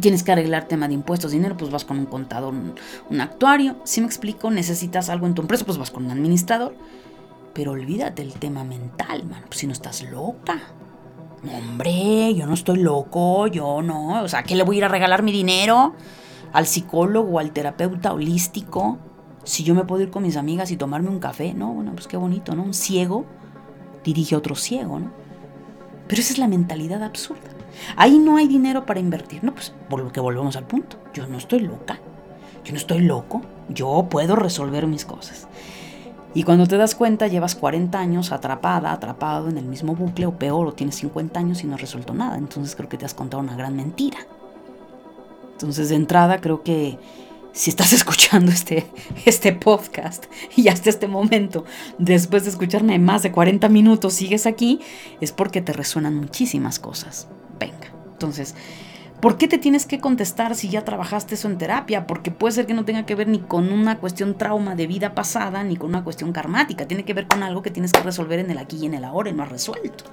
Tienes 0.00 0.22
que 0.22 0.32
arreglar 0.32 0.66
tema 0.66 0.88
de 0.88 0.94
impuestos, 0.94 1.32
dinero, 1.32 1.56
pues 1.56 1.70
vas 1.70 1.84
con 1.84 1.98
un 1.98 2.06
contador, 2.06 2.54
un, 2.54 3.20
actuario. 3.20 3.76
Si 3.84 4.00
me 4.00 4.06
explico, 4.06 4.50
necesitas 4.50 5.08
algo 5.08 5.26
en 5.26 5.34
tu 5.34 5.42
empresa, 5.42 5.64
pues 5.64 5.78
vas 5.78 5.90
con 5.90 6.04
un 6.06 6.10
administrador. 6.10 6.74
Pero 7.52 7.72
olvídate 7.72 8.22
el 8.22 8.32
tema 8.34 8.64
mental, 8.64 9.24
mano. 9.24 9.44
Pues 9.46 9.58
si 9.58 9.66
no 9.66 9.72
estás 9.72 10.02
loca. 10.02 10.60
hombre, 11.42 12.34
yo 12.34 12.46
no 12.46 12.54
estoy 12.54 12.78
loco, 12.78 13.46
yo 13.46 13.82
no. 13.82 14.22
O 14.22 14.28
sea, 14.28 14.42
¿qué 14.42 14.56
le 14.56 14.64
voy 14.64 14.76
a 14.76 14.78
ir 14.78 14.84
a 14.84 14.88
regalar 14.88 15.22
mi 15.22 15.30
dinero? 15.30 15.94
¿Al 16.52 16.66
psicólogo 16.66 17.38
al 17.38 17.52
terapeuta 17.52 18.12
holístico? 18.12 18.98
Si 19.44 19.62
yo 19.62 19.74
me 19.74 19.84
puedo 19.84 20.02
ir 20.02 20.10
con 20.10 20.22
mis 20.22 20.36
amigas 20.36 20.70
y 20.70 20.76
tomarme 20.76 21.10
un 21.10 21.20
café, 21.20 21.54
no, 21.54 21.72
bueno, 21.72 21.92
pues 21.92 22.08
qué 22.08 22.16
bonito, 22.16 22.54
¿no? 22.56 22.62
Un 22.62 22.74
ciego 22.74 23.26
dirige 24.02 24.34
a 24.34 24.38
otro 24.38 24.54
ciego, 24.54 24.98
¿no? 24.98 25.12
Pero 26.08 26.20
esa 26.20 26.32
es 26.32 26.38
la 26.38 26.48
mentalidad 26.48 27.02
absurda. 27.02 27.53
Ahí 27.96 28.18
no 28.18 28.36
hay 28.36 28.46
dinero 28.46 28.86
para 28.86 29.00
invertir. 29.00 29.42
No, 29.44 29.54
pues 29.54 29.72
por 29.88 30.00
lo 30.00 30.12
que 30.12 30.20
volvemos 30.20 30.56
al 30.56 30.66
punto. 30.66 30.96
Yo 31.12 31.26
no 31.26 31.38
estoy 31.38 31.60
loca. 31.60 31.98
Yo 32.64 32.72
no 32.72 32.78
estoy 32.78 33.00
loco. 33.00 33.42
Yo 33.68 34.06
puedo 34.10 34.36
resolver 34.36 34.86
mis 34.86 35.04
cosas. 35.04 35.48
Y 36.34 36.42
cuando 36.42 36.66
te 36.66 36.76
das 36.76 36.96
cuenta, 36.96 37.28
llevas 37.28 37.54
40 37.54 37.96
años 37.96 38.32
atrapada, 38.32 38.92
atrapado 38.92 39.48
en 39.48 39.56
el 39.56 39.66
mismo 39.66 39.94
bucle, 39.94 40.26
o 40.26 40.32
peor, 40.36 40.66
o 40.66 40.72
tienes 40.72 40.96
50 40.96 41.38
años 41.38 41.62
y 41.62 41.66
no 41.68 41.76
has 41.76 41.80
resuelto 41.80 42.12
nada. 42.12 42.36
Entonces 42.36 42.74
creo 42.74 42.88
que 42.88 42.98
te 42.98 43.04
has 43.04 43.14
contado 43.14 43.42
una 43.42 43.56
gran 43.56 43.76
mentira. 43.76 44.18
Entonces, 45.52 45.88
de 45.88 45.94
entrada, 45.94 46.40
creo 46.40 46.64
que 46.64 46.98
si 47.52 47.70
estás 47.70 47.92
escuchando 47.94 48.50
este, 48.50 48.86
este 49.24 49.52
podcast 49.52 50.26
y 50.56 50.68
hasta 50.68 50.90
este 50.90 51.06
momento, 51.06 51.64
después 51.98 52.44
de 52.44 52.50
escucharme 52.50 52.98
más 52.98 53.22
de 53.22 53.30
40 53.30 53.68
minutos, 53.68 54.12
sigues 54.14 54.46
aquí, 54.46 54.80
es 55.20 55.30
porque 55.30 55.62
te 55.62 55.72
resuenan 55.72 56.16
muchísimas 56.16 56.80
cosas. 56.80 57.28
Entonces, 58.14 58.54
¿por 59.20 59.36
qué 59.36 59.48
te 59.48 59.58
tienes 59.58 59.86
que 59.86 60.00
contestar 60.00 60.54
si 60.54 60.68
ya 60.68 60.84
trabajaste 60.84 61.34
eso 61.34 61.48
en 61.48 61.58
terapia? 61.58 62.06
Porque 62.06 62.30
puede 62.30 62.52
ser 62.52 62.66
que 62.66 62.74
no 62.74 62.84
tenga 62.84 63.04
que 63.04 63.14
ver 63.14 63.28
ni 63.28 63.40
con 63.40 63.70
una 63.70 63.98
cuestión 63.98 64.38
trauma 64.38 64.74
de 64.74 64.86
vida 64.86 65.14
pasada, 65.14 65.62
ni 65.64 65.76
con 65.76 65.90
una 65.90 66.04
cuestión 66.04 66.32
karmática, 66.32 66.86
tiene 66.86 67.04
que 67.04 67.14
ver 67.14 67.26
con 67.26 67.42
algo 67.42 67.62
que 67.62 67.70
tienes 67.70 67.92
que 67.92 68.00
resolver 68.00 68.38
en 68.38 68.50
el 68.50 68.58
aquí 68.58 68.78
y 68.78 68.86
en 68.86 68.94
el 68.94 69.04
ahora 69.04 69.30
y 69.30 69.34
no 69.34 69.42
has 69.42 69.50
resuelto. 69.50 70.04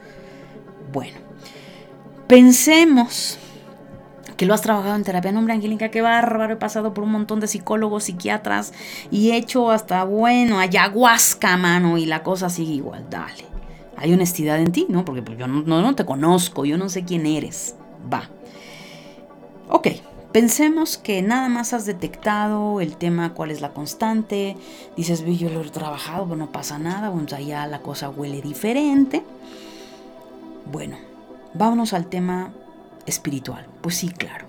Bueno, 0.91 1.18
pensemos 2.28 3.38
que 4.36 4.45
lo 4.45 4.54
has 4.54 4.62
trabajado 4.62 4.95
en 4.95 5.04
terapia. 5.04 5.32
Nombre, 5.32 5.54
Angélica, 5.54 5.89
qué 5.89 6.02
bárbaro. 6.02 6.54
He 6.54 6.58
pasado 6.58 6.93
por 6.93 7.04
un 7.04 7.12
montón 7.12 7.39
de 7.39 7.47
psicólogos, 7.47 8.06
psiquiatras 8.06 8.74
y 9.12 9.32
he 9.32 9.38
hecho 9.38 9.72
hasta, 9.72 10.04
bueno, 10.04 10.60
ayahuasca, 10.60 11.56
mano, 11.58 11.97
y 11.97 12.06
la 12.06 12.24
cosa 12.24 12.49
sigue 12.49 12.74
igual. 12.74 13.06
Dale 13.10 13.52
hay 14.02 14.14
honestidad 14.14 14.60
en 14.60 14.72
ti, 14.72 14.88
¿no? 14.89 15.06
Porque 15.06 15.22
pues, 15.22 15.38
yo 15.38 15.47
no, 15.47 15.62
no, 15.64 15.95
te 15.95 16.06
conozco, 16.06 16.66
yo 16.66 16.76
no 16.76 16.89
sé 16.89 17.06
quién 17.06 17.28
eres. 17.28 17.76
Va. 18.12 18.30
Ok, 19.70 19.88
pensemos 20.32 20.97
que 20.97 21.22
nada 21.22 21.49
más 21.49 21.74
has 21.74 21.86
detectado 21.86 22.82
el 22.82 22.97
tema, 22.97 23.34
cuál 23.34 23.52
es 23.52 23.62
la 23.62 23.74
constante. 23.74 24.58
Dices, 24.97 25.24
yo 25.26 25.49
lo 25.49 25.62
he 25.62 25.70
trabajado, 25.70 26.26
pero 26.26 26.38
no 26.38 26.52
pasa 26.52 26.78
nada. 26.78 27.10
Bueno, 27.10 27.28
allá 27.36 27.66
la 27.68 27.82
cosa 27.82 28.10
huele 28.10 28.41
diferente. 28.41 29.24
Bueno, 30.72 30.97
vámonos 31.54 31.93
al 31.93 32.08
tema 32.08 32.54
espiritual. 33.06 33.68
Pues 33.82 33.95
sí, 33.95 34.10
claro. 34.10 34.45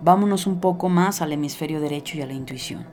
Vámonos 0.00 0.46
un 0.46 0.60
poco 0.60 0.88
más 0.88 1.22
al 1.22 1.32
hemisferio 1.32 1.80
derecho 1.80 2.18
y 2.18 2.22
a 2.22 2.26
la 2.26 2.32
intuición. 2.32 2.86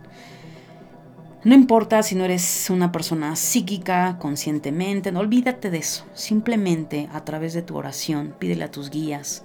No 1.43 1.55
importa 1.55 2.03
si 2.03 2.15
no 2.15 2.25
eres 2.25 2.69
una 2.69 2.91
persona 2.91 3.35
psíquica 3.37 4.17
conscientemente, 4.19 5.11
no 5.13 5.21
olvídate 5.21 5.71
de 5.71 5.77
eso. 5.77 6.05
Simplemente 6.13 7.07
a 7.13 7.23
través 7.23 7.53
de 7.53 7.61
tu 7.61 7.77
oración, 7.77 8.35
pídele 8.37 8.65
a 8.65 8.71
tus 8.71 8.89
guías, 8.89 9.41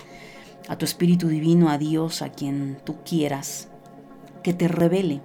a 0.68 0.76
tu 0.76 0.84
espíritu 0.84 1.28
divino, 1.28 1.68
a 1.70 1.78
Dios, 1.78 2.22
a 2.22 2.30
quien 2.30 2.78
tú 2.84 2.96
quieras, 3.04 3.68
que 4.42 4.52
te 4.52 4.68
revele 4.68 5.20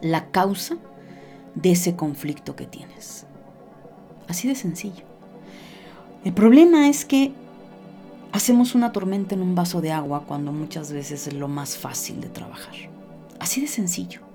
la 0.00 0.30
causa 0.30 0.76
de 1.54 1.72
ese 1.72 1.96
conflicto 1.96 2.56
que 2.56 2.66
tienes. 2.66 3.26
Así 4.28 4.48
de 4.48 4.54
sencillo. 4.54 5.04
El 6.24 6.32
problema 6.32 6.88
es 6.88 7.04
que 7.04 7.32
hacemos 8.32 8.74
una 8.74 8.92
tormenta 8.92 9.34
en 9.34 9.42
un 9.42 9.54
vaso 9.54 9.80
de 9.80 9.92
agua 9.92 10.24
cuando 10.26 10.52
muchas 10.52 10.92
veces 10.92 11.26
es 11.26 11.34
lo 11.34 11.48
más 11.48 11.76
fácil 11.76 12.20
de 12.20 12.28
trabajar. 12.28 12.74
Así 13.38 13.60
de 13.60 13.68
sencillo 13.68 14.28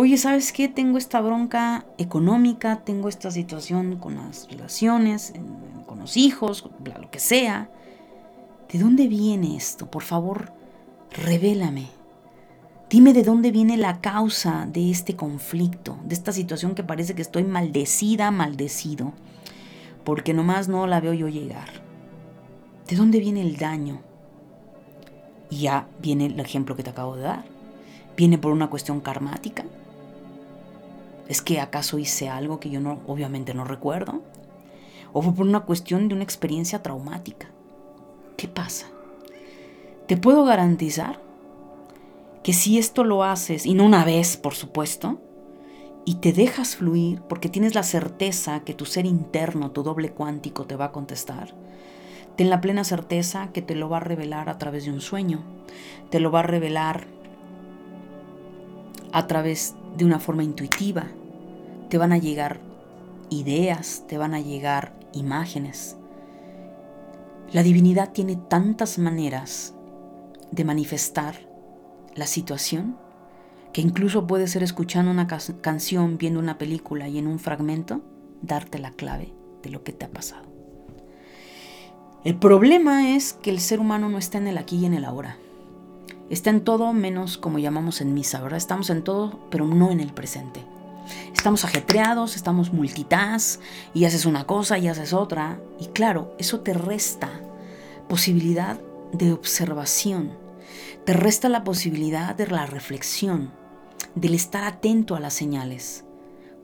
oye, 0.00 0.16
¿sabes 0.16 0.52
qué? 0.52 0.68
Tengo 0.68 0.96
esta 0.96 1.20
bronca 1.20 1.84
económica, 1.98 2.84
tengo 2.84 3.08
esta 3.08 3.32
situación 3.32 3.96
con 3.96 4.14
las 4.14 4.46
relaciones, 4.48 5.32
con 5.86 5.98
los 5.98 6.16
hijos, 6.16 6.70
lo 6.84 7.10
que 7.10 7.18
sea. 7.18 7.68
¿De 8.72 8.78
dónde 8.78 9.08
viene 9.08 9.56
esto? 9.56 9.90
Por 9.90 10.02
favor, 10.02 10.52
revélame. 11.10 11.88
Dime 12.90 13.14
de 13.14 13.22
dónde 13.22 13.50
viene 13.50 13.78
la 13.78 14.00
causa 14.02 14.66
de 14.70 14.90
este 14.90 15.16
conflicto, 15.16 15.98
de 16.04 16.14
esta 16.14 16.32
situación 16.32 16.74
que 16.74 16.82
parece 16.82 17.14
que 17.14 17.22
estoy 17.22 17.44
maldecida, 17.44 18.30
maldecido, 18.30 19.14
porque 20.04 20.34
nomás 20.34 20.68
no 20.68 20.86
la 20.86 21.00
veo 21.00 21.14
yo 21.14 21.28
llegar. 21.28 21.68
¿De 22.86 22.96
dónde 22.96 23.20
viene 23.20 23.40
el 23.40 23.56
daño? 23.56 24.00
Y 25.48 25.60
ya 25.60 25.88
viene 26.00 26.26
el 26.26 26.40
ejemplo 26.40 26.76
que 26.76 26.82
te 26.82 26.90
acabo 26.90 27.16
de 27.16 27.22
dar. 27.22 27.44
¿Viene 28.18 28.36
por 28.36 28.52
una 28.52 28.68
cuestión 28.68 29.00
karmática? 29.00 29.64
¿Es 31.26 31.40
que 31.40 31.60
acaso 31.60 31.98
hice 31.98 32.28
algo 32.28 32.60
que 32.60 32.68
yo 32.68 32.80
no, 32.80 33.00
obviamente 33.06 33.54
no 33.54 33.64
recuerdo? 33.64 34.22
¿O 35.14 35.22
fue 35.22 35.34
por 35.34 35.46
una 35.46 35.60
cuestión 35.60 36.08
de 36.08 36.14
una 36.14 36.24
experiencia 36.24 36.82
traumática? 36.82 37.48
¿Qué 38.38 38.46
pasa? 38.46 38.86
Te 40.06 40.16
puedo 40.16 40.44
garantizar 40.44 41.20
que 42.44 42.52
si 42.52 42.78
esto 42.78 43.02
lo 43.02 43.24
haces, 43.24 43.66
y 43.66 43.74
no 43.74 43.84
una 43.84 44.04
vez, 44.04 44.36
por 44.36 44.54
supuesto, 44.54 45.20
y 46.04 46.14
te 46.14 46.32
dejas 46.32 46.76
fluir 46.76 47.20
porque 47.22 47.48
tienes 47.48 47.74
la 47.74 47.82
certeza 47.82 48.60
que 48.60 48.74
tu 48.74 48.86
ser 48.86 49.06
interno, 49.06 49.72
tu 49.72 49.82
doble 49.82 50.12
cuántico, 50.12 50.66
te 50.66 50.76
va 50.76 50.86
a 50.86 50.92
contestar, 50.92 51.52
ten 52.36 52.48
la 52.48 52.60
plena 52.60 52.84
certeza 52.84 53.50
que 53.52 53.60
te 53.60 53.74
lo 53.74 53.88
va 53.88 53.96
a 53.96 54.00
revelar 54.00 54.48
a 54.48 54.56
través 54.56 54.84
de 54.84 54.92
un 54.92 55.00
sueño, 55.00 55.42
te 56.08 56.20
lo 56.20 56.30
va 56.30 56.38
a 56.38 56.44
revelar 56.44 57.08
a 59.12 59.26
través 59.26 59.74
de 59.96 60.04
una 60.04 60.20
forma 60.20 60.44
intuitiva, 60.44 61.08
te 61.88 61.98
van 61.98 62.12
a 62.12 62.18
llegar 62.18 62.60
ideas, 63.30 64.04
te 64.06 64.16
van 64.16 64.32
a 64.32 64.40
llegar 64.40 64.94
imágenes. 65.12 65.96
La 67.52 67.62
divinidad 67.62 68.12
tiene 68.12 68.36
tantas 68.36 68.98
maneras 68.98 69.74
de 70.50 70.64
manifestar 70.64 71.48
la 72.14 72.26
situación 72.26 72.96
que 73.72 73.80
incluso 73.80 74.26
puede 74.26 74.48
ser 74.48 74.62
escuchando 74.62 75.10
una 75.10 75.26
canción, 75.26 76.18
viendo 76.18 76.40
una 76.40 76.58
película 76.58 77.08
y 77.08 77.16
en 77.16 77.26
un 77.26 77.38
fragmento 77.38 78.02
darte 78.42 78.78
la 78.78 78.90
clave 78.90 79.32
de 79.62 79.70
lo 79.70 79.82
que 79.82 79.92
te 79.92 80.04
ha 80.04 80.10
pasado. 80.10 80.46
El 82.24 82.36
problema 82.36 83.14
es 83.14 83.32
que 83.32 83.50
el 83.50 83.60
ser 83.60 83.80
humano 83.80 84.10
no 84.10 84.18
está 84.18 84.36
en 84.36 84.48
el 84.48 84.58
aquí 84.58 84.76
y 84.76 84.86
en 84.86 84.92
el 84.92 85.06
ahora. 85.06 85.38
Está 86.28 86.50
en 86.50 86.62
todo 86.62 86.92
menos 86.92 87.38
como 87.38 87.58
llamamos 87.58 88.02
en 88.02 88.12
misa, 88.12 88.42
¿verdad? 88.42 88.58
Estamos 88.58 88.90
en 88.90 89.02
todo, 89.02 89.48
pero 89.50 89.66
no 89.66 89.90
en 89.90 90.00
el 90.00 90.12
presente. 90.12 90.66
Estamos 91.34 91.64
ajetreados, 91.64 92.36
estamos 92.36 92.72
multitask 92.72 93.60
y 93.94 94.04
haces 94.04 94.26
una 94.26 94.44
cosa 94.44 94.78
y 94.78 94.88
haces 94.88 95.12
otra. 95.12 95.60
Y 95.78 95.86
claro, 95.88 96.34
eso 96.38 96.60
te 96.60 96.74
resta 96.74 97.30
posibilidad 98.08 98.80
de 99.12 99.32
observación, 99.32 100.32
te 101.04 101.12
resta 101.12 101.48
la 101.48 101.64
posibilidad 101.64 102.34
de 102.34 102.46
la 102.46 102.66
reflexión, 102.66 103.52
del 104.14 104.34
estar 104.34 104.64
atento 104.64 105.14
a 105.14 105.20
las 105.20 105.34
señales, 105.34 106.04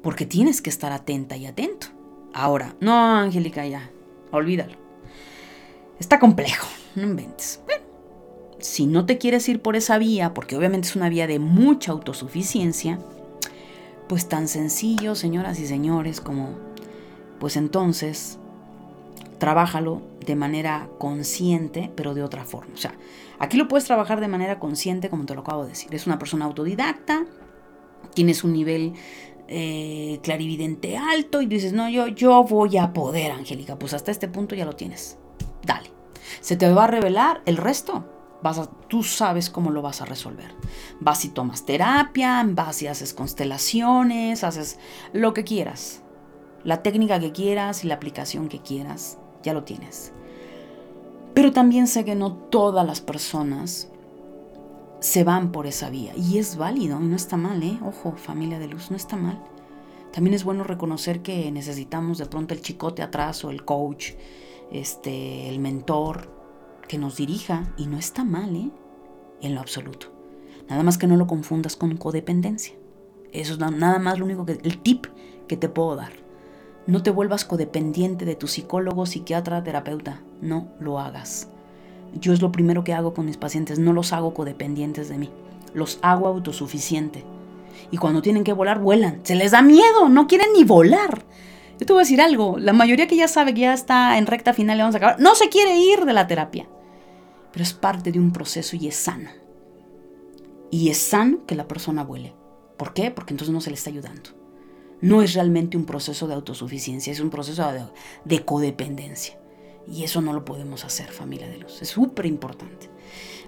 porque 0.03 0.27
tienes 0.27 0.61
que 0.61 0.71
estar 0.71 0.93
atenta 0.93 1.37
y 1.37 1.47
atento. 1.47 1.89
Ahora, 2.33 2.75
no, 2.81 3.17
Angélica, 3.17 3.67
ya, 3.67 3.91
olvídalo. 4.33 4.77
Está 5.99 6.19
complejo, 6.19 6.67
no 6.97 7.05
inventes. 7.05 7.61
Bueno, 7.65 7.85
si 8.59 8.87
no 8.87 9.07
te 9.07 9.19
quieres 9.19 9.49
ir 9.49 9.63
por 9.63 9.77
esa 9.77 9.99
vía, 9.99 10.35
porque 10.35 10.57
obviamente 10.57 10.89
es 10.89 10.97
una 10.97 11.09
vía 11.09 11.27
de 11.27 11.39
mucha 11.39 11.93
autosuficiencia, 11.93 12.99
pues 14.09 14.29
tan 14.29 14.49
sencillo, 14.49 15.15
señoras 15.15 15.59
y 15.61 15.67
señores, 15.67 16.21
como, 16.21 16.51
pues 17.41 17.57
entonces, 17.57 18.39
trabájalo 19.39 20.03
de 20.25 20.37
manera 20.37 20.89
consciente, 20.99 21.91
pero 21.95 22.15
de 22.15 22.23
otra 22.23 22.45
forma. 22.45 22.75
O 22.75 22.79
sea, 22.79 22.95
aquí 23.39 23.57
lo 23.57 23.69
puedes 23.69 23.85
trabajar 23.85 24.21
de 24.21 24.29
manera 24.29 24.59
consciente, 24.59 25.11
como 25.11 25.27
te 25.27 25.35
lo 25.35 25.43
acabo 25.43 25.65
de 25.65 25.71
decir. 25.71 25.95
Es 25.95 26.07
una 26.07 26.19
persona 26.19 26.45
autodidacta, 26.45 27.27
tienes 28.15 28.45
un 28.45 28.53
nivel 28.53 28.95
eh, 29.49 30.21
clarividente 30.23 30.97
alto 30.97 31.43
y 31.43 31.47
dices, 31.47 31.73
no, 31.73 31.89
yo, 31.89 32.07
yo 32.07 32.45
voy 32.45 32.79
a 32.79 32.93
poder, 32.93 33.33
Angélica. 33.33 33.79
Pues 33.79 33.93
hasta 33.95 34.11
este 34.11 34.29
punto 34.29 34.55
ya 34.55 34.65
lo 34.65 34.75
tienes. 34.75 35.19
Dale. 35.65 35.91
Se 36.41 36.57
te 36.57 36.71
va 36.73 36.85
a 36.85 36.89
revelar 36.89 37.43
el 37.45 37.57
resto. 37.57 38.05
Tú 38.89 39.03
sabes 39.03 39.49
cómo 39.49 39.71
lo 39.71 39.81
vas 39.81 40.03
a 40.03 40.05
resolver. 40.05 40.55
Vas 41.01 41.25
y 41.25 41.31
tomas 41.31 41.65
terapia, 41.65 42.45
vas 42.47 42.83
y 42.83 42.87
haces 42.87 43.15
constelaciones, 43.15 44.45
haces 44.45 44.79
lo 45.13 45.33
que 45.33 45.45
quieras. 45.45 46.03
La 46.63 46.83
técnica 46.83 47.21
que 47.21 47.33
quieras 47.33 47.85
y 47.85 47.89
la 47.89 47.95
aplicación 47.95 48.49
que 48.49 48.61
quieras, 48.61 49.19
ya 49.43 49.55
lo 49.55 49.65
tienes. 49.65 50.13
Pero 51.33 51.53
también 51.53 51.87
sé 51.87 52.05
que 52.05 52.15
no 52.15 52.33
todas 52.33 52.87
las 52.87 53.01
personas 53.01 53.89
se 55.01 55.25
van 55.25 55.51
por 55.51 55.67
esa 55.67 55.91
vía. 55.91 56.13
Y 56.17 56.39
es 56.39 56.57
válido 56.57 57.01
no 57.01 57.17
está 57.17 57.37
mal, 57.37 57.63
¿eh? 57.63 57.79
Ojo, 57.85 58.13
familia 58.13 58.59
de 58.59 58.69
luz, 58.69 58.91
no 58.91 58.97
está 58.97 59.17
mal. 59.17 59.43
También 60.13 60.35
es 60.35 60.45
bueno 60.45 60.65
reconocer 60.65 61.23
que 61.23 61.51
necesitamos 61.51 62.19
de 62.19 62.27
pronto 62.27 62.55
el 62.55 62.63
chicote 62.63 63.03
atrás 63.03 63.45
o 63.45 63.51
el 63.51 63.65
coach, 63.65 64.13
este, 64.71 65.49
el 65.49 65.59
mentor, 65.59 66.44
que 66.87 66.99
nos 66.99 67.17
dirija 67.17 67.65
y 67.77 67.87
no 67.87 67.99
está 67.99 68.25
mal, 68.25 68.55
¿eh? 68.57 68.71
En 69.41 69.55
lo 69.55 69.61
absoluto. 69.61 70.13
Nada 70.69 70.83
más 70.83 70.99
que 70.99 71.07
no 71.07 71.17
lo 71.17 71.27
confundas 71.27 71.77
con 71.77 71.97
codependencia. 71.97 72.75
Eso 73.33 73.55
es 73.55 73.59
nada 73.59 73.99
más 73.99 74.19
lo 74.19 74.25
único 74.25 74.47
que 74.47 74.59
el 74.63 74.79
tip 74.79 75.07
que 75.49 75.57
te 75.57 75.69
puedo 75.69 75.97
dar. 75.97 76.13
No 76.87 77.03
te 77.03 77.11
vuelvas 77.11 77.45
codependiente 77.45 78.25
de 78.25 78.37
tu 78.37 78.47
psicólogo, 78.47 79.07
psiquiatra, 79.07 79.63
terapeuta. 79.63 80.23
No 80.41 80.69
lo 80.81 81.01
hagas. 81.01 81.49
Yo 82.15 82.33
es 82.33 82.41
lo 82.41 82.53
primero 82.53 82.85
que 82.85 82.93
hago 82.93 83.15
con 83.15 83.27
mis 83.27 83.37
pacientes. 83.37 83.79
No 83.79 83.93
los 83.93 84.13
hago 84.13 84.35
codependientes 84.35 85.09
de 85.09 85.19
mí. 85.19 85.31
Los 85.73 85.99
hago 86.03 86.29
autosuficiente. 86.29 87.25
Y 87.91 87.97
cuando 87.97 88.23
tienen 88.23 88.45
que 88.45 88.53
volar, 88.53 88.79
vuelan. 88.79 89.21
Se 89.25 89.35
les 89.35 89.51
da 89.51 89.63
miedo. 89.63 90.09
No 90.09 90.27
quieren 90.27 90.53
ni 90.55 90.65
volar. 90.65 91.25
Yo 91.79 91.87
te 91.87 91.93
voy 91.93 92.01
a 92.01 92.05
decir 92.05 92.21
algo. 92.21 92.59
La 92.59 92.73
mayoría 92.73 93.09
que 93.09 93.17
ya 93.17 93.29
sabe 93.29 93.53
que 93.53 93.63
ya 93.63 93.75
está 93.75 94.17
en 94.17 94.27
recta 94.27 94.53
final 94.53 94.79
y 94.79 94.81
vamos 94.81 94.95
a 94.95 94.99
acabar, 94.99 95.21
no 95.21 95.35
se 95.35 95.49
quiere 95.49 95.77
ir 95.77 96.05
de 96.05 96.13
la 96.13 96.27
terapia 96.27 96.69
pero 97.55 97.63
es 97.63 97.73
parte 97.73 98.11
de 98.11 98.19
un 98.19 98.33
proceso 98.33 98.75
y 98.75 98.89
es 98.89 98.97
sano. 98.97 99.31
Y 100.73 100.89
es 100.89 100.99
sano 100.99 101.47
que 101.47 101.55
la 101.55 101.69
persona 101.69 102.03
vuele. 102.03 102.35
¿Por 102.77 102.93
qué? 102.93 103.13
Porque 103.13 103.33
entonces 103.33 103.55
no 103.55 103.61
se 103.61 103.71
le 103.71 103.77
está 103.77 103.91
ayudando. 103.91 104.31
No 105.01 105.23
es 105.23 105.35
realmente 105.35 105.77
un 105.77 105.85
proceso 105.85 106.27
de 106.27 106.35
autosuficiencia, 106.35 107.13
es 107.13 107.21
un 107.21 107.31
proceso 107.31 107.65
de, 108.25 108.45
codependencia. 108.45 109.39
Y 109.87 110.03
eso 110.03 110.21
no 110.21 110.33
lo 110.33 110.45
podemos 110.45 110.85
hacer, 110.85 111.13
familia 111.13 111.47
de 111.47 111.59
luz. 111.59 111.81
Es 111.81 111.91
súper 111.91 112.27
importante. 112.27 112.91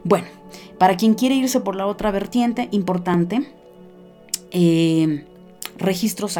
Bueno, 0.05 0.29
para 0.79 0.97
quien 0.97 1.15
quiere 1.15 1.35
irse 1.35 1.59
por 1.59 1.75
la 1.75 1.89
otra 1.89 2.13
vertiente, 2.13 2.69
importante, 2.71 3.53
eh, 4.53 5.27
registros. 5.79 6.39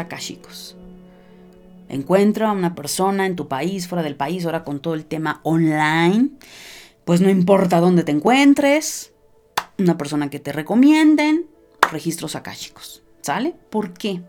Encuentra 1.89 2.47
a 2.47 2.53
una 2.53 2.75
persona 2.75 3.25
en 3.25 3.35
tu 3.35 3.49
país, 3.49 3.89
fuera 3.89 4.03
del 4.03 4.15
país, 4.15 4.45
ahora 4.45 4.63
con 4.63 4.79
todo 4.79 4.93
el 4.93 5.03
tema 5.03 5.41
online 5.43 6.29
pues 7.07 7.21
no 7.21 7.29
importa 7.29 7.79
dónde 7.79 8.03
te 8.03 8.11
encuentres, 8.11 9.13
una 9.79 9.97
persona 9.97 10.29
que 10.29 10.39
te 10.39 10.51
recomienden, 10.51 11.47
registros 11.89 12.35
akáshicos, 12.35 13.01
¿sale? 13.21 13.55
¿Por 13.69 13.93
qué? 13.93 14.23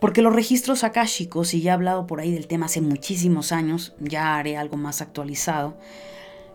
Porque 0.00 0.20
los 0.20 0.34
registros 0.34 0.82
akáshicos, 0.82 1.54
y 1.54 1.60
ya 1.60 1.70
he 1.70 1.74
hablado 1.74 2.08
por 2.08 2.18
ahí 2.18 2.32
del 2.32 2.48
tema 2.48 2.66
hace 2.66 2.80
muchísimos 2.80 3.52
años, 3.52 3.94
ya 4.00 4.36
haré 4.36 4.56
algo 4.56 4.76
más 4.76 5.00
actualizado, 5.00 5.78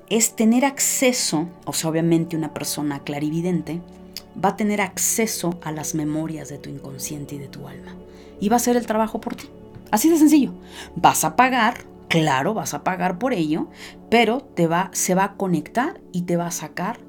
es 0.09 0.35
tener 0.35 0.65
acceso, 0.65 1.47
o 1.63 1.71
sea, 1.71 1.91
obviamente 1.91 2.35
una 2.35 2.53
persona 2.53 3.05
clarividente, 3.05 3.79
va 4.43 4.49
a 4.49 4.57
tener 4.57 4.81
acceso 4.81 5.61
a 5.63 5.71
las 5.71 5.95
memorias 5.95 6.49
de 6.49 6.57
tu 6.57 6.69
inconsciente 6.69 7.35
y 7.35 7.39
de 7.39 7.47
tu 7.47 7.69
alma. 7.69 7.95
Y 8.41 8.49
va 8.49 8.57
a 8.57 8.57
hacer 8.57 8.75
el 8.75 8.85
trabajo 8.85 9.21
por 9.21 9.35
ti. 9.35 9.49
Así 9.91 10.09
de 10.09 10.17
sencillo. 10.17 10.51
Vas 10.97 11.23
a 11.23 11.37
pagar 11.37 11.85
Claro, 12.07 12.53
vas 12.53 12.73
a 12.73 12.83
pagar 12.83 13.19
por 13.19 13.33
ello, 13.33 13.69
pero 14.09 14.39
te 14.41 14.67
va, 14.67 14.89
se 14.93 15.13
va 15.13 15.25
a 15.25 15.33
conectar 15.35 15.99
y 16.13 16.21
te 16.21 16.37
va 16.37 16.47
a 16.47 16.51
sacar 16.51 16.99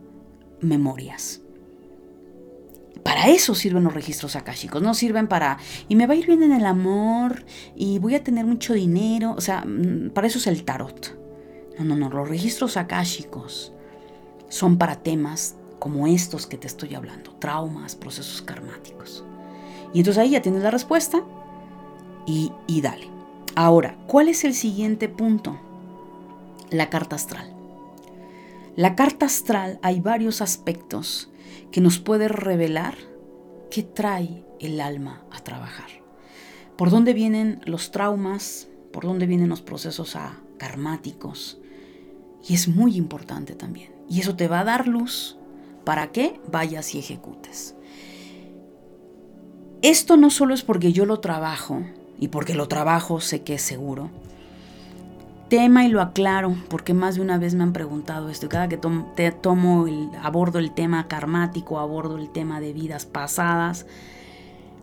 memorias. 0.60 1.42
Para 3.04 3.28
eso 3.28 3.54
sirven 3.54 3.84
los 3.84 3.94
registros 3.94 4.36
chicos. 4.54 4.82
no 4.82 4.92
sirven 4.94 5.28
para, 5.28 5.58
y 5.88 5.96
me 5.96 6.06
va 6.06 6.14
a 6.14 6.16
ir 6.16 6.26
bien 6.26 6.42
en 6.42 6.52
el 6.52 6.66
amor, 6.66 7.44
y 7.76 7.98
voy 8.00 8.16
a 8.16 8.24
tener 8.24 8.44
mucho 8.44 8.74
dinero, 8.74 9.34
o 9.36 9.40
sea, 9.40 9.64
mm, 9.64 10.10
para 10.10 10.26
eso 10.26 10.38
es 10.38 10.46
el 10.46 10.64
tarot. 10.64 11.16
No, 11.78 11.84
no, 11.84 11.96
no, 11.96 12.10
los 12.10 12.28
registros 12.28 12.76
chicos 13.04 13.72
son 14.48 14.78
para 14.78 14.96
temas 14.96 15.56
como 15.78 16.08
estos 16.08 16.46
que 16.46 16.58
te 16.58 16.66
estoy 16.66 16.94
hablando, 16.96 17.30
traumas, 17.38 17.94
procesos 17.94 18.42
karmáticos. 18.42 19.24
Y 19.94 19.98
entonces 20.00 20.20
ahí 20.20 20.30
ya 20.30 20.42
tienes 20.42 20.62
la 20.62 20.70
respuesta 20.70 21.22
y, 22.26 22.52
y 22.66 22.80
dale. 22.80 23.17
Ahora, 23.60 23.98
¿cuál 24.06 24.28
es 24.28 24.44
el 24.44 24.54
siguiente 24.54 25.08
punto? 25.08 25.58
La 26.70 26.90
carta 26.90 27.16
astral. 27.16 27.52
La 28.76 28.94
carta 28.94 29.26
astral 29.26 29.80
hay 29.82 29.98
varios 29.98 30.42
aspectos 30.42 31.28
que 31.72 31.80
nos 31.80 31.98
puede 31.98 32.28
revelar 32.28 32.94
qué 33.68 33.82
trae 33.82 34.44
el 34.60 34.80
alma 34.80 35.24
a 35.32 35.40
trabajar. 35.40 35.88
Por 36.76 36.90
dónde 36.90 37.14
vienen 37.14 37.60
los 37.64 37.90
traumas, 37.90 38.68
por 38.92 39.02
dónde 39.02 39.26
vienen 39.26 39.48
los 39.48 39.60
procesos 39.60 40.16
karmáticos. 40.56 41.58
Y 42.48 42.54
es 42.54 42.68
muy 42.68 42.94
importante 42.94 43.56
también. 43.56 43.90
Y 44.08 44.20
eso 44.20 44.36
te 44.36 44.46
va 44.46 44.60
a 44.60 44.64
dar 44.64 44.86
luz 44.86 45.36
para 45.82 46.12
que 46.12 46.40
vayas 46.48 46.94
y 46.94 47.00
ejecutes. 47.00 47.74
Esto 49.82 50.16
no 50.16 50.30
solo 50.30 50.54
es 50.54 50.62
porque 50.62 50.92
yo 50.92 51.06
lo 51.06 51.18
trabajo, 51.18 51.82
y 52.18 52.28
porque 52.28 52.54
lo 52.54 52.68
trabajo 52.68 53.20
sé 53.20 53.42
que 53.42 53.54
es 53.54 53.62
seguro. 53.62 54.10
Tema 55.48 55.84
y 55.84 55.88
lo 55.88 56.02
aclaro 56.02 56.56
porque 56.68 56.92
más 56.92 57.14
de 57.14 57.22
una 57.22 57.38
vez 57.38 57.54
me 57.54 57.62
han 57.62 57.72
preguntado 57.72 58.28
esto. 58.28 58.48
Cada 58.48 58.68
que 58.68 58.76
tomo, 58.76 59.86
el, 59.86 60.10
abordo 60.22 60.58
el 60.58 60.72
tema 60.72 61.08
karmático, 61.08 61.78
abordo 61.78 62.18
el 62.18 62.30
tema 62.30 62.60
de 62.60 62.72
vidas 62.72 63.06
pasadas, 63.06 63.86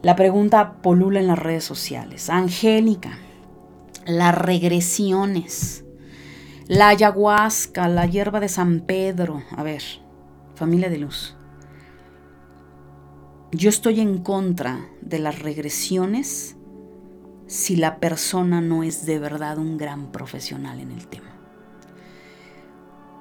la 0.02 0.16
pregunta 0.16 0.74
polula 0.82 1.20
en 1.20 1.28
las 1.28 1.38
redes 1.38 1.64
sociales. 1.64 2.30
Angélica, 2.30 3.20
las 4.08 4.36
regresiones, 4.36 5.84
la 6.68 6.90
ayahuasca, 6.90 7.88
la 7.88 8.08
hierba 8.08 8.40
de 8.40 8.50
San 8.50 8.82
Pedro. 8.82 9.44
A 9.56 9.62
ver, 9.62 9.84
familia 10.56 10.90
de 10.90 10.98
luz. 10.98 11.36
Yo 13.52 13.70
estoy 13.70 14.02
en 14.02 14.18
contra 14.18 14.80
de 15.02 15.20
las 15.20 15.40
regresiones 15.40 16.55
si 17.48 17.76
la 17.76 18.00
persona 18.00 18.62
no 18.62 18.84
es 18.84 19.06
de 19.06 19.20
verdad 19.20 19.58
un 19.58 19.78
gran 19.78 20.12
profesional 20.12 20.80
en 20.80 20.92
el 20.92 21.08
tema. 21.08 21.36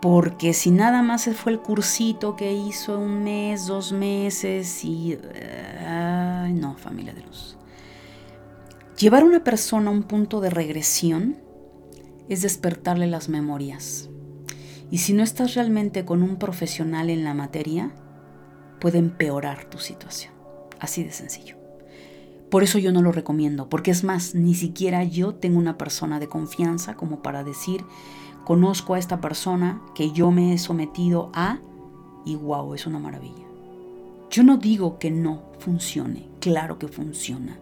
Porque 0.01 0.53
si 0.53 0.71
nada 0.71 1.03
más 1.03 1.31
fue 1.35 1.53
el 1.53 1.61
cursito 1.61 2.37
que 2.37 2.53
hizo 2.53 2.99
un 2.99 3.25
mes, 3.25 3.67
dos 3.67 3.93
meses 3.93 4.85
y... 4.85 5.19
Ay, 5.87 6.53
no, 6.53 6.75
familia 6.77 7.15
de 7.15 7.23
luz. 7.23 7.57
Llevar 8.99 9.23
a 9.23 9.27
una 9.27 9.43
persona 9.43 9.89
a 9.89 9.93
un 9.93 10.03
punto 10.03 10.41
de 10.41 10.51
regresión 10.51 11.39
es 12.29 12.43
despertarle 12.43 13.07
las 13.07 13.29
memorias. 13.29 14.11
Y 14.91 14.99
si 14.99 15.15
no 15.15 15.23
estás 15.23 15.55
realmente 15.55 16.05
con 16.05 16.23
un 16.23 16.37
profesional 16.37 17.11
en 17.11 17.25
la 17.25 17.35
materia, 17.35 17.91
puede 18.81 18.99
empeorar 18.99 19.65
tu 19.65 19.79
situación. 19.79 20.33
Así 20.81 21.03
de 21.03 21.13
sencillo. 21.13 21.64
Por 22.51 22.63
eso 22.63 22.79
yo 22.79 22.93
no 22.93 23.03
lo 23.03 23.13
recomiendo, 23.13 23.69
porque 23.69 23.91
es 23.91 24.05
más, 24.05 24.35
ni 24.35 24.55
siquiera 24.55 25.03
yo 25.05 25.35
tengo 25.35 25.59
una 25.59 25.77
persona 25.77 26.21
de 26.21 26.29
confianza 26.29 26.95
como 26.95 27.23
para 27.23 27.43
decir, 27.43 27.85
conozco 28.45 28.95
a 28.95 28.99
esta 28.99 29.21
persona 29.21 29.83
que 29.95 30.13
yo 30.13 30.31
me 30.31 30.53
he 30.53 30.59
sometido 30.59 31.31
a 31.35 31.59
y 32.25 32.37
wow, 32.37 32.75
es 32.75 32.87
una 32.87 32.99
maravilla. 32.99 33.45
Yo 34.31 34.43
no 34.43 34.57
digo 34.57 34.99
que 34.99 35.11
no 35.11 35.43
funcione, 35.59 36.29
claro 36.41 36.79
que 36.79 36.89
funciona, 36.89 37.59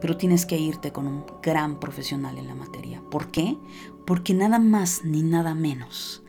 pero 0.00 0.16
tienes 0.16 0.46
que 0.46 0.58
irte 0.58 0.92
con 0.92 1.06
un 1.06 1.24
gran 1.42 1.78
profesional 1.78 2.38
en 2.38 2.46
la 2.46 2.54
materia. 2.54 3.02
¿Por 3.10 3.30
qué? 3.30 3.56
Porque 4.06 4.34
nada 4.34 4.58
más 4.58 5.04
ni 5.04 5.22
nada 5.22 5.54
menos 5.54 6.22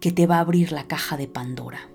que 0.00 0.12
te 0.12 0.26
va 0.26 0.36
a 0.36 0.40
abrir 0.40 0.72
la 0.72 0.86
caja 0.86 1.16
de 1.16 1.28
Pandora 1.28 1.93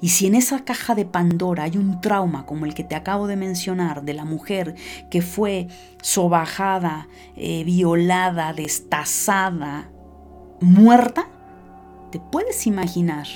y 0.00 0.08
si 0.10 0.26
en 0.26 0.34
esa 0.34 0.64
caja 0.64 0.94
de 0.94 1.04
Pandora 1.04 1.64
hay 1.64 1.76
un 1.76 2.00
trauma 2.00 2.46
como 2.46 2.66
el 2.66 2.74
que 2.74 2.84
te 2.84 2.94
acabo 2.94 3.26
de 3.26 3.36
mencionar 3.36 4.04
de 4.04 4.14
la 4.14 4.24
mujer 4.24 4.74
que 5.10 5.22
fue 5.22 5.68
sobajada, 6.02 7.08
eh, 7.36 7.64
violada, 7.64 8.52
destazada, 8.52 9.90
muerta, 10.60 11.28
¿te 12.10 12.20
puedes 12.20 12.66
imaginar 12.66 13.26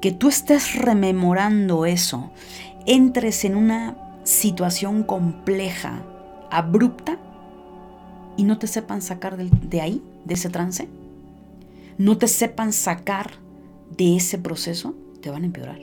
que 0.00 0.12
tú 0.12 0.28
estés 0.28 0.74
rememorando 0.74 1.86
eso, 1.86 2.30
entres 2.86 3.44
en 3.44 3.56
una 3.56 3.96
situación 4.24 5.02
compleja, 5.02 6.02
abrupta, 6.50 7.18
y 8.36 8.44
no 8.44 8.58
te 8.58 8.66
sepan 8.66 9.00
sacar 9.00 9.38
de, 9.38 9.48
de 9.50 9.80
ahí, 9.80 10.02
de 10.24 10.34
ese 10.34 10.50
trance? 10.50 10.88
¿No 11.98 12.18
te 12.18 12.28
sepan 12.28 12.74
sacar 12.74 13.30
de 13.96 14.16
ese 14.16 14.38
proceso? 14.38 14.94
Te 15.20 15.30
van 15.30 15.42
a 15.42 15.46
empeorar. 15.46 15.80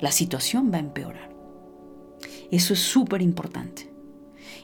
La 0.00 0.12
situación 0.12 0.70
va 0.72 0.76
a 0.76 0.80
empeorar. 0.80 1.30
Eso 2.50 2.72
es 2.72 2.80
súper 2.80 3.22
importante. 3.22 3.90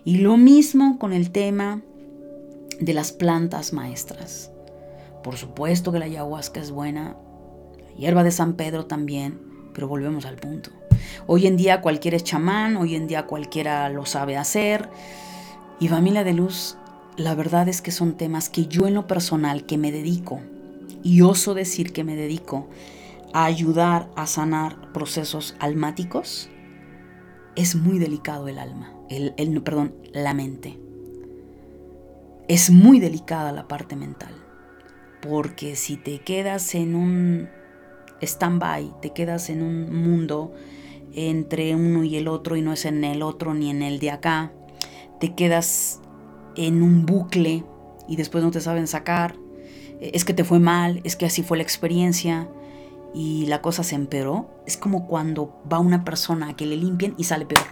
Y 0.05 0.19
lo 0.19 0.37
mismo 0.37 0.99
con 0.99 1.13
el 1.13 1.31
tema 1.31 1.83
de 2.81 2.95
las 2.95 3.13
plantas 3.13 3.73
maestras. 3.73 4.51
Por 5.23 5.37
supuesto 5.37 5.93
que 5.93 5.99
la 5.99 6.05
ayahuasca 6.05 6.61
es 6.61 6.71
buena. 6.71 7.17
hierba 7.97 8.25
de 8.25 8.31
San 8.31 8.55
Pedro 8.55 8.87
también, 8.87 9.41
pero 9.73 9.89
volvemos 9.89 10.27
al 10.27 10.37
punto. 10.37 10.71
Hoy 11.27 11.47
en 11.47 11.57
día 11.57 11.81
cualquiera 11.81 12.17
es 12.17 12.25
chamán, 12.25 12.77
hoy 12.77 12.95
en 12.95 13.07
día 13.07 13.27
cualquiera 13.27 13.89
lo 13.89 14.07
sabe 14.07 14.37
hacer. 14.37 14.89
Y 15.81 15.89
familia 15.89 16.25
de 16.25 16.35
luz, 16.35 16.77
la 17.17 17.35
verdad 17.35 17.69
es 17.69 17.83
que 17.83 17.91
son 17.91 18.17
temas 18.17 18.49
que 18.49 18.67
yo 18.67 18.87
en 18.87 18.95
lo 18.95 19.07
personal 19.07 19.65
que 19.65 19.79
me 19.79 19.93
dedico, 19.93 20.41
y 21.03 21.21
oso 21.21 21.55
decir 21.55 21.93
que 21.93 22.05
me 22.05 22.17
dedico 22.17 22.69
a 23.35 23.47
ayudar 23.47 24.09
a 24.15 24.29
sanar 24.29 24.93
procesos 24.93 25.57
almáticos, 25.59 26.49
es 27.57 27.75
muy 27.75 27.99
delicado 27.99 28.47
el 28.47 28.61
alma, 28.61 28.95
el, 29.11 29.35
el, 29.37 29.61
perdón, 29.61 29.93
la 30.13 30.35
mente. 30.35 30.79
Es 32.47 32.71
muy 32.71 33.01
delicada 33.01 33.51
la 33.51 33.67
parte 33.67 33.97
mental, 33.97 34.33
porque 35.21 35.75
si 35.75 35.97
te 35.97 36.21
quedas 36.21 36.77
en 36.77 36.95
un 36.95 37.49
stand-by, 38.23 39.01
te 39.03 39.11
quedas 39.11 39.51
en 39.51 39.63
un 39.63 39.93
mundo 39.93 40.55
entre 41.13 41.75
uno 41.75 42.05
y 42.05 42.17
el 42.17 42.29
otro 42.29 42.57
y 42.57 42.63
no 42.63 42.73
es 42.73 42.85
en 42.85 43.03
el 43.03 43.23
otro 43.23 43.53
ni 43.53 43.69
en 43.69 43.83
el 43.83 43.99
de 43.99 44.13
acá, 44.13 44.53
te 45.19 45.35
quedas 45.35 46.01
en 46.55 46.85
un 46.85 47.05
bucle 47.05 47.65
y 48.07 48.15
después 48.15 48.45
no 48.45 48.53
te 48.53 48.61
saben 48.61 48.87
sacar, 48.87 49.35
es 50.01 50.25
que 50.25 50.35
te 50.35 50.45
fue 50.45 50.61
mal, 50.61 51.01
es 51.03 51.17
que 51.17 51.27
así 51.27 51.43
fue 51.43 51.57
la 51.57 51.65
experiencia 51.65 52.49
y 53.15 53.47
la 53.47 53.63
cosa 53.63 53.85
se 53.85 53.95
empeoró, 53.95 54.51
es 54.67 54.77
como 54.77 55.07
cuando 55.07 55.63
va 55.73 55.79
una 55.79 56.05
persona 56.05 56.49
a 56.49 56.57
que 56.57 56.67
le 56.67 56.77
limpien 56.77 57.15
y 57.17 57.25
sale 57.25 57.47
peor. 57.47 57.65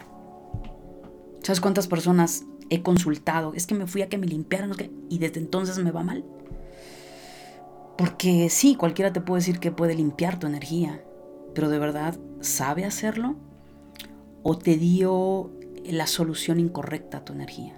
¿Sabes 1.42 1.60
cuántas 1.60 1.88
personas 1.88 2.44
he 2.70 2.82
consultado? 2.82 3.52
Es 3.54 3.66
que 3.66 3.74
me 3.74 3.88
fui 3.88 4.02
a 4.02 4.08
que 4.08 4.18
me 4.18 4.28
limpiaran 4.28 4.72
y 5.10 5.18
desde 5.18 5.40
entonces 5.40 5.78
me 5.78 5.90
va 5.90 6.04
mal. 6.04 6.24
Porque 7.98 8.48
sí, 8.50 8.76
cualquiera 8.76 9.12
te 9.12 9.20
puede 9.20 9.40
decir 9.40 9.58
que 9.58 9.72
puede 9.72 9.96
limpiar 9.96 10.38
tu 10.38 10.46
energía, 10.46 11.02
pero 11.54 11.68
de 11.68 11.80
verdad, 11.80 12.16
¿sabe 12.40 12.84
hacerlo? 12.84 13.34
¿O 14.44 14.56
te 14.56 14.76
dio 14.76 15.50
la 15.84 16.06
solución 16.06 16.60
incorrecta 16.60 17.18
a 17.18 17.24
tu 17.24 17.32
energía? 17.32 17.74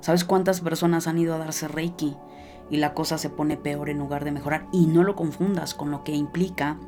¿Sabes 0.00 0.24
cuántas 0.24 0.62
personas 0.62 1.06
han 1.06 1.18
ido 1.18 1.34
a 1.34 1.38
darse 1.38 1.68
Reiki 1.68 2.16
y 2.70 2.78
la 2.78 2.94
cosa 2.94 3.18
se 3.18 3.28
pone 3.28 3.58
peor 3.58 3.90
en 3.90 3.98
lugar 3.98 4.24
de 4.24 4.32
mejorar? 4.32 4.66
Y 4.72 4.86
no 4.86 5.04
lo 5.04 5.14
confundas 5.14 5.74
con 5.74 5.90
lo 5.90 6.04
que 6.04 6.12
implica 6.12 6.80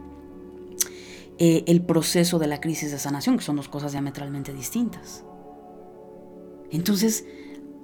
eh, 1.39 1.65
el 1.67 1.83
proceso 1.83 2.39
de 2.39 2.47
la 2.47 2.61
crisis 2.61 2.93
de 2.93 2.99
sanación, 2.99 3.37
que 3.37 3.45
son 3.45 3.57
dos 3.57 3.69
cosas 3.69 3.93
diametralmente 3.93 4.53
distintas. 4.53 5.25
Entonces, 6.71 7.25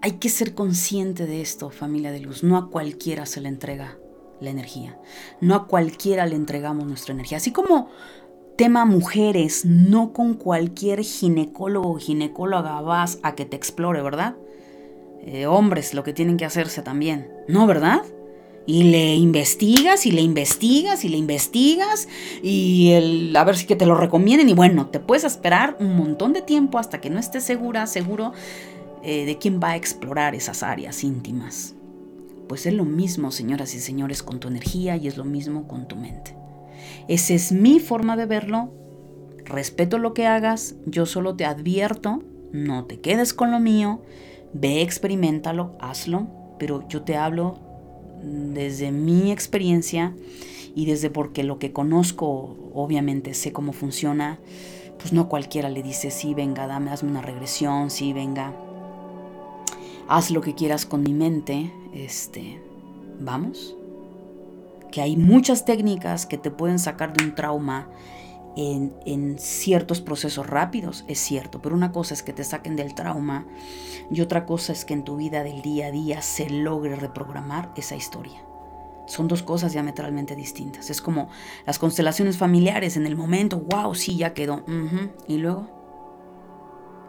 hay 0.02 0.12
que 0.12 0.28
ser 0.28 0.54
consciente 0.54 1.26
de 1.26 1.40
esto, 1.40 1.70
familia 1.70 2.12
de 2.12 2.20
luz. 2.20 2.42
No 2.42 2.56
a 2.56 2.70
cualquiera 2.70 3.26
se 3.26 3.40
le 3.40 3.48
entrega 3.48 3.98
la 4.40 4.50
energía. 4.50 4.98
No 5.40 5.54
a 5.54 5.66
cualquiera 5.66 6.26
le 6.26 6.36
entregamos 6.36 6.86
nuestra 6.86 7.12
energía. 7.12 7.38
Así 7.38 7.52
como 7.52 7.88
tema 8.56 8.84
mujeres, 8.84 9.64
no 9.64 10.12
con 10.12 10.34
cualquier 10.34 11.02
ginecólogo 11.02 11.92
o 11.92 11.98
ginecóloga 11.98 12.80
vas 12.80 13.18
a 13.22 13.34
que 13.34 13.44
te 13.44 13.56
explore, 13.56 14.02
¿verdad? 14.02 14.36
Eh, 15.22 15.46
hombres, 15.46 15.92
lo 15.92 16.02
que 16.02 16.12
tienen 16.12 16.36
que 16.36 16.44
hacerse 16.44 16.82
también, 16.82 17.30
¿no, 17.46 17.66
verdad? 17.66 18.02
Y 18.66 18.84
le 18.84 19.14
investigas 19.16 20.06
y 20.06 20.12
le 20.12 20.20
investigas 20.20 21.04
y 21.04 21.08
le 21.08 21.16
investigas 21.16 22.08
y 22.42 22.92
el, 22.92 23.34
a 23.34 23.42
ver 23.42 23.56
si 23.56 23.66
que 23.66 23.74
te 23.74 23.86
lo 23.86 23.94
recomienden 23.94 24.48
y 24.48 24.54
bueno, 24.54 24.86
te 24.86 25.00
puedes 25.00 25.24
esperar 25.24 25.76
un 25.80 25.96
montón 25.96 26.32
de 26.32 26.42
tiempo 26.42 26.78
hasta 26.78 27.00
que 27.00 27.10
no 27.10 27.18
estés 27.18 27.42
segura, 27.42 27.86
seguro 27.86 28.32
eh, 29.02 29.24
de 29.24 29.38
quién 29.38 29.60
va 29.62 29.70
a 29.70 29.76
explorar 29.76 30.34
esas 30.34 30.62
áreas 30.62 31.02
íntimas. 31.04 31.74
Pues 32.48 32.66
es 32.66 32.74
lo 32.74 32.84
mismo, 32.84 33.30
señoras 33.30 33.74
y 33.74 33.80
señores, 33.80 34.22
con 34.22 34.40
tu 34.40 34.48
energía 34.48 34.96
y 34.96 35.08
es 35.08 35.16
lo 35.16 35.24
mismo 35.24 35.66
con 35.66 35.88
tu 35.88 35.96
mente. 35.96 36.36
Esa 37.08 37.34
es 37.34 37.52
mi 37.52 37.80
forma 37.80 38.16
de 38.16 38.26
verlo. 38.26 38.72
Respeto 39.44 39.98
lo 39.98 40.14
que 40.14 40.26
hagas, 40.26 40.74
yo 40.84 41.06
solo 41.06 41.34
te 41.34 41.44
advierto, 41.44 42.22
no 42.52 42.84
te 42.84 43.00
quedes 43.00 43.32
con 43.34 43.50
lo 43.50 43.58
mío, 43.58 44.02
ve, 44.52 44.82
experimentalo, 44.82 45.76
hazlo, 45.80 46.28
pero 46.58 46.86
yo 46.88 47.02
te 47.02 47.16
hablo 47.16 47.69
desde 48.22 48.90
mi 48.90 49.32
experiencia 49.32 50.14
y 50.74 50.86
desde 50.86 51.10
porque 51.10 51.42
lo 51.42 51.58
que 51.58 51.72
conozco, 51.72 52.56
obviamente 52.74 53.34
sé 53.34 53.52
cómo 53.52 53.72
funciona, 53.72 54.38
pues 54.98 55.12
no 55.12 55.28
cualquiera 55.28 55.68
le 55.68 55.82
dice, 55.82 56.10
sí, 56.10 56.34
venga, 56.34 56.66
dame, 56.66 56.90
hazme 56.90 57.10
una 57.10 57.22
regresión, 57.22 57.90
sí, 57.90 58.12
venga, 58.12 58.52
haz 60.08 60.30
lo 60.30 60.40
que 60.40 60.54
quieras 60.54 60.86
con 60.86 61.02
mi 61.02 61.12
mente, 61.12 61.72
este, 61.94 62.60
vamos. 63.20 63.76
Que 64.90 65.00
hay 65.00 65.16
muchas 65.16 65.64
técnicas 65.64 66.26
que 66.26 66.36
te 66.36 66.50
pueden 66.50 66.78
sacar 66.78 67.12
de 67.12 67.24
un 67.24 67.34
trauma 67.34 67.88
en, 68.56 69.38
ciertos 69.38 70.00
procesos 70.00 70.46
rápidos, 70.46 71.04
es 71.08 71.18
cierto, 71.18 71.60
pero 71.62 71.74
una 71.74 71.92
cosa 71.92 72.14
es 72.14 72.22
que 72.22 72.32
te 72.32 72.44
saquen 72.44 72.76
del 72.76 72.94
trauma 72.94 73.46
y 74.10 74.20
otra 74.20 74.46
cosa 74.46 74.72
es 74.72 74.84
que 74.84 74.94
en 74.94 75.04
tu 75.04 75.16
vida 75.16 75.42
del 75.44 75.62
día 75.62 75.86
a 75.86 75.90
día 75.90 76.22
se 76.22 76.50
logre 76.50 76.96
reprogramar 76.96 77.72
esa 77.76 77.96
historia. 77.96 78.42
Son 79.06 79.28
dos 79.28 79.42
cosas 79.42 79.72
diametralmente 79.72 80.36
distintas. 80.36 80.88
Es 80.88 81.00
como 81.00 81.28
las 81.66 81.78
constelaciones 81.78 82.36
familiares 82.36 82.96
en 82.96 83.06
el 83.06 83.16
momento, 83.16 83.58
wow, 83.58 83.94
sí, 83.94 84.16
ya 84.16 84.34
quedó. 84.34 84.62
Y 85.26 85.38
luego, 85.38 85.66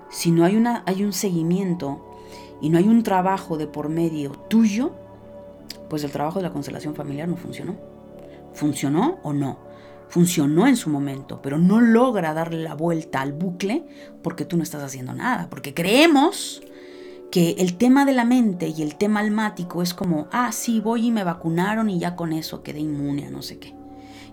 si 0.09 0.31
no 0.31 0.43
hay, 0.43 0.55
una, 0.55 0.83
hay 0.87 1.03
un 1.03 1.13
seguimiento 1.13 2.17
y 2.59 2.69
no 2.69 2.79
hay 2.79 2.87
un 2.87 3.03
trabajo 3.03 3.57
de 3.57 3.67
por 3.67 3.89
medio 3.89 4.31
tuyo, 4.31 4.93
pues 5.89 6.03
el 6.03 6.11
trabajo 6.11 6.39
de 6.39 6.43
la 6.43 6.53
constelación 6.53 6.95
familiar 6.95 7.27
no 7.27 7.37
funcionó. 7.37 7.75
¿Funcionó 8.53 9.19
o 9.21 9.33
no? 9.33 9.70
Funcionó 10.11 10.67
en 10.67 10.75
su 10.75 10.89
momento, 10.89 11.41
pero 11.41 11.57
no 11.57 11.79
logra 11.79 12.33
darle 12.33 12.61
la 12.61 12.75
vuelta 12.75 13.21
al 13.21 13.31
bucle 13.31 13.85
porque 14.21 14.43
tú 14.43 14.57
no 14.57 14.63
estás 14.63 14.83
haciendo 14.83 15.13
nada, 15.13 15.49
porque 15.49 15.73
creemos 15.73 16.61
que 17.31 17.51
el 17.59 17.77
tema 17.77 18.03
de 18.03 18.11
la 18.11 18.25
mente 18.25 18.67
y 18.67 18.81
el 18.81 18.97
tema 18.97 19.21
almático 19.21 19.81
es 19.81 19.93
como, 19.93 20.27
ah, 20.33 20.51
sí, 20.51 20.81
voy 20.81 21.07
y 21.07 21.11
me 21.11 21.23
vacunaron 21.23 21.89
y 21.89 21.97
ya 21.97 22.17
con 22.17 22.33
eso 22.33 22.61
quedé 22.61 22.81
inmune 22.81 23.27
a 23.27 23.31
no 23.31 23.41
sé 23.41 23.57
qué. 23.57 23.73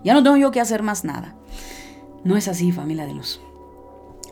Ya 0.03 0.13
no 0.13 0.21
tengo 0.21 0.35
yo 0.35 0.51
que 0.51 0.59
hacer 0.59 0.83
más 0.83 1.05
nada. 1.05 1.37
No 2.25 2.35
es 2.35 2.49
así, 2.49 2.73
familia 2.73 3.05
de 3.05 3.13
luz. 3.13 3.39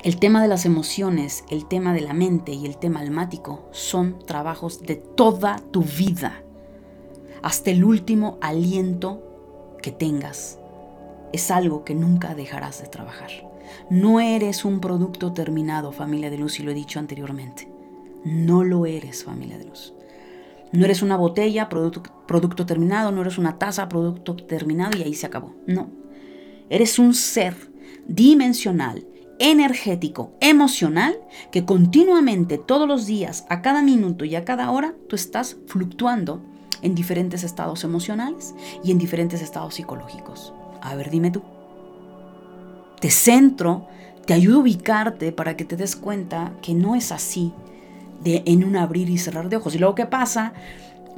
El 0.04 0.20
tema 0.20 0.42
de 0.42 0.50
las 0.50 0.66
emociones, 0.66 1.46
el 1.50 1.66
tema 1.66 1.94
de 1.94 2.02
la 2.02 2.14
mente 2.14 2.52
y 2.52 2.66
el 2.66 2.76
tema 2.76 3.00
almático 3.00 3.70
son 3.72 4.20
trabajos 4.26 4.82
de 4.82 4.98
toda 4.98 5.62
tu 5.72 5.84
vida, 5.84 6.44
hasta 7.42 7.72
el 7.72 7.86
último 7.86 8.38
aliento 8.42 9.24
que 9.82 9.94
tengas. 9.94 10.60
Es 11.34 11.52
algo 11.52 11.84
que 11.84 11.96
nunca 11.96 12.36
dejarás 12.36 12.82
de 12.82 12.88
trabajar. 12.88 13.30
No 13.90 14.20
eres 14.20 14.66
un 14.66 14.80
producto 14.80 15.34
terminado, 15.34 15.92
familia 15.92 16.30
de 16.30 16.38
luz, 16.38 16.60
y 16.60 16.64
lo 16.64 16.72
he 16.72 16.76
dicho 16.76 17.00
anteriormente. 17.00 17.70
No 18.24 18.64
lo 18.64 18.86
eres, 18.86 19.24
familia 19.24 19.58
de 19.58 19.66
luz. 19.66 19.94
No 20.72 20.86
eres 20.86 21.02
una 21.02 21.16
botella, 21.16 21.70
producto, 21.70 22.04
producto 22.28 22.66
terminado, 22.66 23.12
no 23.12 23.22
eres 23.22 23.38
una 23.38 23.58
taza, 23.58 23.88
producto 23.88 24.36
terminado 24.36 24.98
y 24.98 25.04
ahí 25.04 25.14
se 25.14 25.26
acabó. 25.26 25.56
No. 25.66 25.90
Eres 26.70 27.00
un 27.00 27.14
ser 27.14 27.56
dimensional 28.08 29.06
energético, 29.40 30.34
emocional, 30.40 31.18
que 31.52 31.66
continuamente, 31.66 32.58
todos 32.58 32.88
los 32.88 33.06
días, 33.06 33.46
a 33.50 33.62
cada 33.62 33.82
minuto 33.82 34.26
y 34.26 34.36
a 34.36 34.46
cada 34.46 34.72
hora, 34.72 34.96
tú 35.08 35.16
estás 35.16 35.58
fluctuando 35.68 36.42
en 36.82 36.96
diferentes 36.96 37.44
estados 37.44 37.84
emocionales 37.84 38.56
y 38.84 38.92
en 38.92 38.98
diferentes 38.98 39.42
estados 39.42 39.76
psicológicos. 39.76 40.54
A 40.88 40.96
ver, 40.96 41.10
dime 41.10 41.32
tú. 41.32 41.44
Te 43.00 43.12
centro, 43.12 43.88
te 44.26 44.34
ayudo 44.34 44.58
a 44.58 44.62
ubicarte 44.62 45.32
para 45.32 45.56
que 45.58 45.66
te 45.66 45.76
des 45.76 45.96
cuenta 45.96 46.54
que 46.62 46.74
no 46.74 46.96
es 46.96 47.12
así 47.12 47.54
de 48.24 48.44
en 48.46 48.64
un 48.64 48.76
abrir 48.76 49.10
y 49.10 49.18
cerrar 49.18 49.50
de 49.50 49.58
ojos. 49.58 49.76
Y 49.76 49.80
luego, 49.80 49.96
¿qué 49.96 50.06
pasa? 50.06 50.54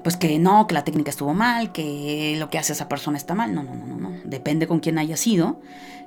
pues 0.03 0.17
que 0.17 0.39
no, 0.39 0.67
que 0.67 0.73
la 0.73 0.83
técnica 0.83 1.09
estuvo 1.09 1.33
mal, 1.33 1.71
que 1.71 2.35
lo 2.37 2.49
que 2.49 2.57
hace 2.57 2.73
esa 2.73 2.87
persona 2.87 3.17
está 3.17 3.35
mal. 3.35 3.53
No, 3.53 3.63
no, 3.63 3.75
no, 3.75 3.85
no, 3.85 3.97
no. 3.97 4.11
Depende 4.23 4.67
con 4.67 4.79
quién 4.79 4.97
haya 4.97 5.17
sido. 5.17 5.59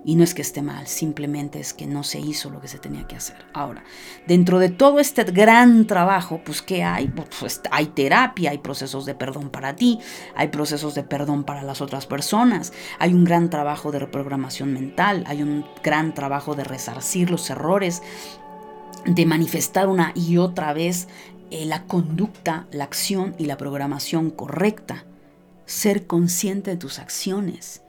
Y 0.04 0.16
no 0.16 0.24
es 0.24 0.34
que 0.34 0.42
esté 0.42 0.62
mal, 0.62 0.88
simplemente 0.88 1.60
es 1.60 1.72
que 1.72 1.86
no 1.86 2.02
se 2.02 2.18
hizo 2.18 2.50
lo 2.50 2.60
que 2.60 2.66
se 2.66 2.78
tenía 2.78 3.06
que 3.06 3.14
hacer. 3.14 3.36
Ahora, 3.52 3.84
dentro 4.26 4.58
de 4.58 4.68
todo 4.68 4.98
este 4.98 5.22
gran 5.22 5.86
trabajo, 5.86 6.40
pues 6.44 6.60
¿qué 6.60 6.82
hay? 6.82 7.06
Pues 7.08 7.60
hay 7.70 7.86
terapia, 7.86 8.50
hay 8.50 8.58
procesos 8.58 9.06
de 9.06 9.14
perdón 9.14 9.50
para 9.50 9.76
ti, 9.76 10.00
hay 10.34 10.48
procesos 10.48 10.96
de 10.96 11.04
perdón 11.04 11.44
para 11.44 11.62
las 11.62 11.80
otras 11.80 12.06
personas, 12.06 12.72
hay 12.98 13.14
un 13.14 13.24
gran 13.24 13.48
trabajo 13.48 13.92
de 13.92 14.00
reprogramación 14.00 14.72
mental, 14.72 15.22
hay 15.28 15.42
un 15.42 15.64
gran 15.84 16.14
trabajo 16.14 16.56
de 16.56 16.64
resarcir 16.64 17.30
los 17.30 17.48
errores, 17.48 18.02
de 19.04 19.24
manifestar 19.24 19.88
una 19.88 20.12
y 20.16 20.38
otra 20.38 20.72
vez 20.72 21.06
eh, 21.52 21.64
la 21.64 21.84
conducta, 21.84 22.66
la 22.72 22.84
acción 22.84 23.36
y 23.38 23.46
la 23.46 23.56
programación 23.56 24.30
correcta. 24.30 25.04
Ser 25.64 26.06
consciente 26.06 26.70
de 26.72 26.76
tus 26.76 26.98
acciones. 26.98 27.82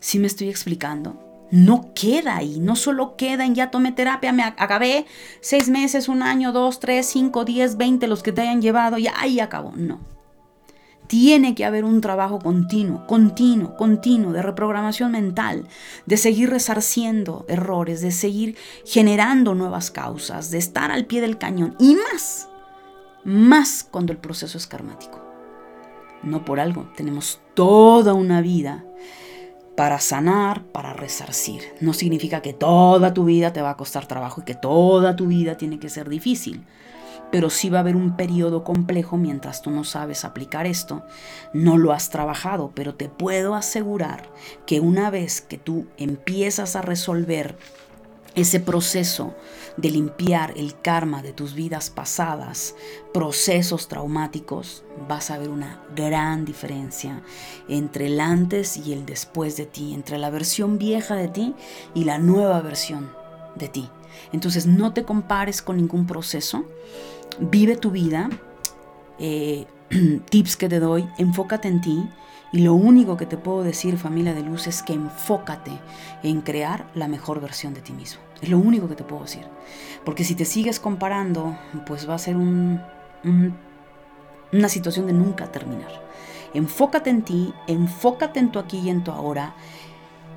¿Sí 0.00 0.18
me 0.18 0.26
estoy 0.26 0.48
explicando? 0.48 1.31
No 1.52 1.92
queda 1.94 2.36
ahí, 2.38 2.58
no 2.60 2.76
solo 2.76 3.14
queda 3.14 3.44
en 3.44 3.54
ya 3.54 3.70
tomé 3.70 3.92
terapia, 3.92 4.32
me 4.32 4.42
acabé 4.42 5.04
seis 5.42 5.68
meses, 5.68 6.08
un 6.08 6.22
año, 6.22 6.50
dos, 6.50 6.80
tres, 6.80 7.04
cinco, 7.06 7.44
diez, 7.44 7.76
veinte, 7.76 8.08
los 8.08 8.22
que 8.22 8.32
te 8.32 8.40
hayan 8.40 8.62
llevado 8.62 8.96
y 8.96 9.06
ahí 9.06 9.38
acabó. 9.38 9.72
No. 9.76 10.00
tiene 11.08 11.54
que 11.54 11.66
haber 11.66 11.84
un 11.84 12.00
trabajo 12.00 12.38
continuo, 12.38 13.06
continuo, 13.06 13.76
continuo 13.76 14.32
de 14.32 14.40
reprogramación 14.40 15.12
mental, 15.12 15.68
de 16.06 16.16
seguir 16.16 16.48
resarciendo 16.48 17.44
errores, 17.48 18.00
de 18.00 18.12
seguir 18.12 18.56
generando 18.86 19.54
nuevas 19.54 19.90
causas, 19.90 20.50
de 20.50 20.56
estar 20.56 20.90
al 20.90 21.04
pie 21.04 21.20
del 21.20 21.36
cañón 21.36 21.76
y 21.78 21.96
más, 21.96 22.48
más 23.24 23.86
cuando 23.90 24.12
el 24.14 24.18
proceso 24.18 24.56
es 24.56 24.66
karmático. 24.66 25.20
No 26.22 26.46
por 26.46 26.60
algo, 26.60 26.90
tenemos 26.96 27.40
toda 27.52 28.14
una 28.14 28.40
vida 28.40 28.82
para 29.82 29.98
sanar, 29.98 30.62
para 30.66 30.92
resarcir. 30.92 31.74
No 31.80 31.92
significa 31.92 32.40
que 32.40 32.52
toda 32.52 33.12
tu 33.12 33.24
vida 33.24 33.52
te 33.52 33.62
va 33.62 33.70
a 33.70 33.76
costar 33.76 34.06
trabajo 34.06 34.40
y 34.40 34.44
que 34.44 34.54
toda 34.54 35.16
tu 35.16 35.26
vida 35.26 35.56
tiene 35.56 35.80
que 35.80 35.88
ser 35.88 36.08
difícil. 36.08 36.64
Pero 37.32 37.50
sí 37.50 37.68
va 37.68 37.78
a 37.78 37.80
haber 37.80 37.96
un 37.96 38.16
periodo 38.16 38.62
complejo 38.62 39.16
mientras 39.16 39.60
tú 39.60 39.72
no 39.72 39.82
sabes 39.82 40.24
aplicar 40.24 40.66
esto. 40.66 41.02
No 41.52 41.78
lo 41.78 41.90
has 41.90 42.10
trabajado, 42.10 42.70
pero 42.76 42.94
te 42.94 43.08
puedo 43.08 43.56
asegurar 43.56 44.30
que 44.66 44.78
una 44.78 45.10
vez 45.10 45.40
que 45.40 45.58
tú 45.58 45.88
empiezas 45.96 46.76
a 46.76 46.82
resolver 46.82 47.58
ese 48.34 48.60
proceso 48.60 49.34
de 49.76 49.90
limpiar 49.90 50.52
el 50.56 50.78
karma 50.80 51.22
de 51.22 51.32
tus 51.32 51.54
vidas 51.54 51.90
pasadas, 51.90 52.74
procesos 53.12 53.88
traumáticos, 53.88 54.84
vas 55.08 55.30
a 55.30 55.38
ver 55.38 55.48
una 55.48 55.82
gran 55.94 56.44
diferencia 56.44 57.22
entre 57.68 58.06
el 58.06 58.20
antes 58.20 58.76
y 58.76 58.92
el 58.92 59.06
después 59.06 59.56
de 59.56 59.66
ti, 59.66 59.94
entre 59.94 60.18
la 60.18 60.30
versión 60.30 60.78
vieja 60.78 61.14
de 61.14 61.28
ti 61.28 61.54
y 61.94 62.04
la 62.04 62.18
nueva 62.18 62.60
versión 62.60 63.10
de 63.54 63.68
ti. 63.68 63.88
Entonces 64.32 64.66
no 64.66 64.92
te 64.92 65.04
compares 65.04 65.62
con 65.62 65.76
ningún 65.76 66.06
proceso, 66.06 66.64
vive 67.38 67.76
tu 67.76 67.90
vida, 67.90 68.28
eh, 69.18 69.66
tips 70.30 70.56
que 70.56 70.68
te 70.68 70.80
doy, 70.80 71.08
enfócate 71.18 71.68
en 71.68 71.80
ti 71.80 72.08
y 72.52 72.58
lo 72.60 72.74
único 72.74 73.16
que 73.16 73.24
te 73.24 73.38
puedo 73.38 73.62
decir, 73.62 73.96
familia 73.96 74.34
de 74.34 74.42
luz, 74.42 74.66
es 74.66 74.82
que 74.82 74.92
enfócate 74.92 75.72
en 76.22 76.42
crear 76.42 76.86
la 76.94 77.08
mejor 77.08 77.40
versión 77.40 77.72
de 77.72 77.80
ti 77.80 77.94
mismo. 77.94 78.20
Es 78.42 78.50
lo 78.50 78.58
único 78.58 78.88
que 78.88 78.94
te 78.94 79.04
puedo 79.04 79.22
decir. 79.22 79.46
Porque 80.04 80.22
si 80.22 80.34
te 80.34 80.44
sigues 80.44 80.78
comparando, 80.78 81.56
pues 81.86 82.06
va 82.08 82.14
a 82.14 82.18
ser 82.18 82.36
una 82.36 82.82
situación 84.68 85.06
de 85.06 85.14
nunca 85.14 85.50
terminar. 85.50 86.02
Enfócate 86.52 87.08
en 87.08 87.22
ti, 87.22 87.54
enfócate 87.66 88.38
en 88.38 88.52
tu 88.52 88.58
aquí 88.58 88.80
y 88.80 88.90
en 88.90 89.02
tu 89.02 89.12
ahora, 89.12 89.54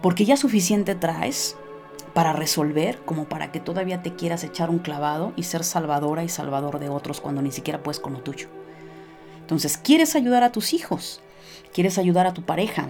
porque 0.02 0.24
ya 0.24 0.38
suficiente 0.38 0.96
traes 0.96 1.58
para 2.14 2.32
resolver 2.32 3.02
como 3.04 3.26
para 3.26 3.52
que 3.52 3.60
todavía 3.60 4.02
te 4.02 4.16
quieras 4.16 4.46
echar 4.46 4.70
un 4.70 4.80
clavado 4.80 5.34
y 5.36 5.44
ser 5.44 5.66
salvadora 5.66 6.24
y 6.24 6.30
salvador 6.30 6.80
de 6.80 6.88
otros 6.88 7.20
cuando 7.20 7.42
ni 7.42 7.52
siquiera 7.52 7.84
puedes 7.84 8.00
con 8.00 8.14
lo 8.14 8.20
tuyo. 8.20 8.48
Entonces, 9.42 9.78
¿quieres 9.78 10.16
ayudar 10.16 10.44
a 10.44 10.54
tus 10.54 10.74
hijos? 10.74 11.22
Quieres 11.76 11.98
ayudar 11.98 12.26
a 12.26 12.34
tu 12.34 12.44
pareja, 12.44 12.88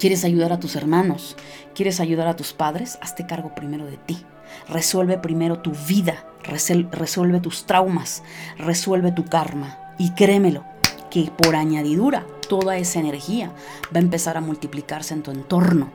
quieres 0.00 0.24
ayudar 0.24 0.52
a 0.52 0.58
tus 0.58 0.74
hermanos, 0.74 1.36
quieres 1.72 2.00
ayudar 2.00 2.26
a 2.26 2.34
tus 2.34 2.52
padres, 2.52 2.98
hazte 3.00 3.26
cargo 3.26 3.54
primero 3.54 3.86
de 3.86 3.96
ti. 3.96 4.26
Resuelve 4.68 5.18
primero 5.18 5.60
tu 5.60 5.70
vida, 5.86 6.26
resuelve 6.42 7.38
tus 7.38 7.64
traumas, 7.64 8.24
resuelve 8.58 9.12
tu 9.12 9.24
karma. 9.24 9.78
Y 9.98 10.10
créemelo, 10.14 10.64
que 11.12 11.30
por 11.30 11.54
añadidura 11.54 12.26
toda 12.48 12.76
esa 12.76 12.98
energía 12.98 13.52
va 13.94 14.00
a 14.00 14.02
empezar 14.02 14.36
a 14.36 14.40
multiplicarse 14.40 15.14
en 15.14 15.22
tu 15.22 15.30
entorno. 15.30 15.92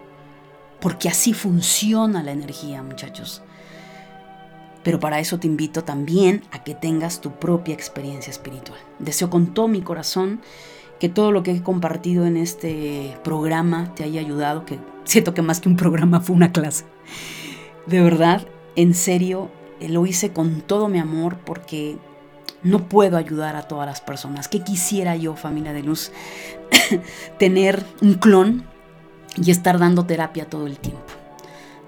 Porque 0.79 1.09
así 1.09 1.33
funciona 1.33 2.23
la 2.23 2.31
energía, 2.31 2.83
muchachos. 2.83 3.41
Pero 4.81 5.01
para 5.01 5.19
eso 5.19 5.39
te 5.39 5.47
invito 5.47 5.83
también 5.83 6.41
a 6.51 6.63
que 6.63 6.73
tengas 6.73 7.19
tu 7.19 7.31
propia 7.33 7.73
experiencia 7.73 8.31
espiritual. 8.31 8.79
Deseo 8.97 9.29
con 9.29 9.53
todo 9.53 9.67
mi 9.67 9.81
corazón 9.81 10.39
que 10.99 11.09
todo 11.09 11.31
lo 11.31 11.43
que 11.43 11.51
he 11.51 11.63
compartido 11.63 12.25
en 12.25 12.37
este 12.37 13.17
programa 13.23 13.93
te 13.95 14.03
haya 14.03 14.19
ayudado, 14.19 14.65
que 14.65 14.79
siento 15.03 15.33
que 15.33 15.41
más 15.41 15.59
que 15.59 15.69
un 15.69 15.75
programa 15.75 16.21
fue 16.21 16.35
una 16.35 16.51
clase. 16.51 16.85
De 17.85 18.01
verdad, 18.01 18.47
en 18.75 18.93
serio, 18.93 19.49
lo 19.79 20.05
hice 20.05 20.33
con 20.33 20.61
todo 20.61 20.89
mi 20.89 20.99
amor 20.99 21.37
porque 21.45 21.97
no 22.63 22.89
puedo 22.89 23.17
ayudar 23.17 23.55
a 23.55 23.63
todas 23.63 23.85
las 23.85 24.01
personas. 24.01 24.47
¿Qué 24.47 24.61
quisiera 24.61 25.15
yo, 25.15 25.35
familia 25.35 25.73
de 25.73 25.83
luz? 25.83 26.11
Tener 27.39 27.85
un 28.01 28.15
clon 28.15 28.65
y 29.35 29.51
estar 29.51 29.79
dando 29.79 30.05
terapia 30.05 30.49
todo 30.49 30.67
el 30.67 30.79
tiempo. 30.79 31.05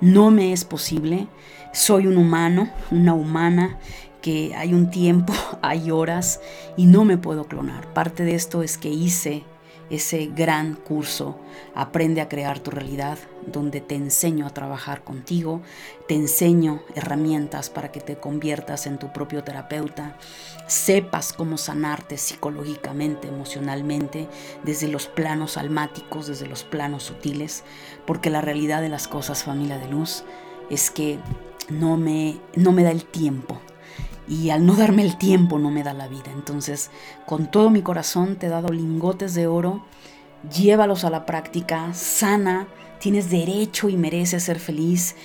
No 0.02 0.32
me 0.32 0.54
es 0.54 0.66
posible. 0.66 1.28
Soy 1.74 2.08
un 2.08 2.18
humano, 2.18 2.70
una 2.92 3.14
humana 3.14 3.78
que 4.22 4.54
hay 4.56 4.74
un 4.74 4.90
tiempo, 4.90 5.34
hay 5.62 5.92
horas 5.92 6.42
y 6.78 6.86
no 6.86 7.06
me 7.06 7.18
puedo 7.18 7.46
clonar. 7.46 7.94
Parte 7.94 8.24
de 8.24 8.36
esto 8.36 8.64
es 8.64 8.78
que 8.78 8.90
hice 8.90 9.44
ese 9.90 10.28
gran 10.28 10.76
curso, 10.76 11.40
Aprende 11.76 12.22
a 12.22 12.30
crear 12.30 12.60
tu 12.60 12.72
realidad, 12.72 13.18
donde 13.46 13.80
te 13.80 13.96
enseño 13.96 14.46
a 14.46 14.54
trabajar 14.54 15.04
contigo, 15.04 15.62
te 16.08 16.16
enseño 16.16 16.82
herramientas 16.96 17.70
para 17.70 17.92
que 17.92 18.02
te 18.02 18.18
conviertas 18.18 18.86
en 18.86 18.98
tu 18.98 19.14
propio 19.14 19.44
terapeuta, 19.44 20.18
sepas 20.68 21.32
cómo 21.32 21.58
sanarte 21.58 22.18
psicológicamente, 22.18 23.28
emocionalmente, 23.28 24.28
desde 24.64 24.88
los 24.88 25.08
planos 25.08 25.58
almáticos, 25.58 26.28
desde 26.28 26.48
los 26.48 26.64
planos 26.64 27.04
sutiles, 27.04 27.64
porque 28.06 28.30
la 28.30 28.42
realidad 28.42 28.82
de 28.82 28.90
las 28.90 29.08
cosas, 29.08 29.44
familia 29.44 29.78
de 29.78 29.88
luz, 29.88 30.24
es 30.70 30.92
que 30.92 31.20
no 31.70 31.98
me, 31.98 32.40
no 32.56 32.72
me 32.72 32.84
da 32.84 32.92
el 32.92 33.06
tiempo 33.06 33.62
y 34.30 34.52
al 34.52 34.66
no 34.66 34.76
darme 34.76 35.02
el 35.02 35.18
tiempo 35.18 35.58
no 35.58 35.72
me 35.72 35.84
da 35.84 35.94
la 35.94 36.08
vida. 36.08 36.32
Entonces, 36.32 36.92
con 37.26 37.50
todo 37.50 37.72
mi 37.72 37.82
corazón 37.82 38.36
te 38.36 38.46
he 38.46 38.50
dado 38.50 38.70
lingotes 38.70 39.34
de 39.34 39.48
oro, 39.48 39.84
llévalos 40.56 41.04
a 41.04 41.10
la 41.10 41.26
práctica, 41.26 41.94
sana, 41.94 42.68
tienes 43.00 43.32
derecho 43.32 43.90
y 43.90 43.98
mereces 43.98 44.44
ser 44.44 44.60
feliz, 44.60 45.16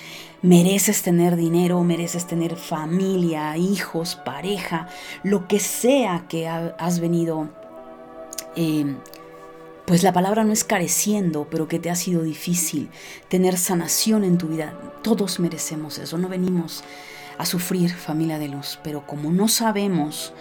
mereces 0.41 1.03
tener 1.03 1.35
dinero, 1.35 1.83
mereces 1.83 2.25
tener 2.25 2.55
familia, 2.55 3.55
hijos, 3.57 4.15
pareja, 4.15 4.87
lo 5.23 5.47
que 5.47 5.59
sea 5.59 6.25
que 6.27 6.47
has 6.47 6.99
venido... 6.99 7.49
Em, 8.55 8.97
pues 9.85 10.01
la 10.01 10.13
palabra 10.13 10.43
no 10.43 10.51
es 10.51 10.63
careciendo, 10.63 11.47
pero 11.51 11.67
que 11.67 11.77
te 11.77 11.91
ha 11.91 11.95
sido 11.95 12.23
difícil 12.23 12.89
tener 13.27 13.55
sanación 13.55 14.23
en 14.23 14.39
tu 14.39 14.47
vida. 14.47 14.73
Todos 15.03 15.39
merecemos 15.39 15.99
eso, 15.99 16.17
no 16.17 16.27
venimos 16.27 16.83
a 17.37 17.45
sufrir, 17.45 17.93
familia 17.93 18.39
de 18.39 18.47
luz, 18.47 18.79
pero 18.83 19.05
como 19.05 19.31
no 19.31 19.47
sabemos 19.47 20.33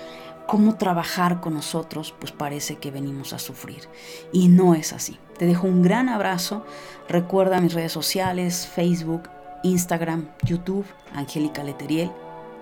cómo 0.46 0.76
trabajar 0.76 1.40
con 1.40 1.54
nosotros, 1.54 2.14
pues 2.18 2.32
parece 2.32 2.76
que 2.76 2.90
venimos 2.90 3.32
a 3.32 3.38
sufrir. 3.38 3.88
Y 4.32 4.48
no 4.48 4.74
es 4.74 4.92
así. 4.92 5.18
Te 5.38 5.46
dejo 5.46 5.66
un 5.66 5.82
gran 5.82 6.08
abrazo. 6.08 6.64
Recuerda 7.08 7.60
mis 7.60 7.74
redes 7.74 7.92
sociales, 7.92 8.68
Facebook, 8.72 9.30
Instagram, 9.62 10.28
YouTube, 10.42 10.86
Angélica 11.14 11.64
Leteriel. 11.64 12.10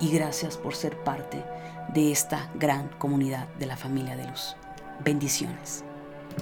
Y 0.01 0.11
gracias 0.11 0.57
por 0.57 0.75
ser 0.75 0.97
parte 1.05 1.45
de 1.93 2.11
esta 2.11 2.51
gran 2.55 2.89
comunidad 2.99 3.49
de 3.59 3.67
la 3.67 3.77
familia 3.77 4.17
de 4.17 4.27
luz. 4.27 4.57
Bendiciones. 5.05 5.85